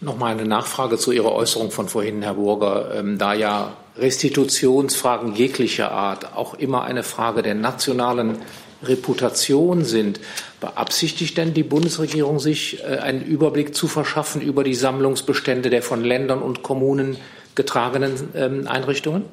Nochmal 0.00 0.32
eine 0.32 0.46
Nachfrage 0.46 0.96
zu 0.96 1.12
Ihrer 1.12 1.32
Äußerung 1.32 1.70
von 1.70 1.88
vorhin, 1.88 2.22
Herr 2.22 2.34
Burger. 2.34 2.94
Ähm, 2.94 3.18
da 3.18 3.34
ja 3.34 3.76
Restitutionsfragen 3.96 5.34
jeglicher 5.34 5.92
Art 5.92 6.34
auch 6.34 6.54
immer 6.54 6.84
eine 6.84 7.02
Frage 7.02 7.42
der 7.42 7.54
nationalen 7.54 8.38
Reputation 8.82 9.84
sind, 9.84 10.20
beabsichtigt 10.60 11.36
denn 11.36 11.54
die 11.54 11.62
Bundesregierung, 11.62 12.38
sich 12.38 12.80
äh, 12.80 12.96
einen 12.98 13.22
Überblick 13.22 13.74
zu 13.74 13.88
verschaffen 13.88 14.40
über 14.40 14.64
die 14.64 14.74
Sammlungsbestände 14.74 15.70
der 15.70 15.82
von 15.82 16.02
Ländern 16.02 16.42
und 16.42 16.62
Kommunen 16.62 17.16
getragenen 17.54 18.12
ähm, 18.34 18.66
Einrichtungen? 18.66 19.24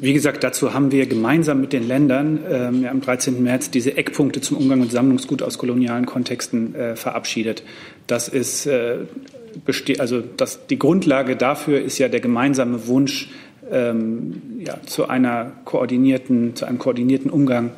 Wie 0.00 0.12
gesagt, 0.12 0.42
dazu 0.42 0.74
haben 0.74 0.90
wir 0.90 1.06
gemeinsam 1.06 1.60
mit 1.60 1.72
den 1.72 1.86
Ländern 1.86 2.40
ähm, 2.50 2.86
am 2.90 3.00
13. 3.00 3.40
März 3.42 3.70
diese 3.70 3.96
Eckpunkte 3.96 4.40
zum 4.40 4.56
Umgang 4.56 4.80
mit 4.80 4.90
Sammlungsgut 4.90 5.40
aus 5.40 5.56
kolonialen 5.56 6.04
Kontexten 6.04 6.74
äh, 6.74 6.96
verabschiedet. 6.96 7.62
Das 8.08 8.28
ist 8.28 8.66
äh, 8.66 8.98
also 9.98 10.20
das, 10.20 10.66
die 10.66 10.78
Grundlage 10.80 11.36
dafür 11.36 11.80
ist 11.80 11.98
ja 11.98 12.08
der 12.08 12.20
gemeinsame 12.20 12.88
Wunsch 12.88 13.30
ähm, 13.70 14.60
ja, 14.60 14.80
zu 14.86 15.08
einer 15.08 15.52
koordinierten, 15.64 16.56
zu 16.56 16.66
einem 16.66 16.78
koordinierten 16.78 17.30
Umgang 17.30 17.72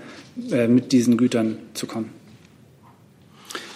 äh, 0.51 0.69
mit 0.69 0.93
diesen 0.93 1.17
Gütern 1.17 1.59
zu 1.75 1.87
kommen. 1.87 2.11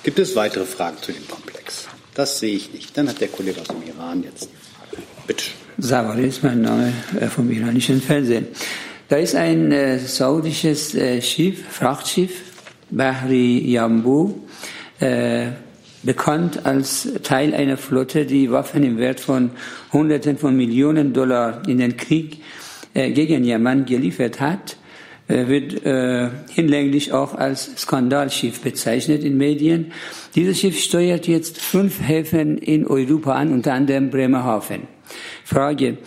Gibt 0.02 0.18
es 0.18 0.34
weitere 0.36 0.64
Fragen 0.64 0.96
zu 1.00 1.12
dem 1.12 1.26
Komplex? 1.28 1.88
Das 2.14 2.38
sehe 2.38 2.56
ich 2.56 2.72
nicht. 2.72 2.96
Dann 2.96 3.08
hat 3.08 3.20
der 3.20 3.28
Kollege 3.28 3.60
aus 3.60 3.68
dem 3.68 3.82
Iran 3.86 4.22
jetzt 4.22 4.44
die 4.44 4.56
Frage. 4.74 5.02
Bitte. 5.26 5.44
Savari 5.78 6.26
ist 6.26 6.42
mein 6.42 6.62
Name 6.62 6.92
äh, 7.18 7.26
vom 7.26 7.50
iranischen 7.50 8.00
Fernsehen. 8.00 8.48
Da 9.08 9.16
ist 9.16 9.34
ein 9.34 9.72
äh, 9.72 9.98
saudisches 9.98 10.94
äh, 10.94 11.20
Schiff, 11.20 11.64
Frachtschiff, 11.68 12.30
Bahri 12.90 13.58
Yambu, 13.70 14.34
äh, 15.00 15.48
bekannt 16.02 16.64
als 16.64 17.08
Teil 17.22 17.54
einer 17.54 17.76
Flotte, 17.76 18.24
die 18.24 18.50
Waffen 18.50 18.82
im 18.82 18.98
Wert 18.98 19.20
von 19.20 19.50
Hunderten 19.92 20.38
von 20.38 20.56
Millionen 20.56 21.12
Dollar 21.12 21.62
in 21.66 21.78
den 21.78 21.96
Krieg 21.96 22.38
äh, 22.94 23.10
gegen 23.10 23.44
Jemen 23.44 23.84
geliefert 23.84 24.40
hat, 24.40 24.76
äh, 25.28 25.46
wird 25.46 25.84
äh, 25.84 26.28
hinlänglich 26.50 27.12
auch 27.12 27.34
als 27.34 27.70
Skandalschiff 27.76 28.60
bezeichnet 28.60 29.22
in 29.24 29.36
Medien. 29.36 29.92
Dieses 30.34 30.58
Schiff 30.58 30.78
steuert 30.78 31.28
jetzt 31.28 31.58
fünf 31.58 32.00
Häfen 32.00 32.58
in 32.58 32.86
Europa 32.86 33.34
an, 33.34 33.52
unter 33.52 33.74
anderem 33.74 34.10
Bremerhaven. 34.10 34.82
Frage, 35.44 35.98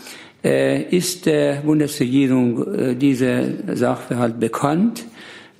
äh, 0.43 0.81
ist 0.83 1.25
der 1.25 1.61
Bundesregierung 1.61 2.73
äh, 2.73 2.95
dieser 2.95 3.75
Sachverhalt 3.75 4.39
bekannt? 4.39 5.05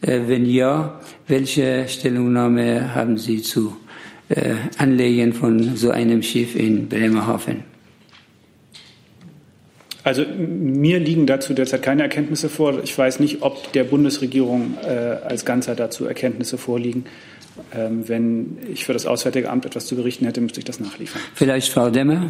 Äh, 0.02 0.22
wenn 0.28 0.46
ja, 0.46 1.00
welche 1.28 1.88
Stellungnahme 1.88 2.94
haben 2.94 3.18
Sie 3.18 3.42
zu 3.42 3.78
Anlegen 4.78 5.34
von 5.34 5.76
so 5.76 5.92
einem 5.92 6.24
Schiff 6.24 6.56
in 6.56 6.88
Bremerhaven? 6.88 7.64
Also 10.04 10.26
mir 10.26 11.00
liegen 11.00 11.26
dazu 11.26 11.54
derzeit 11.54 11.82
keine 11.82 12.04
Erkenntnisse 12.04 12.50
vor. 12.50 12.84
Ich 12.84 12.98
weiß 12.98 13.20
nicht, 13.22 13.42
ob 13.42 13.72
der 13.72 13.86
Bundesregierung 13.86 14.78
äh, 14.84 14.88
als 14.88 15.46
Ganzer 15.46 15.76
dazu 15.76 16.06
Erkenntnisse 16.06 16.58
vorliegen. 16.58 17.06
Ähm, 17.74 18.08
wenn 18.10 18.58
ich 18.72 18.86
für 18.86 18.94
das 18.94 19.06
Auswärtige 19.06 19.50
Amt 19.50 19.66
etwas 19.66 19.86
zu 19.86 19.96
berichten 19.96 20.26
hätte, 20.26 20.42
müsste 20.42 20.60
ich 20.60 20.66
das 20.66 20.80
nachliefern. 20.80 21.22
Vielleicht 21.36 21.72
Frau 21.72 21.90
Demmer? 21.90 22.30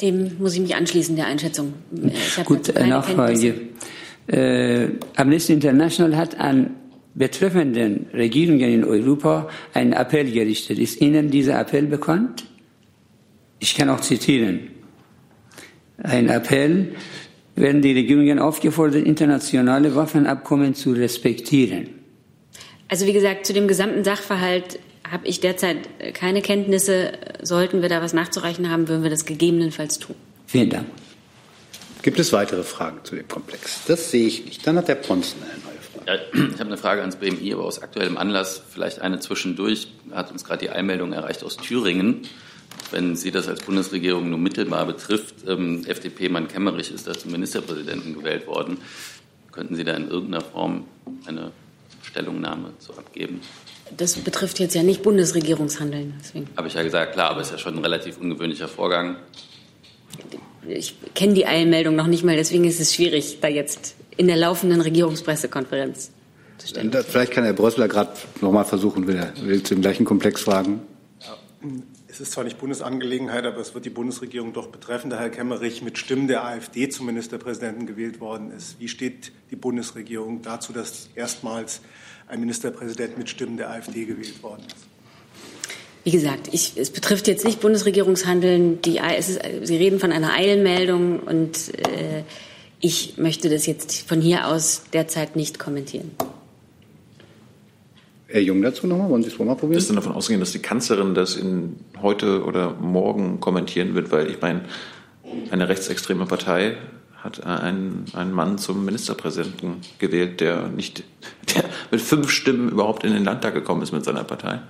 Dem 0.00 0.38
muss 0.38 0.54
ich 0.54 0.60
mich 0.60 0.74
anschließen, 0.74 1.16
der 1.16 1.26
Einschätzung. 1.26 1.74
Ich 2.02 2.44
Gut, 2.44 2.72
Nachfrage. 2.74 3.54
Äh, 4.26 4.88
Amnesty 5.16 5.52
International 5.52 6.16
hat 6.16 6.38
an 6.38 6.70
betreffenden 7.14 8.06
Regierungen 8.14 8.72
in 8.72 8.84
Europa 8.84 9.48
einen 9.74 9.92
Appell 9.92 10.30
gerichtet. 10.30 10.78
Ist 10.78 11.00
Ihnen 11.00 11.30
dieser 11.30 11.58
Appell 11.60 11.86
bekannt? 11.86 12.44
Ich 13.58 13.74
kann 13.74 13.88
auch 13.88 14.00
zitieren. 14.00 14.68
Ein 16.02 16.28
Appell, 16.28 16.94
werden 17.60 17.82
die 17.82 17.92
Regierungen 17.92 18.38
aufgefordert, 18.38 19.06
internationale 19.06 19.94
Waffenabkommen 19.94 20.74
zu 20.74 20.92
respektieren. 20.92 21.90
Also 22.88 23.06
wie 23.06 23.12
gesagt, 23.12 23.46
zu 23.46 23.52
dem 23.52 23.68
gesamten 23.68 24.02
Sachverhalt 24.02 24.80
habe 25.08 25.26
ich 25.26 25.40
derzeit 25.40 25.78
keine 26.14 26.42
Kenntnisse. 26.42 27.12
Sollten 27.42 27.82
wir 27.82 27.88
da 27.88 28.02
was 28.02 28.12
nachzureichen 28.12 28.70
haben, 28.70 28.88
würden 28.88 29.02
wir 29.02 29.10
das 29.10 29.26
gegebenenfalls 29.26 29.98
tun. 29.98 30.16
Vielen 30.46 30.70
Dank. 30.70 30.86
Gibt 32.02 32.18
es 32.18 32.32
weitere 32.32 32.62
Fragen 32.62 32.98
zu 33.04 33.14
dem 33.14 33.28
Komplex? 33.28 33.82
Das 33.86 34.10
sehe 34.10 34.26
ich 34.26 34.46
nicht. 34.46 34.66
Dann 34.66 34.76
hat 34.76 34.88
der 34.88 34.94
Ponzen 34.94 35.42
eine 35.42 35.52
neue 35.52 35.62
Frage. 35.62 35.79
Ja, 36.06 36.14
ich 36.32 36.52
habe 36.54 36.66
eine 36.66 36.76
Frage 36.76 37.00
ans 37.00 37.16
BMI, 37.16 37.52
aber 37.54 37.64
aus 37.64 37.82
aktuellem 37.82 38.16
Anlass 38.16 38.62
vielleicht 38.70 39.00
eine 39.00 39.20
zwischendurch. 39.20 39.88
Hat 40.12 40.32
uns 40.32 40.44
gerade 40.44 40.60
die 40.60 40.70
Einmeldung 40.70 41.12
erreicht 41.12 41.44
aus 41.44 41.56
Thüringen. 41.56 42.22
Wenn 42.90 43.16
Sie 43.16 43.30
das 43.30 43.48
als 43.48 43.62
Bundesregierung 43.62 44.30
nur 44.30 44.38
mittelbar 44.38 44.86
betrifft, 44.86 45.34
ähm, 45.46 45.84
FDP-Mann 45.86 46.48
Kemmerich 46.48 46.90
ist 46.92 47.06
da 47.06 47.12
zum 47.12 47.32
Ministerpräsidenten 47.32 48.14
gewählt 48.14 48.46
worden. 48.46 48.78
Könnten 49.52 49.76
Sie 49.76 49.84
da 49.84 49.94
in 49.94 50.08
irgendeiner 50.08 50.42
Form 50.42 50.84
eine 51.26 51.52
Stellungnahme 52.02 52.72
zu 52.78 52.96
abgeben? 52.96 53.40
Das 53.96 54.14
betrifft 54.14 54.58
jetzt 54.60 54.74
ja 54.74 54.82
nicht 54.82 55.02
Bundesregierungshandeln. 55.02 56.14
Deswegen. 56.20 56.48
Habe 56.56 56.68
ich 56.68 56.74
ja 56.74 56.82
gesagt, 56.82 57.12
klar, 57.12 57.30
aber 57.30 57.40
es 57.40 57.48
ist 57.48 57.52
ja 57.52 57.58
schon 57.58 57.74
ein 57.74 57.82
relativ 57.82 58.18
ungewöhnlicher 58.18 58.68
Vorgang. 58.68 59.16
Ich 60.68 60.94
kenne 61.14 61.34
die 61.34 61.46
Eilmeldung 61.46 61.96
noch 61.96 62.06
nicht 62.06 62.22
mal, 62.22 62.36
deswegen 62.36 62.64
ist 62.64 62.80
es 62.80 62.94
schwierig, 62.94 63.38
da 63.40 63.48
jetzt 63.48 63.96
in 64.20 64.26
der 64.26 64.36
laufenden 64.36 64.82
Regierungspressekonferenz 64.82 66.10
zu 66.58 66.68
stellen. 66.68 66.92
Vielleicht 67.08 67.32
kann 67.32 67.44
Herr 67.44 67.54
Brössler 67.54 67.88
gerade 67.88 68.12
noch 68.42 68.52
mal 68.52 68.64
versuchen, 68.64 69.06
will 69.06 69.16
er 69.16 69.32
will 69.42 69.62
zu 69.62 69.74
dem 69.74 69.80
gleichen 69.80 70.04
Komplex 70.04 70.42
fragen. 70.42 70.82
Es 72.06 72.20
ist 72.20 72.32
zwar 72.32 72.44
nicht 72.44 72.58
Bundesangelegenheit, 72.58 73.46
aber 73.46 73.60
es 73.60 73.72
wird 73.72 73.86
die 73.86 73.90
Bundesregierung 73.90 74.52
doch 74.52 74.66
betreffen, 74.66 75.08
da 75.08 75.18
Herr 75.18 75.30
Kemmerich 75.30 75.80
mit 75.80 75.96
Stimmen 75.96 76.28
der 76.28 76.44
AfD 76.44 76.90
zum 76.90 77.06
Ministerpräsidenten 77.06 77.86
gewählt 77.86 78.20
worden 78.20 78.50
ist. 78.50 78.78
Wie 78.78 78.88
steht 78.88 79.32
die 79.50 79.56
Bundesregierung 79.56 80.42
dazu, 80.42 80.74
dass 80.74 81.08
erstmals 81.14 81.80
ein 82.28 82.40
Ministerpräsident 82.40 83.16
mit 83.16 83.30
Stimmen 83.30 83.56
der 83.56 83.70
AfD 83.70 84.04
gewählt 84.04 84.42
worden 84.42 84.64
ist? 84.66 84.86
Wie 86.04 86.10
gesagt, 86.10 86.50
ich, 86.52 86.74
es 86.76 86.90
betrifft 86.90 87.26
jetzt 87.26 87.46
nicht 87.46 87.60
Bundesregierungshandeln. 87.60 88.82
Die, 88.82 89.00
ist, 89.16 89.40
Sie 89.62 89.76
reden 89.76 89.98
von 89.98 90.12
einer 90.12 90.34
Eilmeldung 90.34 91.20
und 91.20 91.74
äh, 91.78 92.24
ich 92.80 93.18
möchte 93.18 93.48
das 93.50 93.66
jetzt 93.66 94.08
von 94.08 94.20
hier 94.20 94.48
aus 94.48 94.82
derzeit 94.92 95.36
nicht 95.36 95.58
kommentieren. 95.58 96.10
Herr 98.26 98.40
Jung 98.40 98.62
dazu 98.62 98.86
nochmal? 98.86 99.10
Wollen 99.10 99.22
Sie 99.22 99.28
es 99.28 99.38
mal 99.38 99.54
probieren? 99.56 99.78
Ist 99.78 99.90
dann 99.90 99.96
davon 99.96 100.12
ausgehen, 100.12 100.40
dass 100.40 100.52
die 100.52 100.60
Kanzlerin 100.60 101.14
das 101.14 101.36
in 101.36 101.76
heute 102.00 102.44
oder 102.44 102.74
morgen 102.74 103.40
kommentieren 103.40 103.94
wird, 103.94 104.12
weil 104.12 104.30
ich 104.30 104.40
meine, 104.40 104.64
eine 105.50 105.68
rechtsextreme 105.68 106.26
Partei 106.26 106.76
hat 107.16 107.44
einen, 107.44 108.06
einen 108.14 108.32
Mann 108.32 108.56
zum 108.56 108.84
Ministerpräsidenten 108.84 109.80
gewählt, 109.98 110.40
der 110.40 110.68
nicht, 110.68 111.04
der 111.54 111.64
mit 111.90 112.00
fünf 112.00 112.30
Stimmen 112.30 112.70
überhaupt 112.70 113.04
in 113.04 113.12
den 113.12 113.24
Landtag 113.24 113.52
gekommen 113.54 113.82
ist 113.82 113.92
mit 113.92 114.04
seiner 114.04 114.24
Partei. 114.24 114.60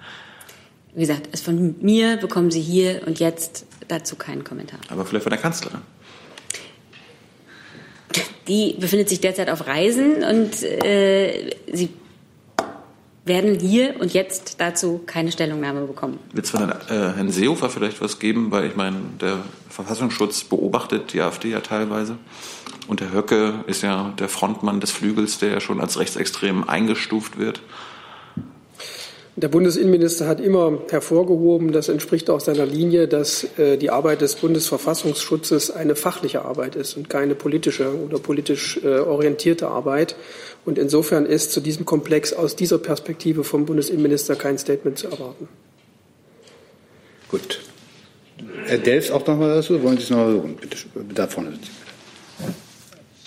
Wie 0.94 1.00
gesagt, 1.00 1.28
es 1.30 1.42
von 1.42 1.76
mir 1.80 2.16
bekommen 2.16 2.50
Sie 2.50 2.60
hier 2.60 3.02
und 3.06 3.20
jetzt 3.20 3.66
dazu 3.86 4.16
keinen 4.16 4.42
Kommentar. 4.42 4.80
Aber 4.88 5.04
vielleicht 5.04 5.22
von 5.22 5.30
der 5.30 5.38
Kanzlerin. 5.38 5.80
Die 8.50 8.74
befindet 8.76 9.08
sich 9.08 9.20
derzeit 9.20 9.48
auf 9.48 9.68
Reisen 9.68 10.24
und 10.24 10.60
äh, 10.64 11.50
sie 11.72 11.88
werden 13.24 13.60
hier 13.60 13.94
und 14.00 14.12
jetzt 14.12 14.56
dazu 14.60 15.02
keine 15.06 15.30
Stellungnahme 15.30 15.82
bekommen. 15.82 16.18
Wird 16.32 16.46
es 16.46 16.50
von 16.50 16.68
äh, 16.68 16.74
Herrn 16.88 17.30
Seehofer 17.30 17.70
vielleicht 17.70 18.00
was 18.00 18.18
geben? 18.18 18.50
Weil 18.50 18.66
ich 18.66 18.74
meine, 18.74 18.96
der 19.20 19.38
Verfassungsschutz 19.68 20.42
beobachtet 20.42 21.12
die 21.12 21.20
AfD 21.20 21.50
ja 21.50 21.60
teilweise. 21.60 22.16
Und 22.88 22.98
der 22.98 23.12
Höcke 23.12 23.62
ist 23.68 23.82
ja 23.84 24.12
der 24.18 24.28
Frontmann 24.28 24.80
des 24.80 24.90
Flügels, 24.90 25.38
der 25.38 25.50
ja 25.50 25.60
schon 25.60 25.80
als 25.80 26.00
rechtsextrem 26.00 26.68
eingestuft 26.68 27.38
wird. 27.38 27.60
Der 29.36 29.48
Bundesinnenminister 29.48 30.26
hat 30.26 30.40
immer 30.40 30.80
hervorgehoben, 30.90 31.70
das 31.70 31.88
entspricht 31.88 32.28
auch 32.30 32.40
seiner 32.40 32.66
Linie, 32.66 33.06
dass 33.06 33.46
äh, 33.58 33.76
die 33.76 33.90
Arbeit 33.90 34.22
des 34.22 34.34
Bundesverfassungsschutzes 34.34 35.70
eine 35.70 35.94
fachliche 35.94 36.44
Arbeit 36.44 36.74
ist 36.74 36.96
und 36.96 37.08
keine 37.08 37.36
politische 37.36 37.94
oder 38.04 38.18
politisch 38.18 38.80
äh, 38.82 38.98
orientierte 38.98 39.68
Arbeit. 39.68 40.16
Und 40.64 40.78
insofern 40.78 41.26
ist 41.26 41.52
zu 41.52 41.60
diesem 41.60 41.86
Komplex 41.86 42.32
aus 42.32 42.56
dieser 42.56 42.78
Perspektive 42.78 43.44
vom 43.44 43.66
Bundesinnenminister 43.66 44.34
kein 44.34 44.58
Statement 44.58 44.98
zu 44.98 45.06
erwarten. 45.06 45.48
Gut. 47.28 47.60
Herr 48.64 48.78
Delfs 48.78 49.12
auch 49.12 49.24
noch 49.26 49.36
mal 49.36 49.54
dazu? 49.54 49.80
Wollen 49.82 49.96
Sie 49.96 50.04
es 50.04 50.10
noch 50.10 50.18
mal 50.18 50.32
hören? 50.32 50.56
Bitte, 50.56 50.76
da 51.14 51.28
vorne 51.28 51.52
sitzen. 51.52 51.70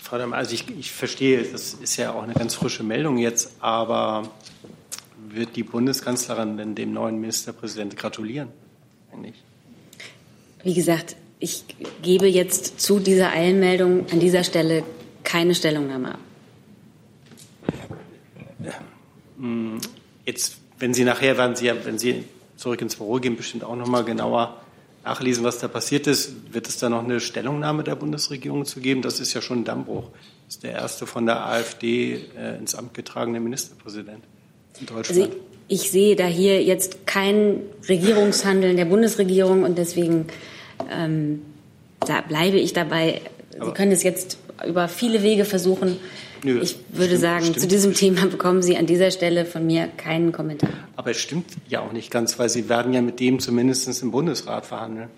Frau 0.02 0.18
Damm, 0.18 0.34
also 0.34 0.54
ich, 0.54 0.66
ich 0.78 0.92
verstehe, 0.92 1.44
das 1.44 1.76
ist 1.82 1.98
ja 1.98 2.14
auch 2.14 2.24
eine 2.24 2.34
ganz 2.34 2.56
frische 2.56 2.84
Meldung 2.84 3.18
jetzt, 3.18 3.54
aber 3.60 4.30
wird 5.36 5.56
die 5.56 5.64
Bundeskanzlerin 5.64 6.58
denn 6.58 6.76
dem 6.76 6.94
neuen 6.94 7.20
Ministerpräsidenten 7.20 7.98
gratulieren? 7.98 8.50
Eigentlich? 9.12 9.36
Wie 10.64 10.74
gesagt, 10.74 11.16
ich 11.40 11.66
gebe 12.02 12.28
jetzt 12.28 12.80
zu 12.80 13.00
dieser 13.00 13.32
Eilmeldung 13.32 14.06
an 14.12 14.20
dieser 14.20 14.44
Stelle 14.44 14.84
keine 15.24 15.56
Stellungnahme 15.56 16.14
ab. 16.14 16.20
Hm, 19.38 19.80
jetzt, 20.26 20.58
wenn 20.80 20.94
Sie 20.94 21.04
nachher, 21.04 21.38
werden 21.38 21.56
Sie, 21.56 21.72
wenn 21.84 21.98
Sie 21.98 22.24
zurück 22.56 22.82
ins 22.82 22.96
Büro 22.96 23.16
gehen, 23.16 23.36
bestimmt 23.36 23.64
auch 23.64 23.76
noch 23.76 23.88
mal 23.88 24.04
genauer 24.04 24.62
nachlesen, 25.04 25.44
was 25.44 25.60
da 25.60 25.68
passiert 25.68 26.08
ist. 26.08 26.54
Wird 26.54 26.68
es 26.70 26.78
da 26.78 26.88
noch 26.88 27.04
eine 27.04 27.20
Stellungnahme 27.20 27.84
der 27.84 27.96
Bundesregierung 27.96 28.66
zu 28.66 28.80
geben? 28.80 29.02
Das 29.02 29.20
ist 29.20 29.34
ja 29.34 29.42
schon 29.42 29.60
ein 29.60 29.66
Dammbruch. 29.66 30.10
Das 30.46 30.56
ist 30.56 30.64
der 30.64 30.72
erste 30.72 31.06
von 31.06 31.26
der 31.26 31.46
AfD 31.46 32.22
äh, 32.38 32.58
ins 32.58 32.76
Amt 32.76 32.94
getragene 32.94 33.42
Ministerpräsident 33.42 34.24
in 34.80 34.86
Deutschland. 34.86 35.22
Also 35.22 35.36
ich 35.68 35.92
sehe 35.92 36.16
da 36.16 36.26
hier 36.26 36.62
jetzt 36.64 37.08
kein 37.08 37.62
Regierungshandeln 37.88 38.78
der 38.78 38.86
Bundesregierung 38.86 39.64
und 39.64 39.78
deswegen 39.78 40.28
ähm, 40.92 41.42
da 42.06 42.22
bleibe 42.22 42.58
ich 42.58 42.74
dabei. 42.74 43.22
Sie 43.52 43.72
können 43.72 43.92
es 43.92 44.04
jetzt 44.04 44.38
über 44.68 44.88
viele 44.88 45.24
Wege 45.24 45.46
versuchen. 45.46 45.98
Nö, 46.44 46.60
ich 46.62 46.76
würde 46.90 47.06
stimmt, 47.08 47.22
sagen, 47.22 47.46
stimmt. 47.46 47.62
zu 47.62 47.68
diesem 47.68 47.94
Thema 47.94 48.26
bekommen 48.28 48.62
Sie 48.62 48.76
an 48.76 48.86
dieser 48.86 49.12
Stelle 49.12 49.46
von 49.46 49.66
mir 49.66 49.88
keinen 49.88 50.32
Kommentar. 50.32 50.70
Aber 50.96 51.12
es 51.12 51.18
stimmt 51.18 51.46
ja 51.70 51.82
auch 51.82 51.94
nicht 51.94 52.12
ganz, 52.12 52.38
weil 52.38 52.50
Sie 52.50 52.68
werden 52.68 52.94
ja 52.94 53.02
mit 53.02 53.20
dem 53.20 53.40
zumindest 53.40 54.02
im 54.02 54.12
Bundesrat 54.12 54.66
verhandeln. 54.66 55.10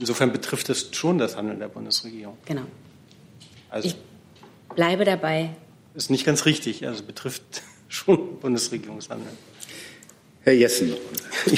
Insofern 0.00 0.32
betrifft 0.32 0.68
es 0.70 0.88
schon 0.92 1.18
das 1.18 1.36
Handeln 1.36 1.60
der 1.60 1.68
Bundesregierung. 1.68 2.36
Genau. 2.46 2.62
Also 3.70 3.88
Ich 3.88 3.96
bleibe 4.74 5.04
dabei. 5.04 5.50
Ist 5.94 6.10
nicht 6.10 6.24
ganz 6.24 6.46
richtig. 6.46 6.86
Also 6.86 7.04
betrifft 7.04 7.62
schon 7.88 8.38
Bundesregierungshandeln. 8.40 9.36
Herr 10.44 10.54
Jessen. 10.54 10.94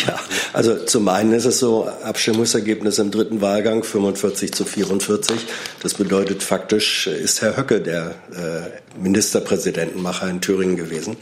Ja, 0.07 0.19
also 0.53 0.77
zum 0.85 1.09
einen 1.09 1.33
ist 1.33 1.45
es 1.45 1.59
so, 1.59 1.89
Abstimmungsergebnis 2.05 2.99
im 3.01 3.11
dritten 3.11 3.41
Wahlgang 3.41 3.83
45 3.83 4.53
zu 4.53 4.65
44. 4.65 5.37
Das 5.83 5.95
bedeutet 5.95 6.45
faktisch 6.45 7.09
ist 7.09 7.43
Herr 7.43 7.57
Höcke 7.57 7.81
der 7.81 8.15
äh, 8.33 9.01
Ministerpräsidentenmacher 9.03 10.31
in 10.31 10.41
Thüringen 10.41 10.77
gewesen. 10.77 11.17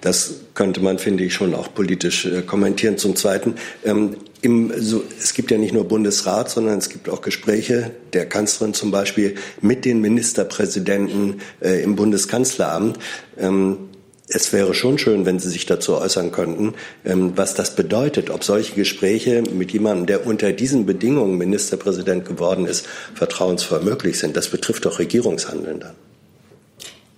Das 0.00 0.34
könnte 0.54 0.80
man, 0.80 0.98
finde 0.98 1.24
ich, 1.24 1.34
schon 1.34 1.52
auch 1.52 1.74
politisch 1.74 2.26
äh, 2.26 2.42
kommentieren. 2.42 2.96
Zum 2.96 3.16
Zweiten, 3.16 3.56
ähm, 3.84 4.16
im, 4.40 4.72
so, 4.76 5.02
es 5.20 5.34
gibt 5.34 5.50
ja 5.50 5.58
nicht 5.58 5.74
nur 5.74 5.88
Bundesrat, 5.88 6.48
sondern 6.48 6.78
es 6.78 6.88
gibt 6.88 7.08
auch 7.08 7.22
Gespräche 7.22 7.90
der 8.12 8.26
Kanzlerin 8.26 8.72
zum 8.72 8.92
Beispiel 8.92 9.34
mit 9.60 9.84
den 9.84 10.00
Ministerpräsidenten 10.00 11.40
äh, 11.60 11.82
im 11.82 11.96
Bundeskanzleramt. 11.96 12.98
Ähm, 13.36 13.88
es 14.28 14.52
wäre 14.52 14.74
schon 14.74 14.98
schön, 14.98 15.24
wenn 15.24 15.38
Sie 15.38 15.48
sich 15.48 15.66
dazu 15.66 15.96
äußern 15.96 16.32
könnten, 16.32 16.74
ähm, 17.04 17.32
was 17.36 17.54
das 17.54 17.76
bedeutet, 17.76 18.30
ob 18.30 18.44
solche 18.44 18.74
Gespräche 18.74 19.42
mit 19.42 19.72
jemandem, 19.72 20.06
der 20.06 20.26
unter 20.26 20.52
diesen 20.52 20.86
Bedingungen 20.86 21.38
Ministerpräsident 21.38 22.24
geworden 22.24 22.66
ist, 22.66 22.86
vertrauensvoll 23.14 23.82
möglich 23.82 24.18
sind. 24.18 24.36
Das 24.36 24.48
betrifft 24.48 24.84
doch 24.84 24.98
Regierungshandeln 24.98 25.80
dann. 25.80 25.94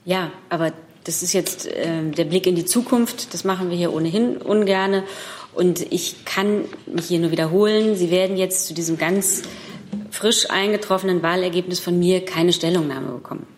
Ja, 0.04 0.30
aber 0.48 0.72
das 1.04 1.22
ist 1.22 1.32
jetzt 1.32 1.66
äh, 1.66 2.10
der 2.10 2.24
Blick 2.24 2.46
in 2.46 2.56
die 2.56 2.66
Zukunft. 2.66 3.32
Das 3.32 3.44
machen 3.44 3.70
wir 3.70 3.76
hier 3.76 3.92
ohnehin 3.92 4.36
ungerne. 4.36 5.04
Und 5.54 5.90
ich 5.90 6.24
kann 6.24 6.66
mich 6.86 7.06
hier 7.06 7.18
nur 7.18 7.30
wiederholen. 7.30 7.96
Sie 7.96 8.10
werden 8.10 8.36
jetzt 8.36 8.66
zu 8.66 8.74
diesem 8.74 8.98
ganz 8.98 9.42
frisch 10.10 10.50
eingetroffenen 10.50 11.22
Wahlergebnis 11.22 11.80
von 11.80 11.98
mir 11.98 12.24
keine 12.24 12.52
Stellungnahme 12.52 13.12
bekommen. 13.12 13.57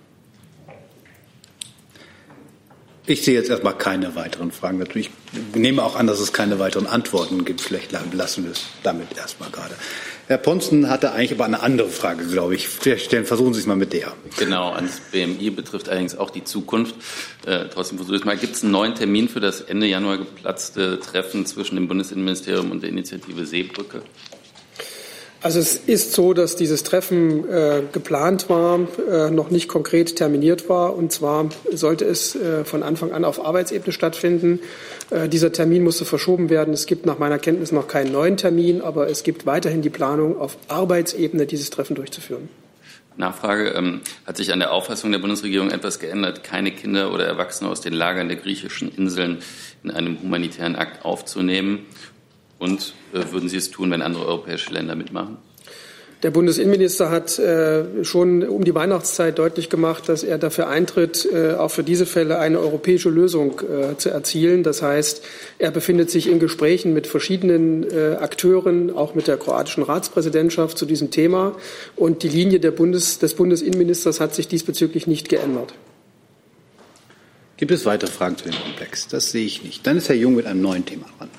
Ich 3.11 3.25
sehe 3.25 3.35
jetzt 3.35 3.51
erstmal 3.51 3.77
keine 3.77 4.15
weiteren 4.15 4.53
Fragen. 4.53 4.79
Natürlich 4.79 5.11
ich 5.33 5.57
nehme 5.57 5.83
auch 5.83 5.97
an, 5.97 6.07
dass 6.07 6.21
es 6.21 6.33
keine 6.33 6.61
weiteren 6.61 6.87
Antworten 6.87 7.45
gibt. 7.45 7.61
Vielleicht 7.61 7.91
lassen 8.13 8.45
wir 8.45 8.53
es 8.53 8.67
damit 8.85 9.19
erstmal 9.19 9.51
gerade. 9.51 9.75
Herr 10.29 10.39
Ponzen 10.39 10.89
hatte 10.89 11.11
eigentlich 11.11 11.33
aber 11.33 11.45
eine 11.45 11.61
andere 11.61 11.89
Frage, 11.89 12.25
glaube 12.25 12.55
ich. 12.55 12.69
Stellen, 12.69 13.27
versuchen 13.27 13.53
Sie 13.53 13.59
es 13.59 13.67
mal 13.67 13.75
mit 13.75 13.93
der. 13.93 14.13
Genau, 14.39 14.71
ans 14.71 15.01
BMI 15.11 15.51
betrifft 15.51 15.89
allerdings 15.89 16.17
auch 16.17 16.31
die 16.31 16.45
Zukunft. 16.45 16.95
Äh, 17.47 17.65
trotzdem 17.75 17.99
versuche 17.99 18.15
ich 18.15 18.21
es 18.21 18.25
mal. 18.25 18.37
Gibt 18.37 18.55
es 18.55 18.63
einen 18.63 18.71
neuen 18.71 18.95
Termin 18.95 19.29
für 19.29 19.41
das 19.41 19.61
Ende 19.61 19.89
Januar 19.89 20.19
geplatzte 20.19 21.01
Treffen 21.01 21.47
zwischen 21.47 21.75
dem 21.75 21.89
Bundesinnenministerium 21.89 22.71
und 22.71 22.85
der 22.85 22.91
Initiative 22.91 23.45
Seebrücke? 23.45 24.03
Also 25.43 25.59
es 25.59 25.77
ist 25.77 26.13
so, 26.13 26.35
dass 26.35 26.55
dieses 26.55 26.83
Treffen 26.83 27.49
äh, 27.49 27.83
geplant 27.93 28.51
war, 28.51 28.79
äh, 29.11 29.31
noch 29.31 29.51
nicht 29.51 29.69
konkret 29.69 30.17
terminiert 30.17 30.69
war. 30.69 30.95
Und 30.95 31.13
zwar 31.13 31.49
sollte 31.73 32.05
es 32.05 32.37
äh, 32.37 32.65
von 32.65 32.83
Anfang 32.83 33.13
an 33.13 33.25
auf 33.25 33.43
Arbeitsebene 33.43 33.93
stattfinden. 33.93 34.61
Äh, 35.09 35.31
dieser 35.31 35.51
Termin 35.51 35.83
musste 35.83 36.05
verschoben 36.05 36.51
werden. 36.51 36.75
Es 36.75 36.85
gibt 36.85 37.07
nach 37.07 37.19
meiner 37.19 37.39
Kenntnis 37.39 37.73
noch 37.73 37.89
keinen 37.89 38.13
neuen 38.13 38.37
Termin, 38.37 38.83
aber 38.83 39.09
es 39.09 39.23
gibt 39.23 39.47
weiterhin 39.47 39.81
die 39.81 39.89
Planung, 39.89 40.39
auf 40.39 40.59
Arbeitsebene 40.69 41.47
dieses 41.47 41.71
Treffen 41.71 41.97
durchzuführen. 41.97 42.51
Nachfrage. 43.17 43.71
Ähm, 43.71 44.01
hat 44.27 44.37
sich 44.37 44.53
an 44.53 44.59
der 44.59 44.73
Auffassung 44.73 45.13
der 45.13 45.21
Bundesregierung 45.21 45.71
etwas 45.71 46.01
geändert, 46.01 46.45
keine 46.45 46.73
Kinder 46.73 47.13
oder 47.13 47.25
Erwachsene 47.25 47.71
aus 47.71 47.81
den 47.81 47.93
Lagern 47.93 48.29
der 48.29 48.37
griechischen 48.37 48.95
Inseln 48.95 49.39
in 49.85 49.91
einem 49.91 50.21
humanitären 50.21 50.77
Akt 50.77 51.05
aufzunehmen? 51.05 51.87
Und 52.61 52.95
äh, 53.13 53.33
würden 53.33 53.49
Sie 53.49 53.57
es 53.57 53.71
tun, 53.71 53.91
wenn 53.91 54.03
andere 54.03 54.27
europäische 54.27 54.73
Länder 54.73 54.95
mitmachen? 54.95 55.39
Der 56.23 56.31
Bundesinnenminister 56.31 57.11
hat 57.11 57.39
äh, 57.39 58.05
schon 58.05 58.43
um 58.43 58.63
die 58.63 58.75
Weihnachtszeit 58.75 59.39
deutlich 59.39 59.71
gemacht, 59.71 60.07
dass 60.11 60.23
er 60.23 60.37
dafür 60.37 60.69
eintritt, 60.69 61.27
äh, 61.33 61.55
auch 61.55 61.71
für 61.71 61.83
diese 61.83 62.05
Fälle 62.05 62.39
eine 62.39 62.61
europäische 62.61 63.09
Lösung 63.09 63.59
äh, 63.61 63.97
zu 63.97 64.11
erzielen. 64.11 64.63
Das 64.63 64.83
heißt, 64.83 65.25
er 65.59 65.71
befindet 65.71 66.11
sich 66.11 66.29
in 66.29 66.39
Gesprächen 66.39 66.93
mit 66.93 67.07
verschiedenen 67.07 67.87
Akteuren, 68.19 68.95
auch 68.95 69.15
mit 69.15 69.27
der 69.27 69.39
kroatischen 69.39 69.83
Ratspräsidentschaft 69.83 70.77
zu 70.77 70.85
diesem 70.85 71.11
Thema. 71.11 71.57
Und 71.97 72.23
die 72.23 72.29
Linie 72.29 72.61
der 72.61 72.73
Bundes, 72.73 73.19
des 73.19 73.35
Bundesinnenministers 73.35 74.21
hat 74.21 74.35
sich 74.35 74.49
diesbezüglich 74.49 75.07
nicht 75.07 75.31
geändert. 75.31 75.73
Gibt 77.57 77.73
es 77.73 77.87
weitere 77.87 78.11
Fragen 78.11 78.37
zu 78.37 78.45
dem 78.45 78.55
Komplex? 78.55 79.09
Das 79.09 79.31
sehe 79.31 79.47
ich 79.47 79.65
nicht. 79.65 79.87
Dann 79.87 79.97
ist 79.97 80.11
Herr 80.11 80.17
Jung 80.17 80.35
mit 80.35 80.45
einem 80.45 80.61
neuen 80.61 80.85
Thema 80.85 81.07
dran. 81.19 81.31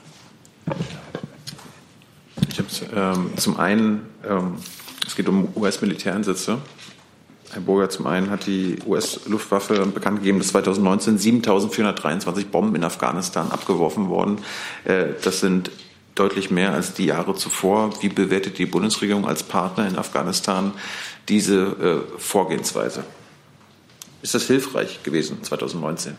Ich 2.52 2.60
habe 2.60 2.68
ähm, 2.94 3.38
zum 3.38 3.58
einen, 3.58 4.02
ähm, 4.28 4.56
es 5.08 5.16
geht 5.16 5.30
um 5.30 5.48
US-Militäreinsätze. 5.56 6.58
Herr 7.52 7.62
Burger, 7.62 7.90
zum 7.90 8.08
einen 8.08 8.30
hat 8.30 8.46
die 8.46 8.78
US-Luftwaffe 8.86 9.86
bekannt 9.86 10.20
gegeben, 10.20 10.40
dass 10.40 10.50
2019 10.50 11.18
7.423 11.18 12.48
Bomben 12.48 12.76
in 12.76 12.84
Afghanistan 12.84 13.52
abgeworfen 13.52 14.10
wurden. 14.10 14.40
Äh, 14.84 15.08
das 15.24 15.40
sind 15.40 15.72
deutlich 16.16 16.52
mehr 16.52 16.74
als 16.74 16.94
die 16.94 17.06
Jahre 17.06 17.36
zuvor. 17.36 17.92
Wie 18.02 18.10
bewertet 18.10 18.58
die 18.58 18.66
Bundesregierung 18.66 19.26
als 19.26 19.44
Partner 19.44 19.88
in 19.88 19.98
Afghanistan 19.98 20.74
diese 21.30 22.06
äh, 22.18 22.20
Vorgehensweise? 22.20 23.06
Ist 24.22 24.36
das 24.36 24.44
hilfreich 24.44 25.04
gewesen 25.04 25.42
2019? 25.42 26.18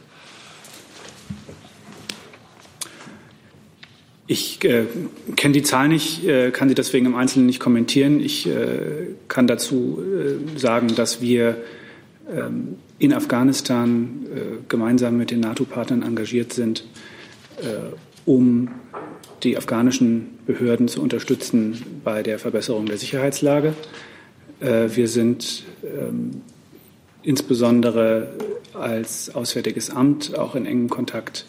Ich 4.33 4.65
äh, 4.65 4.87
kenne 5.37 5.53
die 5.53 5.63
Zahl 5.63 5.89
nicht, 5.89 6.25
äh, 6.25 6.53
kann 6.53 6.71
sie 6.71 6.75
deswegen 6.75 7.05
im 7.05 7.15
Einzelnen 7.15 7.45
nicht 7.45 7.61
kommentieren. 7.61 8.19
Ich 8.19 8.47
äh, 8.47 9.09
kann 9.29 9.47
dazu 9.47 10.01
äh, 10.01 10.59
sagen, 10.59 10.95
dass 10.95 11.21
wir 11.21 11.59
ähm, 12.35 12.77
in 12.99 13.13
Afghanistan 13.13 14.25
äh, 14.35 14.39
gemeinsam 14.71 15.19
mit 15.19 15.33
den 15.33 15.41
NATO-Partnern 15.41 16.01
engagiert 16.03 16.55
sind, 16.55 16.87
äh, 17.59 17.93
um 18.25 18.71
die 19.43 19.59
afghanischen 19.59 20.39
Behörden 20.47 20.89
zu 20.89 21.03
unterstützen 21.03 21.83
bei 22.03 22.23
der 22.23 22.39
Verbesserung 22.39 22.87
der 22.87 22.97
Sicherheitslage. 22.97 23.75
wir 24.61 25.09
sind 25.09 25.65
ähm, 25.83 26.43
insbesondere 27.25 28.35
als 28.73 29.35
Auswärtiges 29.35 29.91
Amt 29.91 30.39
auch 30.39 30.55
in 30.55 30.65
engem 30.65 30.89
Kontakt 30.89 31.45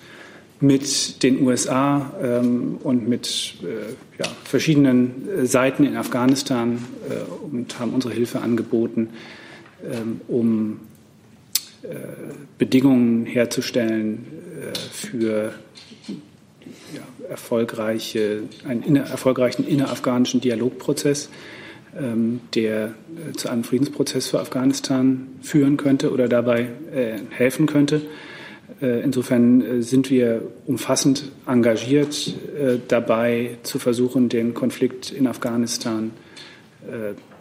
mit 0.64 1.24
den 1.24 1.46
USA 1.46 2.14
ähm, 2.24 2.78
und 2.82 3.08
mit 3.08 3.56
äh, 3.64 4.24
ja, 4.24 4.30
verschiedenen 4.46 5.28
äh, 5.28 5.46
Seiten 5.46 5.84
in 5.84 5.98
Afghanistan 5.98 6.80
äh, 7.10 7.16
und 7.52 7.80
haben 7.80 7.94
unsere 7.94 8.14
Hilfe 8.14 8.40
angeboten, 8.40 9.10
ähm, 9.84 10.22
um 10.28 10.80
Bedingungen 12.58 13.26
herzustellen 13.26 14.26
für 14.94 15.54
ja, 16.96 17.02
erfolgreiche, 17.30 18.44
einen 18.66 18.84
inner, 18.84 19.02
erfolgreichen 19.02 19.68
innerafghanischen 19.68 20.40
Dialogprozess, 20.40 21.30
ähm, 22.00 22.40
der 22.56 22.86
äh, 22.86 23.34
zu 23.36 23.50
einem 23.50 23.66
Friedensprozess 23.66 24.28
für 24.28 24.40
Afghanistan 24.40 25.28
führen 25.42 25.76
könnte 25.76 26.14
oder 26.14 26.30
dabei 26.30 26.70
äh, 26.96 27.20
helfen 27.32 27.66
könnte. 27.66 28.02
Äh, 28.82 29.02
insofern 29.02 29.62
äh, 29.62 29.82
sind 29.82 30.10
wir 30.10 30.42
umfassend 30.66 31.32
engagiert 31.48 32.34
äh, 32.58 32.78
dabei, 32.88 33.58
zu 33.64 33.80
versuchen, 33.80 34.30
den 34.30 34.54
Konflikt 34.54 35.12
in 35.12 35.28
Afghanistan 35.28 36.12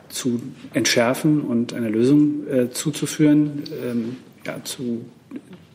zu 0.09 0.41
entschärfen 0.73 1.41
und 1.41 1.73
eine 1.73 1.89
Lösung 1.89 2.45
zuzuführen. 2.71 3.65
Ähm, 3.85 4.17
ja, 4.47 4.63
zu 4.63 5.05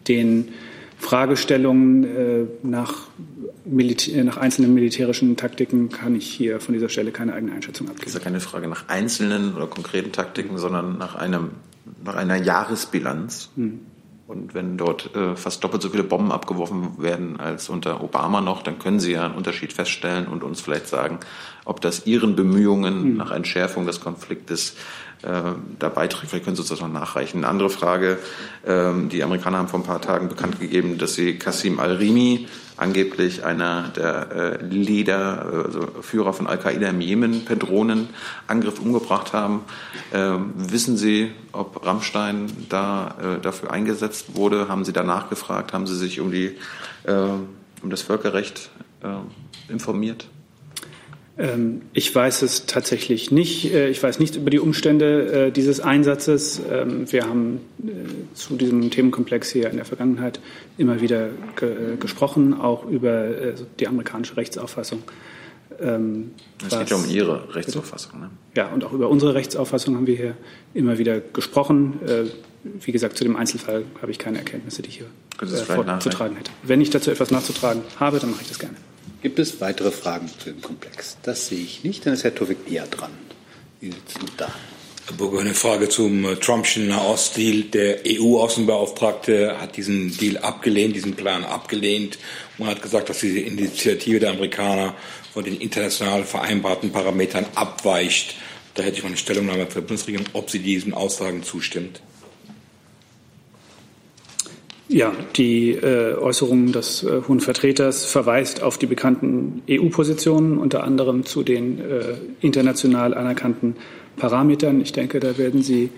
den 0.07 0.53
Fragestellungen 0.97 2.47
nach, 2.63 3.09
Militä 3.65 4.23
nach 4.23 4.37
einzelnen 4.37 4.73
militärischen 4.73 5.35
Taktiken 5.35 5.89
kann 5.89 6.15
ich 6.15 6.27
hier 6.27 6.61
von 6.61 6.73
dieser 6.73 6.87
Stelle 6.87 7.11
keine 7.11 7.33
eigene 7.33 7.51
Einschätzung 7.51 7.87
abgeben. 7.87 8.05
Das 8.05 8.13
ist 8.13 8.17
ja 8.17 8.23
keine 8.23 8.39
Frage 8.39 8.69
nach 8.69 8.87
einzelnen 8.87 9.53
oder 9.53 9.67
konkreten 9.67 10.13
Taktiken, 10.13 10.57
sondern 10.57 10.97
nach, 10.97 11.15
einem, 11.15 11.49
nach 12.05 12.15
einer 12.15 12.37
Jahresbilanz. 12.37 13.49
Hm. 13.57 13.81
Und 14.27 14.53
wenn 14.53 14.77
dort 14.77 15.15
äh, 15.15 15.37
fast 15.37 15.63
doppelt 15.63 15.81
so 15.81 15.87
viele 15.87 16.03
Bomben 16.03 16.33
abgeworfen 16.33 17.01
werden 17.01 17.39
als 17.39 17.69
unter 17.69 18.03
Obama 18.03 18.41
noch, 18.41 18.61
dann 18.61 18.77
können 18.77 18.99
Sie 18.99 19.13
ja 19.13 19.23
einen 19.23 19.35
Unterschied 19.35 19.71
feststellen 19.71 20.27
und 20.27 20.43
uns 20.43 20.59
vielleicht 20.59 20.87
sagen, 20.87 21.19
ob 21.63 21.79
das 21.79 22.05
Ihren 22.05 22.35
Bemühungen 22.35 23.03
hm. 23.03 23.17
nach 23.17 23.31
Entschärfung 23.31 23.85
des 23.85 24.01
Konfliktes 24.01 24.75
äh, 25.21 25.53
da 25.79 25.87
beiträgt. 25.89 26.29
Vielleicht 26.29 26.43
können 26.43 26.57
Sie 26.57 26.61
uns 26.61 26.69
das 26.69 26.81
noch 26.81 26.91
nachreichen. 26.91 27.37
Eine 27.37 27.47
andere 27.47 27.69
Frage. 27.69 28.19
Ähm, 28.65 29.07
die 29.07 29.23
Amerikaner 29.23 29.59
haben 29.59 29.69
vor 29.69 29.79
ein 29.79 29.85
paar 29.85 30.01
Tagen 30.01 30.27
bekannt 30.27 30.59
gegeben, 30.59 30.97
dass 30.97 31.15
sie 31.15 31.37
Qasim 31.39 31.79
al-Rimi, 31.79 32.47
angeblich 32.77 33.43
einer 33.43 33.89
der 33.89 34.31
äh, 34.31 34.63
Leader, 34.63 35.63
also 35.65 35.87
Führer 36.01 36.33
von 36.33 36.47
Al-Qaida 36.47 36.89
im 36.89 37.01
Jemen, 37.01 37.43
per 37.43 37.55
Drohnenangriff 37.55 38.79
umgebracht 38.79 39.33
haben. 39.33 39.61
Ähm, 40.13 40.53
wissen 40.55 40.95
Sie, 40.95 41.31
ob 41.51 41.85
Rammstein 41.85 42.51
da 42.69 43.15
äh, 43.37 43.41
dafür 43.41 43.71
eingesetzt 43.71 44.35
wurde? 44.35 44.69
Haben 44.69 44.85
Sie 44.85 44.93
danach 44.93 45.29
gefragt? 45.29 45.73
Haben 45.73 45.87
Sie 45.87 45.95
sich 45.95 46.19
um, 46.19 46.31
die, 46.31 46.55
äh, 47.03 47.13
um 47.81 47.89
das 47.89 48.03
Völkerrecht 48.03 48.69
äh, 49.03 49.71
informiert? 49.71 50.27
Ähm, 51.37 51.83
ich 51.93 52.13
weiß 52.13 52.41
es 52.41 52.65
tatsächlich 52.65 53.31
nicht. 53.31 53.71
Äh, 53.73 53.89
ich 53.89 54.01
weiß 54.01 54.19
nichts 54.19 54.37
über 54.37 54.49
die 54.49 54.59
Umstände 54.59 55.47
äh, 55.47 55.51
dieses 55.51 55.79
Einsatzes. 55.79 56.61
Ähm, 56.71 57.11
wir 57.11 57.25
haben 57.25 57.61
äh, 57.79 57.91
zu 58.33 58.55
diesem 58.55 58.89
Themenkomplex 58.89 59.51
hier 59.51 59.69
in 59.69 59.75
der 59.75 59.85
Vergangenheit 59.85 60.39
immer 60.77 61.01
wieder 61.01 61.29
gesprochen, 61.99 62.53
auch 62.53 62.85
über 62.85 63.29
die 63.79 63.87
amerikanische 63.87 64.37
Rechtsauffassung. 64.37 65.03
Ähm, 65.79 66.31
es 66.65 66.77
geht 66.77 66.89
ja 66.89 66.95
um 66.95 67.09
Ihre 67.09 67.53
Rechtsauffassung. 67.55 68.19
Ne? 68.19 68.29
Ja, 68.55 68.67
und 68.67 68.83
auch 68.83 68.93
über 68.93 69.09
unsere 69.09 69.33
Rechtsauffassung 69.33 69.95
haben 69.95 70.07
wir 70.07 70.15
hier 70.15 70.37
immer 70.73 70.97
wieder 70.97 71.19
gesprochen. 71.19 71.99
Wie 72.63 72.91
gesagt, 72.91 73.17
zu 73.17 73.23
dem 73.23 73.35
Einzelfall 73.35 73.83
habe 74.01 74.11
ich 74.11 74.19
keine 74.19 74.37
Erkenntnisse, 74.37 74.81
die 74.81 74.89
ich 74.89 74.97
hier 74.97 75.47
vorzutragen 75.65 76.37
hätte. 76.37 76.51
Wenn 76.63 76.81
ich 76.81 76.89
dazu 76.89 77.11
etwas 77.11 77.31
nachzutragen 77.31 77.81
habe, 77.99 78.19
dann 78.19 78.31
mache 78.31 78.41
ich 78.43 78.47
das 78.49 78.59
gerne. 78.59 78.75
Gibt 79.21 79.39
es 79.39 79.59
weitere 79.61 79.91
Fragen 79.91 80.27
zu 80.27 80.51
dem 80.51 80.61
Komplex? 80.61 81.17
Das 81.23 81.47
sehe 81.47 81.59
ich 81.59 81.83
nicht. 81.83 82.05
Dann 82.05 82.13
ist 82.13 82.23
Herr 82.23 82.35
Tovik 82.35 82.69
eher 82.69 82.85
dran. 82.85 83.11
Wie 83.81 83.87
sieht 83.87 84.07
es 84.07 84.35
da? 84.37 84.53
Eine 85.39 85.53
Frage 85.53 85.87
zum 85.87 86.25
äh, 86.25 86.35
Trumpschen 86.35 86.89
Nahostdeal. 86.89 87.63
Der 87.63 87.99
EU-Außenbeauftragte 88.05 89.59
hat 89.59 89.77
diesen 89.77 90.15
Deal 90.17 90.37
abgelehnt, 90.37 90.95
diesen 90.95 91.15
Plan 91.15 91.45
abgelehnt 91.45 92.19
und 92.57 92.67
hat 92.67 92.81
gesagt, 92.81 93.09
dass 93.09 93.19
diese 93.19 93.39
Initiative 93.39 94.19
der 94.19 94.31
Amerikaner 94.31 94.93
von 95.33 95.45
den 95.45 95.59
international 95.61 96.23
vereinbarten 96.23 96.91
Parametern 96.91 97.45
abweicht. 97.55 98.35
Da 98.73 98.83
hätte 98.83 98.97
ich 98.97 99.03
mal 99.03 99.09
eine 99.09 99.17
Stellungnahme 99.17 99.65
für 99.67 99.81
die 99.81 99.87
Bundesregierung, 99.87 100.27
ob 100.33 100.49
sie 100.49 100.59
diesen 100.59 100.93
Aussagen 100.93 101.41
zustimmt. 101.41 102.01
Ja, 104.89 105.11
die 105.35 105.71
äh, 105.71 106.13
Äußerung 106.13 106.71
des 106.71 107.03
äh, 107.03 107.21
Hohen 107.27 107.41
Vertreters 107.41 108.05
verweist 108.05 108.63
auf 108.63 108.77
die 108.77 108.85
bekannten 108.85 109.61
EU-Positionen, 109.69 110.57
unter 110.57 110.85
anderem 110.85 111.25
zu 111.25 111.43
den 111.43 111.79
äh, 111.79 112.15
international 112.39 113.13
anerkannten 113.13 113.75
Parametern. 114.15 114.79
Ich 114.79 114.93
denke, 114.93 115.19
da 115.19 115.37
werden 115.37 115.61
Sie 115.61 115.89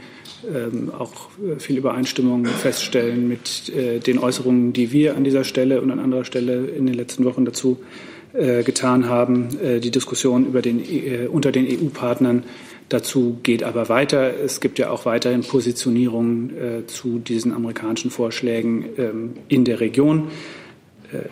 ähm, 0.52 0.92
auch 0.98 1.30
äh, 1.40 1.60
viel 1.60 1.78
Übereinstimmung 1.78 2.46
feststellen 2.46 3.28
mit 3.28 3.72
den 4.08 4.18
Äußerungen, 4.18 4.74
die 4.74 4.92
wir 4.92 5.16
an 5.16 5.24
dieser 5.24 5.44
Stelle 5.44 5.82
und 5.82 5.92
an 5.92 6.00
anderer 6.00 6.26
Stelle 6.26 6.66
in 6.66 6.88
den 6.88 6.96
letzten 6.96 7.26
Wochen 7.26 7.46
dazu 7.46 7.78
getan 8.32 9.10
haben. 9.10 9.50
Die 9.82 9.90
Diskussion 9.90 10.46
über 10.46 10.62
den, 10.62 10.84
unter 11.32 11.52
den 11.52 11.66
EU-Partnern 11.66 12.44
Dazu 12.90 13.38
geht 13.44 13.64
aber 13.64 13.88
weiter. 13.88 14.34
Es 14.44 14.62
gibt 14.62 14.80
ja 14.80 14.90
auch 14.90 15.06
weiterhin 15.06 15.42
Positionierungen 15.42 16.58
äh, 16.58 16.88
zu 16.88 17.20
diesen 17.20 17.54
amerikanischen 17.54 18.10
Vorschlägen 18.10 18.86
ähm, 18.98 19.34
in 19.48 19.64
der 19.64 19.80
Region. 19.80 20.30
Äh, 21.14 21.30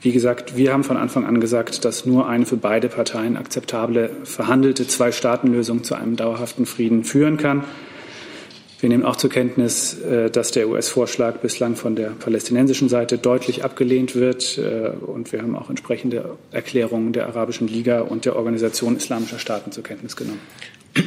wie 0.00 0.12
gesagt, 0.12 0.56
wir 0.56 0.72
haben 0.72 0.84
von 0.84 0.96
Anfang 0.96 1.24
an 1.24 1.40
gesagt, 1.40 1.84
dass 1.84 2.04
nur 2.04 2.28
eine 2.28 2.46
für 2.46 2.56
beide 2.56 2.88
Parteien 2.88 3.36
akzeptable 3.36 4.10
verhandelte 4.24 4.86
Zwei-Staaten-Lösung 4.86 5.84
zu 5.84 5.94
einem 5.94 6.16
dauerhaften 6.16 6.66
Frieden 6.66 7.04
führen 7.04 7.36
kann. 7.36 7.64
Wir 8.80 8.90
nehmen 8.90 9.04
auch 9.04 9.16
zur 9.16 9.30
Kenntnis, 9.30 9.98
äh, 10.00 10.30
dass 10.30 10.52
der 10.52 10.68
US-Vorschlag 10.68 11.38
bislang 11.38 11.76
von 11.76 11.96
der 11.96 12.10
palästinensischen 12.10 12.88
Seite 12.88 13.18
deutlich 13.18 13.62
abgelehnt 13.62 14.14
wird. 14.14 14.58
Äh, 14.58 14.90
und 15.06 15.32
wir 15.32 15.42
haben 15.42 15.54
auch 15.54 15.68
entsprechende 15.68 16.36
Erklärungen 16.50 17.12
der 17.12 17.26
Arabischen 17.26 17.68
Liga 17.68 18.00
und 18.00 18.24
der 18.24 18.36
Organisation 18.36 18.96
Islamischer 18.96 19.38
Staaten 19.38 19.70
zur 19.70 19.84
Kenntnis 19.84 20.16
genommen. 20.16 20.40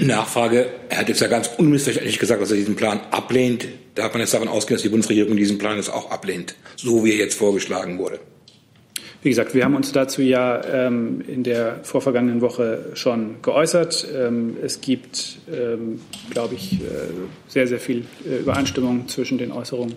Nachfrage. 0.01 0.67
Er 0.89 0.99
hat 0.99 1.09
jetzt 1.09 1.21
ja 1.21 1.27
ganz 1.27 1.49
unmissverständlich 1.57 2.19
gesagt, 2.19 2.41
dass 2.41 2.51
er 2.51 2.57
diesen 2.57 2.75
Plan 2.75 2.99
ablehnt. 3.11 3.67
Darf 3.95 4.13
man 4.13 4.21
jetzt 4.21 4.33
davon 4.33 4.47
ausgehen, 4.47 4.75
dass 4.75 4.83
die 4.83 4.89
Bundesregierung 4.89 5.35
diesen 5.38 5.57
Plan 5.57 5.77
jetzt 5.77 5.89
auch 5.89 6.11
ablehnt, 6.11 6.55
so 6.75 7.03
wie 7.03 7.11
er 7.11 7.17
jetzt 7.17 7.35
vorgeschlagen 7.35 7.97
wurde? 7.97 8.19
Wie 9.23 9.29
gesagt, 9.29 9.55
wir 9.55 9.65
haben 9.65 9.75
uns 9.75 9.91
dazu 9.91 10.21
ja 10.21 10.63
ähm, 10.63 11.21
in 11.27 11.43
der 11.43 11.79
vorvergangenen 11.83 12.41
Woche 12.41 12.91
schon 12.93 13.41
geäußert. 13.41 14.07
Ähm, 14.15 14.55
es 14.61 14.79
gibt, 14.79 15.39
ähm, 15.51 15.99
glaube 16.29 16.55
ich, 16.55 16.73
äh, 16.73 16.77
sehr, 17.47 17.67
sehr 17.67 17.79
viel 17.79 18.05
äh, 18.25 18.38
Übereinstimmung 18.38 19.07
zwischen 19.07 19.38
den 19.38 19.51
Äußerungen 19.51 19.95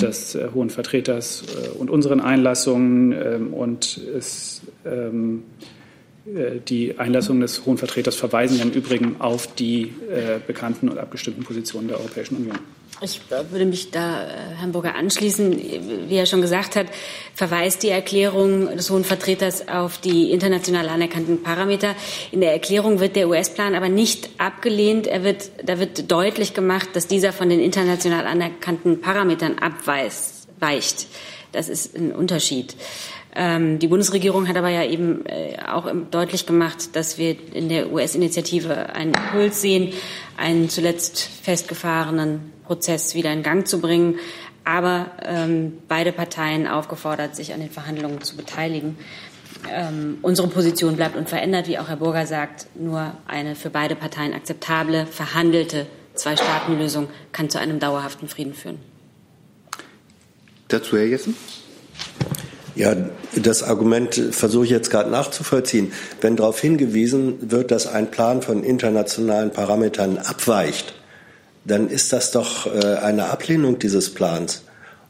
des 0.00 0.34
äh, 0.34 0.48
Hohen 0.54 0.68
Vertreters 0.68 1.42
äh, 1.42 1.68
und 1.78 1.90
unseren 1.90 2.20
Einlassungen. 2.20 3.12
Ähm, 3.12 3.54
und 3.54 3.98
es 4.16 4.60
ähm, 4.84 5.44
äh, 5.64 5.81
die 6.24 6.98
Einlassungen 6.98 7.40
des 7.40 7.66
Hohen 7.66 7.78
Vertreters 7.78 8.14
verweisen 8.14 8.56
ja 8.56 8.62
im 8.62 8.70
Übrigen 8.70 9.20
auf 9.20 9.52
die 9.54 9.92
äh, 10.08 10.38
bekannten 10.46 10.88
und 10.88 10.98
abgestimmten 10.98 11.42
Positionen 11.42 11.88
der 11.88 11.98
Europäischen 11.98 12.36
Union. 12.36 12.58
Ich 13.00 13.20
würde 13.30 13.64
mich 13.64 13.90
da 13.90 14.22
äh, 14.22 14.28
Herrn 14.58 14.70
Burger 14.70 14.94
anschließen. 14.94 16.08
Wie 16.08 16.14
er 16.14 16.26
schon 16.26 16.40
gesagt 16.40 16.76
hat, 16.76 16.86
verweist 17.34 17.82
die 17.82 17.88
Erklärung 17.88 18.76
des 18.76 18.90
Hohen 18.90 19.02
Vertreters 19.02 19.66
auf 19.66 19.98
die 19.98 20.30
international 20.30 20.88
anerkannten 20.88 21.42
Parameter. 21.42 21.96
In 22.30 22.40
der 22.40 22.52
Erklärung 22.52 23.00
wird 23.00 23.16
der 23.16 23.28
US-Plan 23.28 23.74
aber 23.74 23.88
nicht 23.88 24.30
abgelehnt. 24.38 25.08
Er 25.08 25.24
wird, 25.24 25.50
da 25.64 25.80
wird 25.80 26.12
deutlich 26.12 26.54
gemacht, 26.54 26.90
dass 26.92 27.08
dieser 27.08 27.32
von 27.32 27.48
den 27.48 27.58
international 27.58 28.26
anerkannten 28.26 29.00
Parametern 29.00 29.58
abweicht. 29.58 31.08
Das 31.50 31.68
ist 31.68 31.96
ein 31.96 32.12
Unterschied. 32.12 32.76
Ähm, 33.34 33.78
die 33.78 33.88
Bundesregierung 33.88 34.46
hat 34.46 34.56
aber 34.56 34.68
ja 34.68 34.84
eben 34.84 35.24
äh, 35.26 35.56
auch 35.66 35.90
deutlich 36.10 36.44
gemacht, 36.46 36.94
dass 36.94 37.16
wir 37.16 37.36
in 37.54 37.68
der 37.68 37.90
US-Initiative 37.90 38.94
einen 38.94 39.14
Impuls 39.14 39.62
sehen, 39.62 39.92
einen 40.36 40.68
zuletzt 40.68 41.18
festgefahrenen 41.42 42.52
Prozess 42.66 43.14
wieder 43.14 43.32
in 43.32 43.42
Gang 43.42 43.66
zu 43.66 43.80
bringen, 43.80 44.18
aber 44.64 45.10
ähm, 45.22 45.78
beide 45.88 46.12
Parteien 46.12 46.66
aufgefordert, 46.66 47.34
sich 47.34 47.54
an 47.54 47.60
den 47.60 47.70
Verhandlungen 47.70 48.20
zu 48.22 48.36
beteiligen. 48.36 48.98
Ähm, 49.70 50.18
unsere 50.22 50.48
Position 50.48 50.96
bleibt 50.96 51.16
unverändert, 51.16 51.68
wie 51.68 51.78
auch 51.78 51.88
Herr 51.88 51.96
Burger 51.96 52.26
sagt. 52.26 52.66
Nur 52.74 53.12
eine 53.26 53.54
für 53.54 53.70
beide 53.70 53.96
Parteien 53.96 54.34
akzeptable, 54.34 55.06
verhandelte 55.06 55.86
Zwei-Staaten-Lösung 56.14 57.08
kann 57.32 57.48
zu 57.48 57.58
einem 57.58 57.78
dauerhaften 57.78 58.28
Frieden 58.28 58.54
führen. 58.54 58.78
Dazu 60.68 60.96
Herr 60.96 61.06
Jessen. 61.06 61.36
Ja, 62.74 62.96
das 63.36 63.62
Argument 63.62 64.14
versuche 64.30 64.64
ich 64.64 64.70
jetzt 64.70 64.90
gerade 64.90 65.10
nachzuvollziehen. 65.10 65.92
Wenn 66.20 66.36
darauf 66.36 66.60
hingewiesen 66.60 67.50
wird, 67.50 67.70
dass 67.70 67.86
ein 67.86 68.10
Plan 68.10 68.40
von 68.40 68.64
internationalen 68.64 69.50
Parametern 69.50 70.18
abweicht, 70.18 70.94
dann 71.64 71.88
ist 71.88 72.12
das 72.12 72.30
doch 72.30 72.66
äh, 72.66 72.96
eine 72.96 73.26
Ablehnung 73.26 73.78
dieses 73.78 74.12
Plans. 74.14 74.62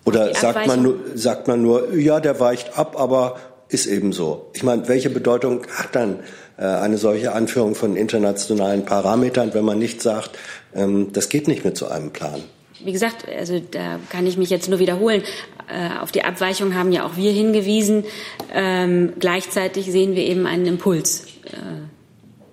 Oder 0.05 0.35
sagt 0.35 0.67
man, 0.67 0.83
nur, 0.83 0.97
sagt 1.15 1.47
man 1.47 1.63
nur, 1.63 1.95
ja, 1.95 2.19
der 2.19 2.41
weicht 2.41 2.77
ab, 2.77 2.99
aber 2.99 3.37
ist 3.69 3.87
eben 3.87 4.13
so. 4.13 4.51
Ich 4.53 4.65
meine, 4.65 4.89
welche 4.89 5.09
Bedeutung 5.09 5.63
hat 5.73 5.95
dann 5.95 6.19
äh, 6.59 6.65
eine 6.65 6.99
solche 6.99 7.33
Anführung 7.33 7.75
von 7.77 7.97
internationalen 7.97 8.85
Parametern, 8.85 9.55
wenn 9.55 9.65
man 9.65 9.79
nicht 9.79 10.03
sagt, 10.03 10.33
ähm, 10.75 11.13
das 11.13 11.29
geht 11.29 11.47
nicht 11.47 11.65
mit 11.65 11.77
so 11.77 11.87
einem 11.87 12.11
Plan? 12.11 12.43
wie 12.85 12.93
gesagt, 12.93 13.27
also 13.29 13.61
da 13.71 13.99
kann 14.09 14.27
ich 14.27 14.37
mich 14.37 14.51
jetzt 14.51 14.69
nur 14.69 14.79
wiederholen. 14.79 15.23
Äh, 15.69 15.99
auf 16.01 16.13
die 16.13 16.25
Abweichung 16.25 16.75
haben 16.75 16.93
ja 16.93 17.05
auch 17.07 17.17
wir 17.17 17.33
hingewiesen. 17.33 18.05
Ähm, 18.53 19.15
gleichzeitig 19.19 19.91
sehen 19.91 20.15
wir 20.15 20.25
eben 20.25 20.47
einen 20.47 20.67
Impuls, 20.67 21.27
äh, 21.45 21.57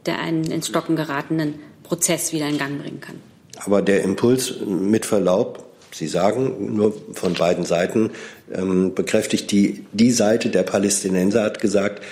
der 0.06 0.20
einen 0.20 0.46
ins 0.46 0.68
Stocken 0.68 0.96
geratenen 0.96 1.56
Prozess 1.84 2.34
wieder 2.34 2.48
in 2.48 2.58
Gang 2.58 2.82
bringen 2.82 3.02
kann. 3.02 3.16
Aber 3.66 3.82
der 3.82 4.04
Impuls 4.04 4.56
mit 4.66 5.06
Verlaub, 5.06 5.66
Sie 5.92 6.08
sagen 6.08 6.76
nur 6.76 6.94
von 7.14 7.34
beiden 7.34 7.66
Seiten, 7.66 8.12
ähm, 8.54 8.94
bekräftigt 8.94 9.52
die, 9.52 9.86
die 9.92 10.12
Seite 10.12 10.50
der 10.50 10.64
Palästinenser 10.64 11.44
hat 11.44 11.60
gesagt, 11.60 12.04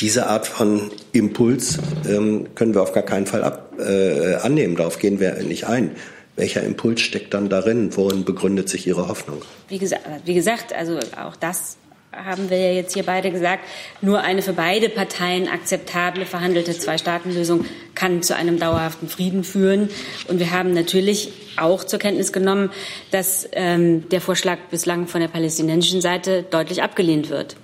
diese 0.00 0.26
Art 0.26 0.46
von 0.46 0.90
Impuls 1.12 1.78
ähm, 2.08 2.48
können 2.54 2.74
wir 2.74 2.82
auf 2.82 2.92
gar 2.92 3.04
keinen 3.04 3.26
Fall 3.26 3.44
ab, 3.44 3.72
äh, 3.78 4.34
annehmen. 4.34 4.76
Darauf 4.76 4.98
gehen 4.98 5.20
wir 5.20 5.34
nicht 5.42 5.66
ein. 5.66 5.92
Welcher 6.36 6.62
Impuls 6.62 7.00
steckt 7.02 7.34
dann 7.34 7.48
darin? 7.48 7.94
Worin 7.96 8.24
begründet 8.24 8.68
sich 8.68 8.86
Ihre 8.86 9.08
Hoffnung? 9.08 9.42
Wie 9.68 9.78
gesagt, 9.78 10.02
wie 10.24 10.34
gesagt, 10.34 10.72
also 10.72 10.98
auch 11.22 11.36
das 11.36 11.76
haben 12.14 12.50
wir 12.50 12.58
ja 12.58 12.72
jetzt 12.72 12.94
hier 12.94 13.04
beide 13.04 13.30
gesagt, 13.30 13.64
nur 14.00 14.20
eine 14.20 14.42
für 14.42 14.52
beide 14.52 14.88
Parteien 14.88 15.48
akzeptable 15.48 16.26
verhandelte 16.26 16.78
Zwei-Staaten-Lösung 16.78 17.64
kann 17.94 18.22
zu 18.22 18.36
einem 18.36 18.58
dauerhaften 18.58 19.08
Frieden 19.08 19.44
führen. 19.44 19.88
Und 20.28 20.38
wir 20.38 20.50
haben 20.50 20.72
natürlich 20.74 21.32
auch 21.56 21.84
zur 21.84 21.98
Kenntnis 21.98 22.32
genommen, 22.32 22.70
dass 23.10 23.48
ähm, 23.52 24.08
der 24.10 24.20
Vorschlag 24.20 24.58
bislang 24.70 25.06
von 25.06 25.20
der 25.20 25.28
palästinensischen 25.28 26.00
Seite 26.00 26.42
deutlich 26.42 26.82
abgelehnt 26.82 27.30
wird. 27.30 27.56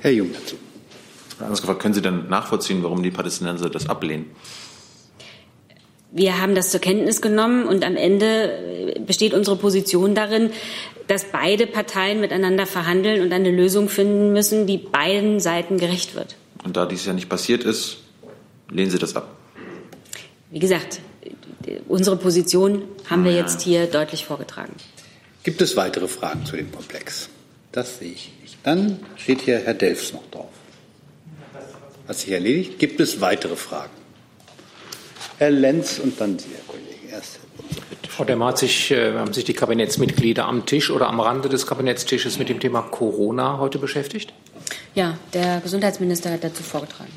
Herr 0.00 0.12
Jung 0.12 0.32
dazu. 0.32 0.56
Anders 1.40 1.60
gefragt, 1.60 1.82
können 1.82 1.94
Sie 1.94 2.02
denn 2.02 2.28
nachvollziehen, 2.28 2.82
warum 2.82 3.02
die 3.02 3.10
Palästinenser 3.10 3.68
das 3.68 3.88
ablehnen? 3.88 4.26
Wir 6.12 6.40
haben 6.40 6.54
das 6.54 6.70
zur 6.70 6.80
Kenntnis 6.80 7.20
genommen 7.20 7.66
und 7.66 7.84
am 7.84 7.96
Ende 7.96 8.94
besteht 9.06 9.34
unsere 9.34 9.56
Position 9.56 10.14
darin, 10.14 10.50
dass 11.08 11.24
beide 11.24 11.66
Parteien 11.66 12.20
miteinander 12.20 12.66
verhandeln 12.66 13.22
und 13.22 13.32
eine 13.32 13.50
Lösung 13.50 13.88
finden 13.88 14.32
müssen, 14.32 14.66
die 14.66 14.78
beiden 14.78 15.40
Seiten 15.40 15.78
gerecht 15.78 16.14
wird. 16.14 16.36
Und 16.64 16.76
da 16.76 16.86
dies 16.86 17.04
ja 17.06 17.12
nicht 17.12 17.28
passiert 17.28 17.64
ist, 17.64 17.98
lehnen 18.70 18.90
Sie 18.90 18.98
das 18.98 19.14
ab? 19.14 19.36
Wie 20.50 20.58
gesagt, 20.58 21.00
unsere 21.88 22.16
Position 22.16 22.82
haben 23.10 23.24
wir 23.24 23.32
jetzt 23.32 23.62
hier 23.62 23.86
deutlich 23.86 24.24
vorgetragen. 24.24 24.72
Gibt 25.42 25.60
es 25.60 25.76
weitere 25.76 26.08
Fragen 26.08 26.44
zu 26.44 26.56
dem 26.56 26.72
Komplex? 26.72 27.28
Das 27.72 27.98
sehe 27.98 28.12
ich 28.12 28.32
nicht. 28.42 28.56
Dann 28.62 29.00
steht 29.16 29.42
hier 29.42 29.58
Herr 29.58 29.74
Delfs 29.74 30.12
noch 30.12 30.28
drauf. 30.30 30.50
Hat 32.08 32.16
sich 32.16 32.30
erledigt. 32.30 32.78
Gibt 32.78 33.00
es 33.00 33.20
weitere 33.20 33.54
Fragen? 33.54 33.95
Herr 35.38 35.50
Lenz 35.50 35.98
und 35.98 36.20
dann 36.20 36.38
Sie, 36.38 36.48
Herr 36.54 36.64
Kollege. 36.66 37.12
Erst. 37.12 37.38
Frau 38.08 38.24
Demmer, 38.24 38.46
hat 38.46 38.58
sich, 38.58 38.90
äh, 38.90 39.12
haben 39.12 39.34
sich 39.34 39.44
die 39.44 39.52
Kabinettsmitglieder 39.52 40.46
am 40.46 40.64
Tisch 40.64 40.90
oder 40.90 41.08
am 41.08 41.20
Rande 41.20 41.48
des 41.48 41.66
Kabinettstisches 41.66 42.38
mit 42.38 42.48
dem 42.48 42.60
Thema 42.60 42.82
Corona 42.82 43.58
heute 43.58 43.78
beschäftigt? 43.78 44.32
Ja, 44.94 45.18
der 45.34 45.60
Gesundheitsminister 45.60 46.30
hat 46.30 46.42
dazu 46.42 46.62
vorgetragen. 46.62 47.12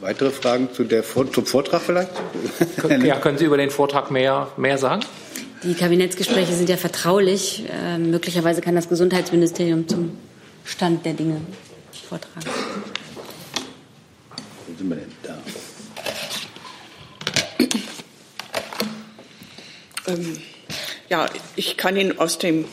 Weitere 0.00 0.30
Fragen 0.30 0.68
zu 0.74 0.84
der, 0.84 1.02
zum 1.02 1.46
Vortrag 1.46 1.80
vielleicht? 1.80 2.10
ja, 3.04 3.16
können 3.16 3.38
Sie 3.38 3.46
über 3.46 3.56
den 3.56 3.70
Vortrag 3.70 4.10
mehr, 4.10 4.48
mehr 4.58 4.76
sagen? 4.76 5.02
Die 5.62 5.72
Kabinettsgespräche 5.72 6.52
sind 6.52 6.68
ja 6.68 6.76
vertraulich. 6.76 7.64
Äh, 7.72 7.96
möglicherweise 7.96 8.60
kann 8.60 8.74
das 8.74 8.90
Gesundheitsministerium 8.90 9.88
zum 9.88 10.18
Stand 10.66 11.06
der 11.06 11.14
Dinge 11.14 11.40
vortragen. 12.06 12.46
Sind 14.84 14.90
wir 14.90 14.96
denn 14.96 15.14
da? 15.22 15.38
Ähm, 20.06 20.42
ja, 21.08 21.26
ich 21.56 21.78
kann 21.78 21.96
Ihnen 21.96 22.18
aus 22.18 22.36
dem 22.36 22.66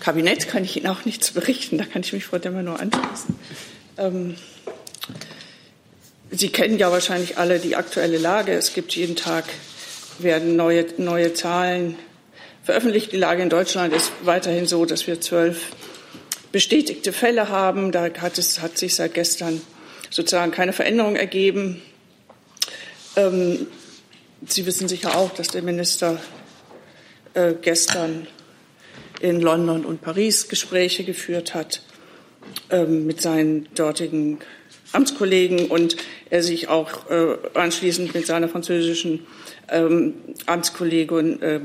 Kabinett 0.00 0.48
kann 0.48 0.64
ich 0.64 0.78
Ihnen 0.78 0.86
auch 0.86 1.04
nichts 1.04 1.32
berichten. 1.32 1.76
Da 1.76 1.84
kann 1.84 2.00
ich 2.00 2.14
mich 2.14 2.24
Frau 2.24 2.38
Demmer 2.38 2.62
nur 2.62 2.80
anschließen. 2.80 3.34
Ähm, 3.98 4.36
Sie 6.30 6.48
kennen 6.48 6.78
ja 6.78 6.90
wahrscheinlich 6.90 7.36
alle 7.36 7.58
die 7.58 7.76
aktuelle 7.76 8.16
Lage. 8.16 8.52
Es 8.52 8.72
gibt 8.72 8.96
jeden 8.96 9.16
Tag 9.16 9.44
werden 10.18 10.56
neue, 10.56 10.86
neue 10.96 11.34
Zahlen 11.34 11.98
veröffentlicht. 12.64 13.12
Die 13.12 13.18
Lage 13.18 13.42
in 13.42 13.50
Deutschland 13.50 13.92
ist 13.92 14.10
weiterhin 14.22 14.66
so, 14.66 14.86
dass 14.86 15.06
wir 15.06 15.20
zwölf 15.20 15.72
bestätigte 16.50 17.12
Fälle 17.12 17.50
haben. 17.50 17.92
Da 17.92 18.08
hat, 18.20 18.38
es, 18.38 18.62
hat 18.62 18.78
sich 18.78 18.94
seit 18.94 19.12
gestern 19.12 19.60
sozusagen 20.12 20.52
keine 20.52 20.72
Veränderung 20.72 21.16
ergeben. 21.16 21.82
Ähm, 23.16 23.66
Sie 24.46 24.66
wissen 24.66 24.88
sicher 24.88 25.16
auch, 25.16 25.30
dass 25.30 25.48
der 25.48 25.62
Minister 25.62 26.20
äh, 27.34 27.54
gestern 27.60 28.26
in 29.20 29.40
London 29.40 29.84
und 29.84 30.02
Paris 30.02 30.48
Gespräche 30.48 31.04
geführt 31.04 31.54
hat 31.54 31.80
ähm, 32.70 33.06
mit 33.06 33.20
seinen 33.20 33.68
dortigen 33.74 34.38
Amtskollegen 34.90 35.66
und 35.66 35.96
er 36.28 36.42
sich 36.42 36.68
auch 36.68 37.08
äh, 37.08 37.36
anschließend 37.54 38.14
mit 38.14 38.26
seiner 38.26 38.48
französischen 38.48 39.26
ähm, 39.68 40.14
Amtskollegin, 40.46 41.40
äh, 41.40 41.54
äh, 41.56 41.60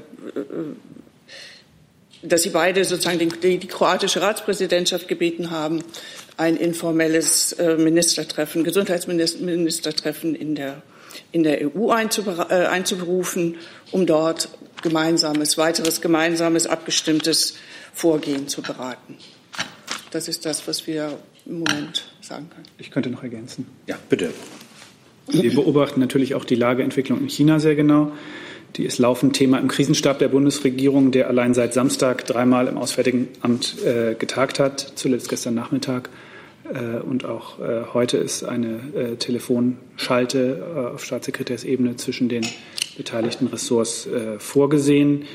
dass 2.21 2.43
sie 2.43 2.49
beide 2.49 2.85
sozusagen 2.85 3.19
die, 3.19 3.27
die, 3.27 3.57
die, 3.57 3.67
kroatische 3.67 4.21
Ratspräsidentschaft 4.21 5.07
gebeten 5.07 5.49
haben, 5.51 5.83
ein 6.37 6.55
informelles 6.55 7.53
äh, 7.53 7.75
Ministertreffen, 7.77 8.63
Gesundheitsministertreffen 8.63 10.35
in 10.35 10.55
der, 10.55 10.83
in 11.31 11.43
der 11.43 11.75
EU 11.75 11.89
äh, 11.89 12.65
einzuberufen, 12.67 13.55
um 13.91 14.05
dort 14.05 14.49
gemeinsames, 14.83 15.57
weiteres 15.57 15.99
gemeinsames, 16.01 16.67
abgestimmtes 16.67 17.55
Vorgehen 17.93 18.47
zu 18.47 18.61
beraten. 18.61 19.17
Das 20.11 20.27
ist 20.27 20.45
das, 20.45 20.67
was 20.67 20.85
wir 20.85 21.17
im 21.47 21.59
Moment 21.59 22.05
sagen 22.21 22.49
können. 22.49 22.67
Ich 22.77 22.91
könnte 22.91 23.09
noch 23.09 23.23
ergänzen. 23.23 23.67
Ja, 23.87 23.97
bitte. 24.09 24.31
Wir 25.27 25.53
beobachten 25.53 25.99
natürlich 25.99 26.35
auch 26.35 26.45
die 26.45 26.55
Lageentwicklung 26.55 27.19
in 27.19 27.29
China 27.29 27.59
sehr 27.59 27.75
genau. 27.75 28.13
Die 28.75 28.85
ist 28.85 28.99
laufend 28.99 29.35
Thema 29.35 29.57
im 29.57 29.67
Krisenstab 29.67 30.19
der 30.19 30.27
Bundesregierung, 30.27 31.11
der 31.11 31.27
allein 31.27 31.53
seit 31.53 31.73
Samstag 31.73 32.25
dreimal 32.25 32.67
im 32.67 32.77
Auswärtigen 32.77 33.29
Amt 33.41 33.75
äh, 33.83 34.13
getagt 34.13 34.59
hat, 34.59 34.93
zuletzt 34.95 35.29
gestern 35.29 35.55
Nachmittag. 35.55 36.09
Äh, 36.73 36.99
und 36.99 37.25
auch 37.25 37.59
äh, 37.59 37.83
heute 37.93 38.17
ist 38.17 38.43
eine 38.43 38.79
äh, 38.95 39.15
Telefonschalte 39.15 40.91
auf 40.93 41.03
Staatssekretärsebene 41.03 41.95
zwischen 41.95 42.29
den 42.29 42.45
beteiligten 42.97 43.47
Ressorts 43.47 44.09
vorgesehen. 44.39 45.25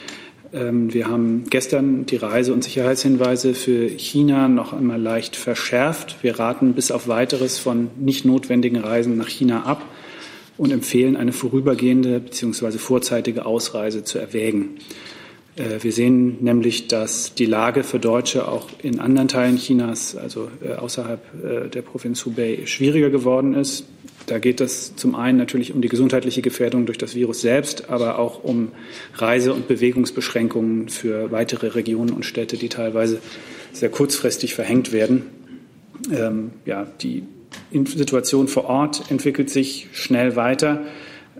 Ähm, 0.53 0.93
wir 0.93 1.09
haben 1.09 1.45
gestern 1.49 2.07
die 2.07 2.17
Reise- 2.17 2.53
und 2.53 2.65
Sicherheitshinweise 2.65 3.55
für 3.55 3.89
China 3.89 4.49
noch 4.49 4.73
einmal 4.73 5.01
leicht 5.01 5.37
verschärft. 5.37 6.23
Wir 6.23 6.39
raten 6.39 6.75
bis 6.75 6.91
auf 6.91 7.09
weiteres 7.09 7.59
von 7.59 7.91
nicht 7.99 8.25
notwendigen 8.25 8.79
Reisen 8.79 9.17
nach 9.17 9.29
China 9.29 9.63
ab 9.63 9.85
und 10.59 10.73
empfehlen, 10.73 11.17
eine 11.17 11.33
vorübergehende 11.33 12.21
bzw. 12.21 12.79
vorzeitige 12.79 13.47
Ausreise 13.47 14.05
zu 14.05 14.19
erwägen. 14.19 14.77
Äh, 15.57 15.83
wir 15.83 15.93
sehen 15.93 16.39
nämlich, 16.41 16.89
dass 16.89 17.35
die 17.35 17.47
Lage 17.47 17.85
für 17.85 17.99
Deutsche 17.99 18.49
auch 18.49 18.69
in 18.83 19.01
anderen 19.01 19.29
Teilen 19.29 19.57
Chinas, 19.57 20.17
also 20.17 20.49
äh, 20.63 20.75
außerhalb 20.75 21.71
der 21.71 21.83
Provinz 21.83 22.25
Hubei, 22.25 22.61
schwieriger 22.67 23.11
geworden 23.11 23.55
ist. 23.55 23.87
Da 24.27 24.39
geht 24.39 24.61
es 24.61 24.95
zum 24.95 25.15
einen 25.15 25.39
natürlich 25.39 25.75
um 25.75 25.83
die 25.83 25.89
gesundheitliche 25.89 26.43
Gefährdung 26.43 26.87
durch 26.87 26.99
das 26.99 27.15
Virus 27.15 27.41
selbst, 27.41 27.91
aber 27.91 28.19
auch 28.19 28.45
um 28.45 28.71
Reise- 29.15 29.53
und 29.53 29.67
Bewegungsbeschränkungen 29.67 30.89
für 30.89 31.33
weitere 31.33 31.69
Regionen 31.69 32.11
und 32.11 32.25
Städte, 32.25 32.57
die 32.57 32.69
teilweise 32.69 33.19
sehr 33.73 33.89
kurzfristig 33.89 34.55
verhängt 34.55 34.93
werden. 34.93 35.27
Ähm, 36.13 36.51
ja, 36.65 36.87
die 37.01 37.25
Situation 37.73 38.49
vor 38.49 38.65
Ort 38.65 39.11
entwickelt 39.11 39.51
sich 39.51 39.89
schnell 39.93 40.37
weiter 40.37 40.83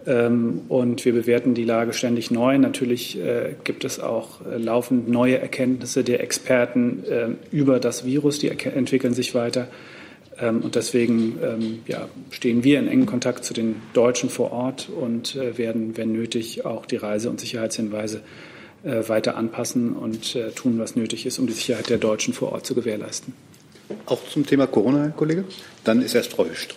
und 0.05 1.05
wir 1.05 1.13
bewerten 1.13 1.55
die 1.55 1.65
Lage 1.65 1.93
ständig 1.93 2.31
neu. 2.31 2.59
Natürlich 2.59 3.19
äh, 3.19 3.55
gibt 3.63 3.85
es 3.85 4.01
auch 4.01 4.45
äh, 4.45 4.57
laufend 4.57 5.09
neue 5.09 5.39
Erkenntnisse 5.39 6.03
der 6.03 6.21
Experten 6.21 7.05
äh, 7.05 7.29
über 7.53 7.79
das 7.79 8.05
Virus, 8.05 8.41
die 8.41 8.49
entwickeln 8.49 9.15
sich 9.15 9.35
weiter. 9.35 9.69
Ähm, 10.41 10.63
und 10.63 10.75
deswegen 10.75 11.39
ähm, 11.43 11.79
ja, 11.87 12.09
stehen 12.31 12.65
wir 12.65 12.81
in 12.81 12.89
engem 12.89 13.07
Kontakt 13.07 13.45
zu 13.45 13.55
den 13.55 13.77
Deutschen 13.93 14.29
vor 14.29 14.51
Ort 14.51 14.89
und 14.89 15.37
äh, 15.37 15.57
werden, 15.57 15.97
wenn 15.97 16.13
nötig, 16.13 16.65
auch 16.65 16.85
die 16.85 16.97
Reise- 16.97 17.31
und 17.31 17.41
Sicherheitshinweise 17.41 18.21
weiter 18.85 19.37
anpassen 19.37 19.93
und 19.93 20.37
tun, 20.57 20.81
was 20.81 20.97
nötig 20.97 21.25
ist, 21.25 21.39
um 21.39 21.47
die 21.47 21.53
Sicherheit 21.53 21.89
der 21.89 21.99
Deutschen 21.99 22.35
vor 22.35 22.51
Ort 22.51 22.67
zu 22.67 22.75
gewährleisten. 22.75 23.33
Auch 24.07 24.19
zum 24.29 24.45
Thema 24.45 24.67
Corona, 24.67 25.05
Herr 25.05 25.11
Kollege? 25.11 25.45
Dann 25.85 26.03
ist 26.03 26.17
erst 26.17 26.33
Frau 26.33 26.47
Hüst. 26.47 26.75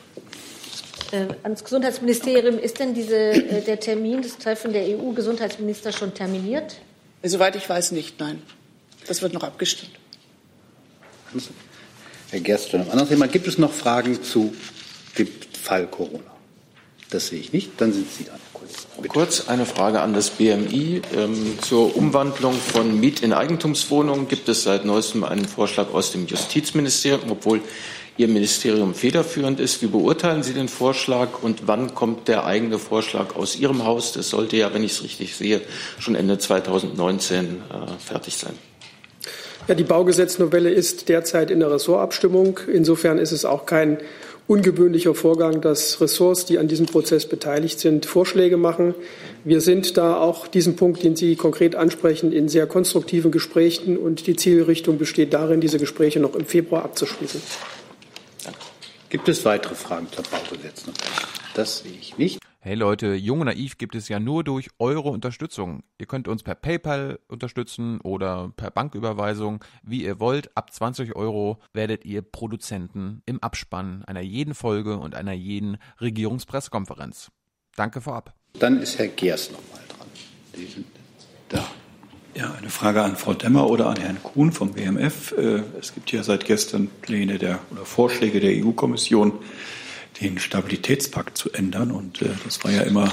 Äh, 1.12 1.28
ans 1.44 1.64
Gesundheitsministerium, 1.64 2.58
ist 2.58 2.80
denn 2.80 2.94
diese, 2.94 3.16
äh, 3.16 3.62
der 3.62 3.80
Termin, 3.80 4.22
das 4.22 4.38
Treffen 4.38 4.74
der 4.74 4.84
EU-Gesundheitsminister 4.98 5.92
schon 5.92 6.14
terminiert? 6.14 6.78
Soweit 7.24 7.56
ich 7.56 7.68
weiß, 7.68 7.92
nicht, 7.92 8.20
nein. 8.20 8.42
Das 9.08 9.22
wird 9.22 9.34
noch 9.34 9.44
abgestimmt. 9.44 9.92
Herr 12.32 12.40
Gerst, 12.40 12.70
zu 12.70 12.78
einem 12.78 12.90
anderen 12.90 13.10
Thema. 13.10 13.28
Gibt 13.28 13.48
es 13.48 13.58
noch 13.58 13.72
Fragen 13.72 14.24
zu 14.24 14.54
dem 15.18 15.28
Fall 15.62 15.88
Corona? 15.88 16.32
Das 17.10 17.28
sehe 17.28 17.40
ich 17.40 17.54
nicht. 17.54 17.72
Dann 17.78 17.94
sind 17.94 18.12
Sie 18.12 18.26
dran, 18.26 18.40
Herr 18.42 18.60
Kollege. 18.60 18.78
Bitte. 18.98 19.08
Kurz 19.10 19.48
eine 19.48 19.66
Frage 19.66 20.02
an 20.02 20.14
das 20.14 20.32
BMI. 20.32 21.02
Ähm, 21.16 21.60
zur 21.62 21.96
Umwandlung 21.96 22.54
von 22.54 23.00
Miet- 23.00 23.22
in 23.22 23.34
Eigentumswohnungen 23.34 24.28
gibt 24.28 24.50
es 24.50 24.64
seit 24.64 24.86
neuestem 24.86 25.24
einen 25.24 25.46
Vorschlag 25.46 25.94
aus 25.94 26.12
dem 26.12 26.26
Justizministerium, 26.26 27.32
obwohl 27.32 27.62
Ihr 28.18 28.28
Ministerium 28.30 28.94
federführend 28.94 29.60
ist. 29.60 29.82
Wie 29.82 29.88
beurteilen 29.88 30.42
Sie 30.42 30.54
den 30.54 30.70
Vorschlag 30.70 31.44
und 31.44 31.68
wann 31.68 31.94
kommt 31.94 32.28
der 32.28 32.46
eigene 32.46 32.80
Vorschlag 32.80 33.36
aus 33.36 33.58
Ihrem 33.58 33.84
Haus? 33.84 34.14
Das 34.14 34.30
sollte 34.30 34.56
ja, 34.56 34.74
wenn 34.74 34.84
ich 34.84 34.94
es 34.94 35.04
richtig 35.04 35.36
sehe, 35.36 35.62
schon 36.00 36.16
Ende 36.16 36.38
2019 36.38 37.46
äh, 37.46 37.48
fertig 38.00 38.38
sein. 38.38 38.54
Ja, 39.68 39.76
die 39.76 39.84
Baugesetznovelle 39.84 40.70
ist 40.70 41.10
derzeit 41.10 41.52
in 41.52 41.60
der 41.60 41.72
Ressortabstimmung. 41.72 42.60
Insofern 42.72 43.18
ist 43.18 43.32
es 43.32 43.44
auch 43.44 43.66
kein 43.66 43.98
ungewöhnlicher 44.48 45.16
Vorgang, 45.16 45.60
dass 45.60 46.00
Ressorts, 46.00 46.46
die 46.46 46.60
an 46.60 46.68
diesem 46.68 46.86
Prozess 46.86 47.26
beteiligt 47.26 47.80
sind, 47.80 48.06
Vorschläge 48.06 48.58
machen. 48.58 48.94
Wir 49.44 49.62
sind 49.62 49.98
da 49.98 50.18
auch 50.18 50.48
diesen 50.48 50.76
Punkt, 50.76 51.04
den 51.04 51.16
Sie 51.16 51.36
konkret 51.36 51.76
ansprechen, 51.76 52.32
in 52.32 52.48
sehr 52.48 52.68
konstruktiven 52.68 53.32
Gesprächen 53.32 53.98
und 53.98 54.28
die 54.28 54.36
Zielrichtung 54.36 54.98
besteht 55.00 55.34
darin, 55.34 55.62
diese 55.62 55.80
Gespräche 55.80 56.20
noch 56.20 56.36
im 56.36 56.46
Februar 56.46 56.86
abzuschließen. 56.86 57.42
Gibt 59.16 59.30
es 59.30 59.46
weitere 59.46 59.76
Fragen 59.76 60.12
zur 60.12 60.26
Baugesetznovelle? 60.26 61.02
Das 61.54 61.80
sehe 61.80 61.94
ich 61.94 62.18
nicht. 62.18 62.38
Hey 62.60 62.76
Leute, 62.76 63.14
Jung 63.14 63.40
und 63.40 63.46
Naiv 63.46 63.78
gibt 63.78 63.96
es 63.96 64.10
ja 64.10 64.20
nur 64.20 64.44
durch 64.44 64.68
eure 64.78 65.08
Unterstützung. 65.08 65.84
Ihr 65.98 66.06
könnt 66.06 66.28
uns 66.28 66.44
per 66.44 66.54
PayPal 66.54 67.22
unterstützen 67.30 68.02
oder 68.02 68.52
per 68.58 68.72
Banküberweisung, 68.72 69.64
wie 69.84 70.04
ihr 70.04 70.20
wollt. 70.20 70.58
Ab 70.58 70.74
20 70.74 71.16
Euro 71.16 71.62
werdet 71.72 72.04
ihr 72.04 72.24
Produzenten 72.24 73.22
im 73.26 73.42
Abspann 73.42 74.04
einer 74.04 74.20
jeden 74.20 74.54
Folge 74.54 74.98
und 74.98 75.16
einer 75.16 75.32
jeden 75.32 75.78
Regierungspressekonferenz. 76.02 77.32
Danke 77.78 78.02
vorab. 78.02 78.34
Dann 78.60 78.82
ist 78.82 79.00
Herr 79.00 79.08
Geers 79.08 79.50
nochmal 79.50 79.84
dran. 79.88 80.10
Die 80.58 80.66
sind 80.66 80.88
da. 81.48 81.66
Ja, 82.38 82.54
eine 82.54 82.70
Frage 82.70 83.02
an 83.02 83.16
Frau 83.16 83.34
Demmer 83.34 83.70
oder 83.70 83.88
an 83.88 83.96
Herrn 83.96 84.22
Kuhn 84.22 84.52
vom 84.52 84.74
BMF. 84.74 85.32
Äh, 85.38 85.62
es 85.80 85.94
gibt 85.94 86.12
ja 86.12 86.22
seit 86.22 86.44
gestern 86.44 86.90
Pläne 87.02 87.38
der 87.38 87.60
oder 87.72 87.86
Vorschläge 87.86 88.42
der 88.42 88.52
EU-Kommission, 88.62 89.32
den 90.20 90.38
Stabilitätspakt 90.38 91.38
zu 91.38 91.54
ändern. 91.54 91.92
Und 91.92 92.22
äh, 92.22 92.26
das 92.44 92.62
war 92.66 92.72
ja 92.72 92.82
immer 92.82 93.10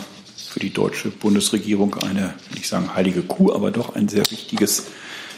für 0.49 0.59
die 0.59 0.73
deutsche 0.73 1.11
Bundesregierung 1.11 1.95
eine, 2.03 2.35
ich 2.57 2.66
sagen, 2.66 2.97
heilige 2.97 3.23
Kuh, 3.23 3.53
aber 3.53 3.70
doch 3.70 3.95
ein 3.95 4.09
sehr 4.09 4.29
wichtiges 4.29 4.89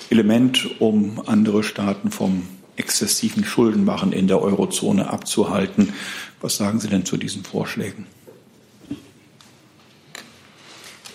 Element, 0.09 0.81
um 0.81 1.21
andere 1.27 1.63
Staaten 1.63 2.11
vom 2.11 2.49
exzessiven 2.77 3.45
Schuldenmachen 3.45 4.13
in 4.13 4.29
der 4.29 4.41
Eurozone 4.41 5.11
abzuhalten. 5.11 5.93
Was 6.41 6.57
sagen 6.57 6.81
Sie 6.81 6.89
denn 6.89 7.05
zu 7.05 7.19
diesen 7.19 7.45
Vorschlägen? 7.45 8.07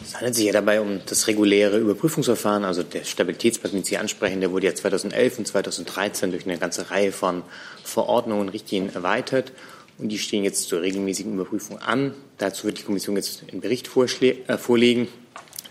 Es 0.10 0.16
handelt 0.16 0.34
sich 0.34 0.46
ja 0.46 0.54
dabei 0.54 0.82
um 0.82 1.02
das 1.06 1.28
reguläre 1.28 1.78
Überprüfungsverfahren, 1.78 2.66
also 2.66 2.82
der 2.82 3.04
Stabilitätspakt, 3.04 3.76
den 3.76 3.84
Sie 3.84 3.96
ansprechen, 3.96 4.40
der 4.40 4.52
wurde 4.52 4.66
ja 4.66 4.74
2011 4.74 5.38
und 5.38 5.46
2013 5.46 6.32
durch 6.32 6.46
eine 6.46 6.58
ganze 6.58 6.90
Reihe 6.90 7.12
von 7.12 7.44
Verordnungen 7.84 8.42
und 8.42 8.50
Richtlinien 8.50 8.92
erweitert. 8.92 9.52
Und 10.00 10.10
die 10.10 10.18
stehen 10.18 10.44
jetzt 10.44 10.68
zur 10.68 10.82
regelmäßigen 10.82 11.36
Überprüfung 11.36 11.78
an. 11.78 12.16
Dazu 12.40 12.64
wird 12.64 12.80
die 12.80 12.84
Kommission 12.84 13.18
jetzt 13.18 13.44
einen 13.52 13.62
Bericht 13.62 13.88
äh, 13.96 14.58
vorlegen. 14.58 15.10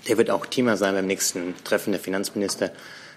Der 0.06 0.18
wird 0.18 0.30
auch 0.30 0.46
Thema 0.46 0.76
sein 0.76 0.94
beim 0.94 1.08
nächsten 1.08 1.56
Treffen 1.64 1.90
der 1.90 2.00
Finanzminister 2.00 2.70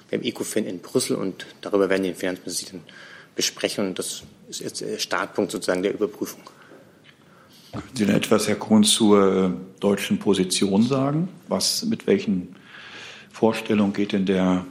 beim 0.10 0.24
ECOFIN 0.24 0.66
in 0.66 0.80
Brüssel. 0.80 1.18
Und 1.18 1.46
darüber 1.62 1.88
werden 1.92 2.02
die 2.02 2.16
Finanzminister 2.16 2.72
dann 2.72 2.82
besprechen. 3.36 3.90
Und 3.90 4.00
das 4.00 4.24
ist 4.50 4.62
jetzt 4.62 4.82
der 4.82 4.98
Startpunkt 4.98 5.52
sozusagen 5.52 5.84
der 5.84 5.94
Überprüfung. 5.94 6.42
Können 7.72 7.84
Sie 7.94 8.06
denn 8.06 8.16
etwas, 8.16 8.48
Herr 8.48 8.56
Kuhn, 8.56 8.84
zur 8.84 9.46
äh, 9.46 9.80
deutschen 9.80 10.20
Position 10.20 10.84
sagen? 10.84 11.30
Was, 11.48 11.86
mit 11.86 12.06
welchen 12.06 12.56
Vorstellungen 13.32 13.94
geht 13.94 14.12
denn 14.12 14.26
der 14.26 14.66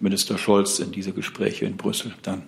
Minister 0.00 0.38
Scholz 0.38 0.78
in 0.78 0.90
diese 0.90 1.12
Gespräche 1.12 1.66
in 1.66 1.76
Brüssel 1.76 2.14
dann? 2.22 2.42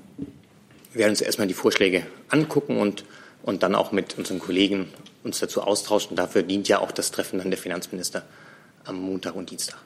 Wir 0.93 1.01
werden 1.01 1.11
uns 1.11 1.21
erstmal 1.21 1.47
die 1.47 1.55
Vorschläge 1.55 2.07
angucken 2.31 2.79
und, 2.79 3.05
und 3.43 3.63
dann 3.63 3.75
auch 3.75 3.93
mit 3.93 4.17
unseren 4.17 4.39
Kollegen 4.39 4.87
uns 5.25 5.41
dazu 5.41 5.63
austauschen. 5.63 6.17
Dafür 6.17 6.43
dient 6.43 6.69
ja 6.69 6.79
auch 6.79 6.91
das 6.91 7.11
Treffen 7.11 7.39
dann 7.39 7.51
der 7.51 7.59
Finanzminister 7.59 8.25
am 8.85 9.01
Montag 9.01 9.37
und 9.37 9.51
Dienstag. 9.51 9.79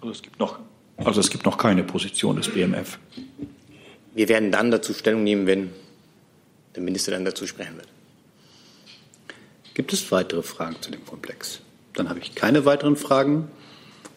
Also 0.00 0.12
es 0.12 0.22
gibt 0.22 0.40
noch, 0.40 0.58
also 0.96 1.20
es 1.20 1.28
gibt 1.28 1.44
noch 1.44 1.58
keine 1.58 1.84
Position 1.84 2.36
des 2.36 2.48
BMF. 2.48 2.98
Wir 4.14 4.28
werden 4.30 4.50
dann 4.50 4.70
dazu 4.70 4.94
Stellung 4.94 5.22
nehmen, 5.22 5.46
wenn 5.46 5.70
der 6.74 6.82
Minister 6.82 7.12
dann 7.12 7.26
dazu 7.26 7.46
sprechen 7.46 7.76
wird. 7.76 7.88
Gibt 9.74 9.92
es 9.92 10.10
weitere 10.10 10.42
Fragen 10.42 10.76
zu 10.80 10.90
dem 10.90 11.04
Komplex? 11.06 11.60
Dann 11.94 12.08
habe 12.08 12.18
ich 12.18 12.34
keine 12.34 12.64
weiteren 12.64 12.96
Fragen 12.96 13.48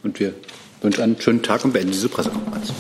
und 0.04 0.20
wir 0.20 0.34
wünschen 0.82 1.02
einen 1.02 1.22
schönen 1.22 1.44
Tag 1.44 1.64
und 1.64 1.74
beenden 1.74 1.92
diese 1.92 2.10
Pressekonferenz. 2.10 2.74